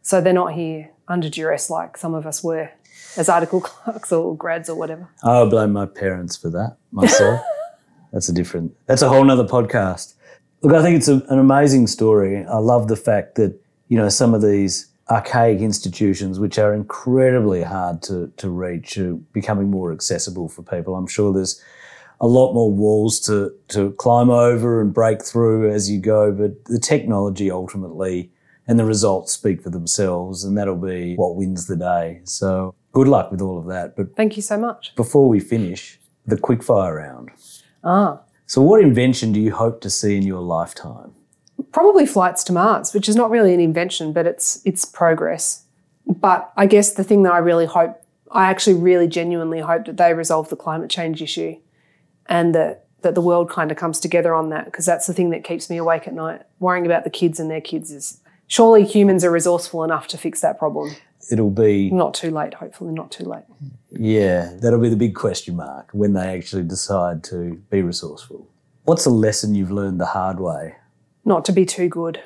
So 0.00 0.20
they're 0.22 0.32
not 0.32 0.54
here 0.54 0.90
under 1.06 1.28
duress 1.28 1.68
like 1.70 1.96
some 1.98 2.14
of 2.14 2.26
us 2.26 2.42
were 2.42 2.70
as 3.18 3.28
article 3.28 3.60
clerks 3.68 4.10
or 4.12 4.34
grads 4.34 4.70
or 4.70 4.76
whatever. 4.78 5.08
I 5.22 5.44
blame 5.44 5.72
my 5.74 5.84
parents 5.86 6.36
for 6.36 6.48
that 6.50 6.76
myself. 6.90 7.40
that's 8.12 8.30
a 8.30 8.32
different. 8.32 8.74
That's 8.86 9.02
a 9.02 9.08
whole 9.10 9.24
nother 9.24 9.44
podcast. 9.44 10.14
Look, 10.62 10.72
I 10.74 10.82
think 10.82 10.96
it's 10.96 11.08
a, 11.08 11.16
an 11.28 11.38
amazing 11.38 11.86
story. 11.86 12.44
I 12.46 12.56
love 12.58 12.88
the 12.88 12.96
fact 12.96 13.34
that 13.34 13.60
you 13.88 13.96
know 13.96 14.08
some 14.08 14.34
of 14.34 14.42
these 14.42 14.86
archaic 15.10 15.60
institutions, 15.60 16.38
which 16.38 16.58
are 16.58 16.74
incredibly 16.74 17.62
hard 17.62 18.02
to 18.02 18.32
to 18.36 18.50
reach, 18.50 18.98
are 18.98 19.14
becoming 19.32 19.70
more 19.70 19.92
accessible 19.92 20.48
for 20.48 20.62
people. 20.62 20.94
I'm 20.96 21.06
sure 21.06 21.32
there's 21.32 21.60
a 22.20 22.26
lot 22.26 22.52
more 22.52 22.70
walls 22.70 23.20
to 23.20 23.52
to 23.68 23.92
climb 23.92 24.30
over 24.30 24.80
and 24.80 24.92
break 24.92 25.24
through 25.24 25.70
as 25.70 25.90
you 25.90 26.00
go, 26.00 26.32
but 26.32 26.64
the 26.64 26.78
technology 26.80 27.50
ultimately 27.50 28.30
and 28.66 28.78
the 28.78 28.84
results 28.84 29.32
speak 29.32 29.62
for 29.62 29.70
themselves, 29.70 30.44
and 30.44 30.56
that'll 30.58 30.76
be 30.76 31.14
what 31.16 31.36
wins 31.36 31.66
the 31.66 31.76
day. 31.76 32.20
So 32.24 32.74
good 32.92 33.08
luck 33.08 33.30
with 33.30 33.40
all 33.40 33.58
of 33.58 33.66
that. 33.66 33.96
But 33.96 34.14
Thank 34.14 34.36
you 34.36 34.42
so 34.42 34.58
much. 34.58 34.94
before 34.94 35.26
we 35.28 35.40
finish, 35.40 35.98
the 36.26 36.36
quickfire 36.36 36.96
round. 36.96 37.30
Ah. 37.82 38.20
So, 38.46 38.60
what 38.62 38.82
invention 38.82 39.32
do 39.32 39.40
you 39.40 39.52
hope 39.54 39.80
to 39.82 39.90
see 39.90 40.16
in 40.16 40.22
your 40.22 40.40
lifetime? 40.40 41.12
Probably 41.72 42.06
flights 42.06 42.44
to 42.44 42.52
Mars, 42.52 42.94
which 42.94 43.08
is 43.08 43.16
not 43.16 43.30
really 43.30 43.54
an 43.54 43.60
invention, 43.60 44.12
but 44.12 44.26
it's 44.26 44.60
it's 44.64 44.84
progress. 44.84 45.64
But 46.06 46.52
I 46.56 46.66
guess 46.66 46.94
the 46.94 47.04
thing 47.04 47.22
that 47.24 47.32
I 47.32 47.38
really 47.38 47.66
hope, 47.66 48.00
I 48.30 48.46
actually 48.46 48.74
really 48.74 49.06
genuinely 49.08 49.60
hope 49.60 49.84
that 49.86 49.96
they 49.96 50.14
resolve 50.14 50.48
the 50.48 50.56
climate 50.56 50.90
change 50.90 51.20
issue, 51.22 51.56
and 52.26 52.54
that 52.54 52.86
that 53.02 53.14
the 53.14 53.20
world 53.20 53.48
kind 53.48 53.70
of 53.70 53.76
comes 53.76 54.00
together 54.00 54.34
on 54.34 54.48
that 54.50 54.64
because 54.64 54.84
that's 54.84 55.06
the 55.06 55.14
thing 55.14 55.30
that 55.30 55.44
keeps 55.44 55.70
me 55.70 55.76
awake 55.76 56.08
at 56.08 56.14
night. 56.14 56.42
Worrying 56.58 56.86
about 56.86 57.04
the 57.04 57.10
kids 57.10 57.38
and 57.38 57.50
their 57.50 57.60
kids 57.60 57.92
is 57.92 58.20
surely 58.48 58.84
humans 58.84 59.22
are 59.24 59.30
resourceful 59.30 59.84
enough 59.84 60.08
to 60.08 60.18
fix 60.18 60.40
that 60.40 60.58
problem. 60.58 60.96
It'll 61.30 61.50
be, 61.50 61.90
Not 61.90 62.14
too 62.14 62.30
late, 62.30 62.54
hopefully 62.54 62.92
not 62.94 63.10
too 63.10 63.24
late. 63.24 63.44
yeah, 63.90 64.52
that'll 64.60 64.80
be 64.80 64.88
the 64.88 64.96
big 64.96 65.14
question 65.14 65.56
mark 65.56 65.90
when 65.92 66.14
they 66.14 66.34
actually 66.36 66.62
decide 66.62 67.22
to 67.24 67.60
be 67.70 67.82
resourceful. 67.82 68.48
What's 68.84 69.04
a 69.04 69.10
lesson 69.10 69.54
you've 69.54 69.70
learned 69.70 70.00
the 70.00 70.06
hard 70.06 70.40
way? 70.40 70.76
Not 71.28 71.44
to 71.44 71.52
be 71.52 71.66
too 71.66 71.90
good. 71.90 72.22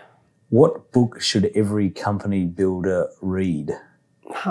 What 0.51 0.93
book 0.93 1.21
should 1.21 1.51
every 1.57 1.91
company 1.91 2.45
builder 2.45 3.09
read? 3.21 3.73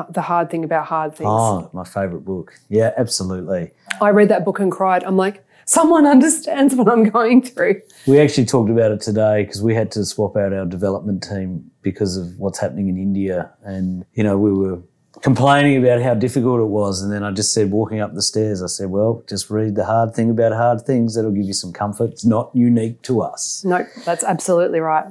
The 0.10 0.22
hard 0.22 0.50
thing 0.50 0.66
about 0.66 0.88
hard 0.88 1.16
things. 1.16 1.30
Oh, 1.32 1.70
my 1.72 1.86
favourite 1.86 2.26
book. 2.26 2.56
Yeah, 2.68 2.92
absolutely. 2.98 3.72
I 4.02 4.10
read 4.10 4.28
that 4.28 4.44
book 4.44 4.60
and 4.60 4.70
cried. 4.70 5.06
I'm 5.06 5.16
like, 5.16 5.42
someone 5.64 6.06
understands 6.16 6.76
what 6.76 6.90
I'm 6.90 7.06
going 7.06 7.44
through. 7.44 7.82
We 8.06 8.20
actually 8.20 8.46
talked 8.46 8.70
about 8.70 8.92
it 8.92 9.00
today 9.00 9.46
because 9.46 9.64
we 9.64 9.74
had 9.74 9.90
to 9.92 10.04
swap 10.04 10.36
out 10.36 10.52
our 10.52 10.66
development 10.66 11.24
team 11.24 11.72
because 11.82 12.18
of 12.18 12.38
what's 12.38 12.60
happening 12.60 12.90
in 12.90 12.98
India. 12.98 13.54
And, 13.64 14.04
you 14.16 14.24
know, 14.26 14.38
we 14.38 14.52
were 14.52 14.82
complaining 15.22 15.84
about 15.84 16.02
how 16.02 16.14
difficult 16.14 16.60
it 16.60 16.66
was. 16.66 17.02
And 17.02 17.12
then 17.12 17.24
I 17.24 17.32
just 17.32 17.54
said, 17.54 17.72
walking 17.72 18.00
up 18.00 18.14
the 18.14 18.22
stairs, 18.22 18.62
I 18.62 18.68
said, 18.68 18.90
well, 18.90 19.24
just 19.28 19.50
read 19.50 19.76
the 19.76 19.86
hard 19.86 20.14
thing 20.14 20.30
about 20.30 20.54
hard 20.54 20.82
things. 20.82 21.16
That'll 21.16 21.32
give 21.32 21.46
you 21.46 21.54
some 21.54 21.74
comfort. 21.74 22.12
It's 22.12 22.26
not 22.26 22.50
unique 22.54 23.02
to 23.04 23.22
us. 23.22 23.64
No, 23.64 23.86
that's 24.06 24.24
absolutely 24.24 24.80
right. 24.80 25.06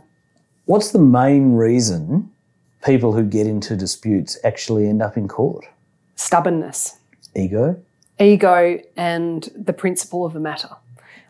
What's 0.64 0.92
the 0.92 0.98
main 0.98 1.54
reason 1.54 2.30
people 2.84 3.12
who 3.12 3.24
get 3.24 3.46
into 3.46 3.76
disputes 3.76 4.38
actually 4.44 4.88
end 4.88 5.02
up 5.02 5.16
in 5.16 5.28
court? 5.28 5.64
Stubbornness. 6.16 6.96
Ego? 7.34 7.80
ego 8.20 8.78
and 8.96 9.48
the 9.56 9.72
principle 9.72 10.24
of 10.24 10.32
the 10.32 10.40
matter. 10.40 10.68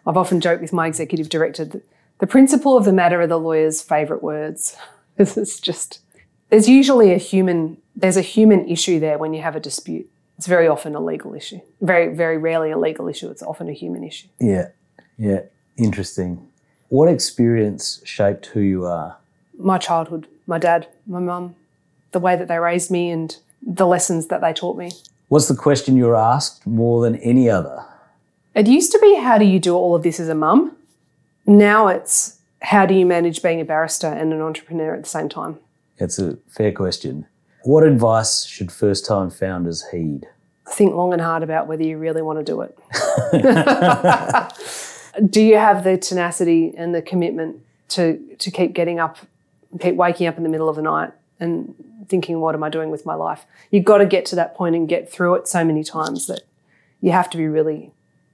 I've 0.06 0.16
often 0.16 0.40
joked 0.40 0.60
with 0.60 0.72
my 0.72 0.86
executive 0.86 1.28
director 1.28 1.64
that 1.64 1.82
The 2.18 2.26
principle 2.26 2.76
of 2.76 2.84
the 2.84 2.92
matter 2.92 3.20
are 3.20 3.26
the 3.26 3.38
lawyer's 3.38 3.80
favourite 3.80 4.22
words. 4.22 4.76
This 5.16 5.36
is 5.36 5.60
just, 5.60 6.00
there's 6.48 6.66
usually 6.66 7.12
a 7.12 7.18
human, 7.18 7.76
there's 7.96 8.16
a 8.16 8.22
human 8.22 8.68
issue 8.68 9.00
there 9.00 9.18
when 9.18 9.34
you 9.34 9.42
have 9.42 9.56
a 9.56 9.60
dispute. 9.60 10.08
It's 10.38 10.46
very 10.46 10.66
often 10.66 10.94
a 10.94 11.00
legal 11.00 11.34
issue. 11.34 11.60
Very, 11.80 12.14
very 12.14 12.38
rarely 12.38 12.70
a 12.70 12.78
legal 12.78 13.08
issue. 13.08 13.30
It's 13.30 13.42
often 13.42 13.68
a 13.68 13.72
human 13.72 14.02
issue. 14.04 14.28
Yeah, 14.40 14.68
yeah, 15.18 15.42
interesting. 15.76 16.48
What 16.88 17.08
experience 17.08 18.00
shaped 18.04 18.46
who 18.46 18.60
you 18.60 18.86
are? 18.86 19.18
My 19.58 19.78
childhood, 19.78 20.26
my 20.46 20.58
dad, 20.58 20.88
my 21.06 21.20
mum, 21.20 21.56
the 22.12 22.18
way 22.18 22.36
that 22.36 22.48
they 22.48 22.58
raised 22.58 22.90
me 22.90 23.10
and 23.10 23.36
the 23.62 23.86
lessons 23.86 24.28
that 24.28 24.40
they 24.40 24.52
taught 24.52 24.78
me. 24.78 24.90
What's 25.28 25.46
the 25.46 25.54
question 25.54 25.96
you're 25.96 26.16
asked 26.16 26.66
more 26.66 27.02
than 27.02 27.16
any 27.16 27.48
other? 27.48 27.84
It 28.54 28.66
used 28.66 28.90
to 28.92 28.98
be, 28.98 29.16
how 29.16 29.38
do 29.38 29.44
you 29.44 29.60
do 29.60 29.76
all 29.76 29.94
of 29.94 30.02
this 30.02 30.18
as 30.18 30.28
a 30.28 30.34
mum? 30.34 30.76
Now 31.46 31.88
it's, 31.88 32.38
how 32.62 32.86
do 32.86 32.94
you 32.94 33.06
manage 33.06 33.42
being 33.42 33.60
a 33.60 33.64
barrister 33.64 34.08
and 34.08 34.32
an 34.32 34.40
entrepreneur 34.40 34.94
at 34.94 35.02
the 35.02 35.08
same 35.08 35.28
time? 35.28 35.58
It's 35.98 36.18
a 36.18 36.36
fair 36.48 36.72
question. 36.72 37.26
What 37.62 37.84
advice 37.84 38.44
should 38.44 38.72
first 38.72 39.04
time 39.06 39.30
founders 39.30 39.90
heed? 39.90 40.26
Think 40.68 40.94
long 40.94 41.12
and 41.12 41.20
hard 41.20 41.42
about 41.42 41.66
whether 41.66 41.82
you 41.82 41.98
really 41.98 42.22
want 42.22 42.38
to 42.38 42.44
do 42.44 42.60
it. 42.62 42.78
do 45.30 45.42
you 45.42 45.56
have 45.56 45.84
the 45.84 45.98
tenacity 45.98 46.72
and 46.76 46.94
the 46.94 47.02
commitment 47.02 47.60
to, 47.88 48.18
to 48.38 48.50
keep 48.50 48.72
getting 48.72 49.00
up, 49.00 49.18
keep 49.80 49.96
waking 49.96 50.26
up 50.26 50.36
in 50.36 50.42
the 50.42 50.48
middle 50.48 50.68
of 50.68 50.76
the 50.76 50.82
night 50.82 51.12
and 51.40 51.74
thinking, 52.08 52.40
what 52.40 52.54
am 52.54 52.62
I 52.62 52.68
doing 52.68 52.90
with 52.90 53.04
my 53.04 53.14
life? 53.14 53.44
You've 53.70 53.84
got 53.84 53.98
to 53.98 54.06
get 54.06 54.24
to 54.26 54.36
that 54.36 54.54
point 54.54 54.76
and 54.76 54.88
get 54.88 55.10
through 55.10 55.34
it 55.34 55.48
so 55.48 55.64
many 55.64 55.82
times 55.82 56.26
that 56.28 56.42
you 57.00 57.12
have 57.12 57.28
to 57.30 57.36
be 57.36 57.48
really 57.48 57.92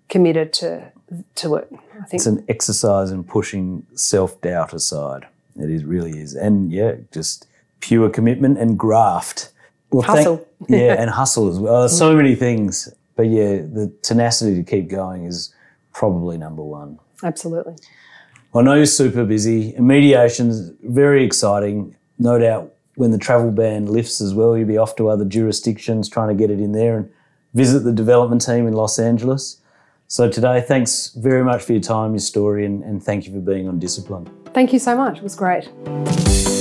committed 0.09 0.53
to 0.55 0.93
to 1.37 1.55
it. 1.55 1.69
I 1.73 2.05
think 2.05 2.15
It's 2.15 2.27
an 2.27 2.45
exercise 2.49 3.11
in 3.11 3.25
pushing 3.25 3.87
self 3.95 4.41
doubt 4.41 4.73
aside. 4.73 5.27
It 5.57 5.71
is 5.71 5.85
really 5.85 6.19
is, 6.19 6.35
and 6.35 6.73
yeah, 6.73 6.97
just 7.13 7.47
pure 7.81 8.09
commitment 8.11 8.59
and 8.59 8.79
graft. 8.79 9.53
Well, 9.91 10.03
thank- 10.03 10.19
Hustle. 10.19 10.47
yeah, 10.69 10.95
and 11.01 11.11
hustle 11.11 11.49
as 11.49 11.59
well. 11.59 11.81
There's 11.81 11.97
so 11.97 12.15
many 12.17 12.35
things, 12.35 12.89
but 13.17 13.27
yeah, 13.27 13.57
the 13.57 13.93
tenacity 14.03 14.55
to 14.57 14.63
keep 14.63 14.89
going 14.89 15.25
is 15.25 15.55
probably 15.93 16.37
number 16.39 16.63
one. 16.63 16.99
absolutely. 17.23 17.75
I 18.55 18.63
know 18.63 18.75
you're 18.75 18.87
super 18.87 19.25
busy. 19.25 19.75
Immediation's 19.75 20.71
very 20.83 21.25
exciting. 21.25 21.95
No 22.19 22.39
doubt 22.39 22.73
when 22.95 23.11
the 23.11 23.19
travel 23.19 23.51
ban 23.51 23.85
lifts 23.87 24.23
as 24.23 24.33
well, 24.33 24.57
you'll 24.57 24.67
be 24.67 24.79
off 24.79 24.97
to 24.97 25.09
other 25.11 25.27
jurisdictions 25.27 26.09
trying 26.09 26.29
to 26.29 26.35
get 26.35 26.51
it 26.51 26.59
in 26.59 26.73
there 26.73 26.97
and 26.97 27.11
visit 27.53 27.81
the 27.81 27.93
development 27.93 28.41
team 28.45 28.67
in 28.67 28.73
Los 28.73 28.99
Angeles. 28.99 29.61
So 30.09 30.31
today, 30.31 30.63
thanks 30.67 31.09
very 31.17 31.45
much 31.45 31.65
for 31.65 31.73
your 31.73 31.83
time, 31.83 32.13
your 32.13 32.21
story, 32.21 32.65
and, 32.65 32.83
and 32.83 33.03
thank 33.03 33.27
you 33.27 33.33
for 33.35 33.41
being 33.41 33.69
on 33.69 33.79
Discipline. 33.79 34.27
Thank 34.55 34.73
you 34.73 34.79
so 34.79 34.97
much. 34.97 35.19
It 35.19 35.23
was 35.23 35.35
great. 35.35 36.56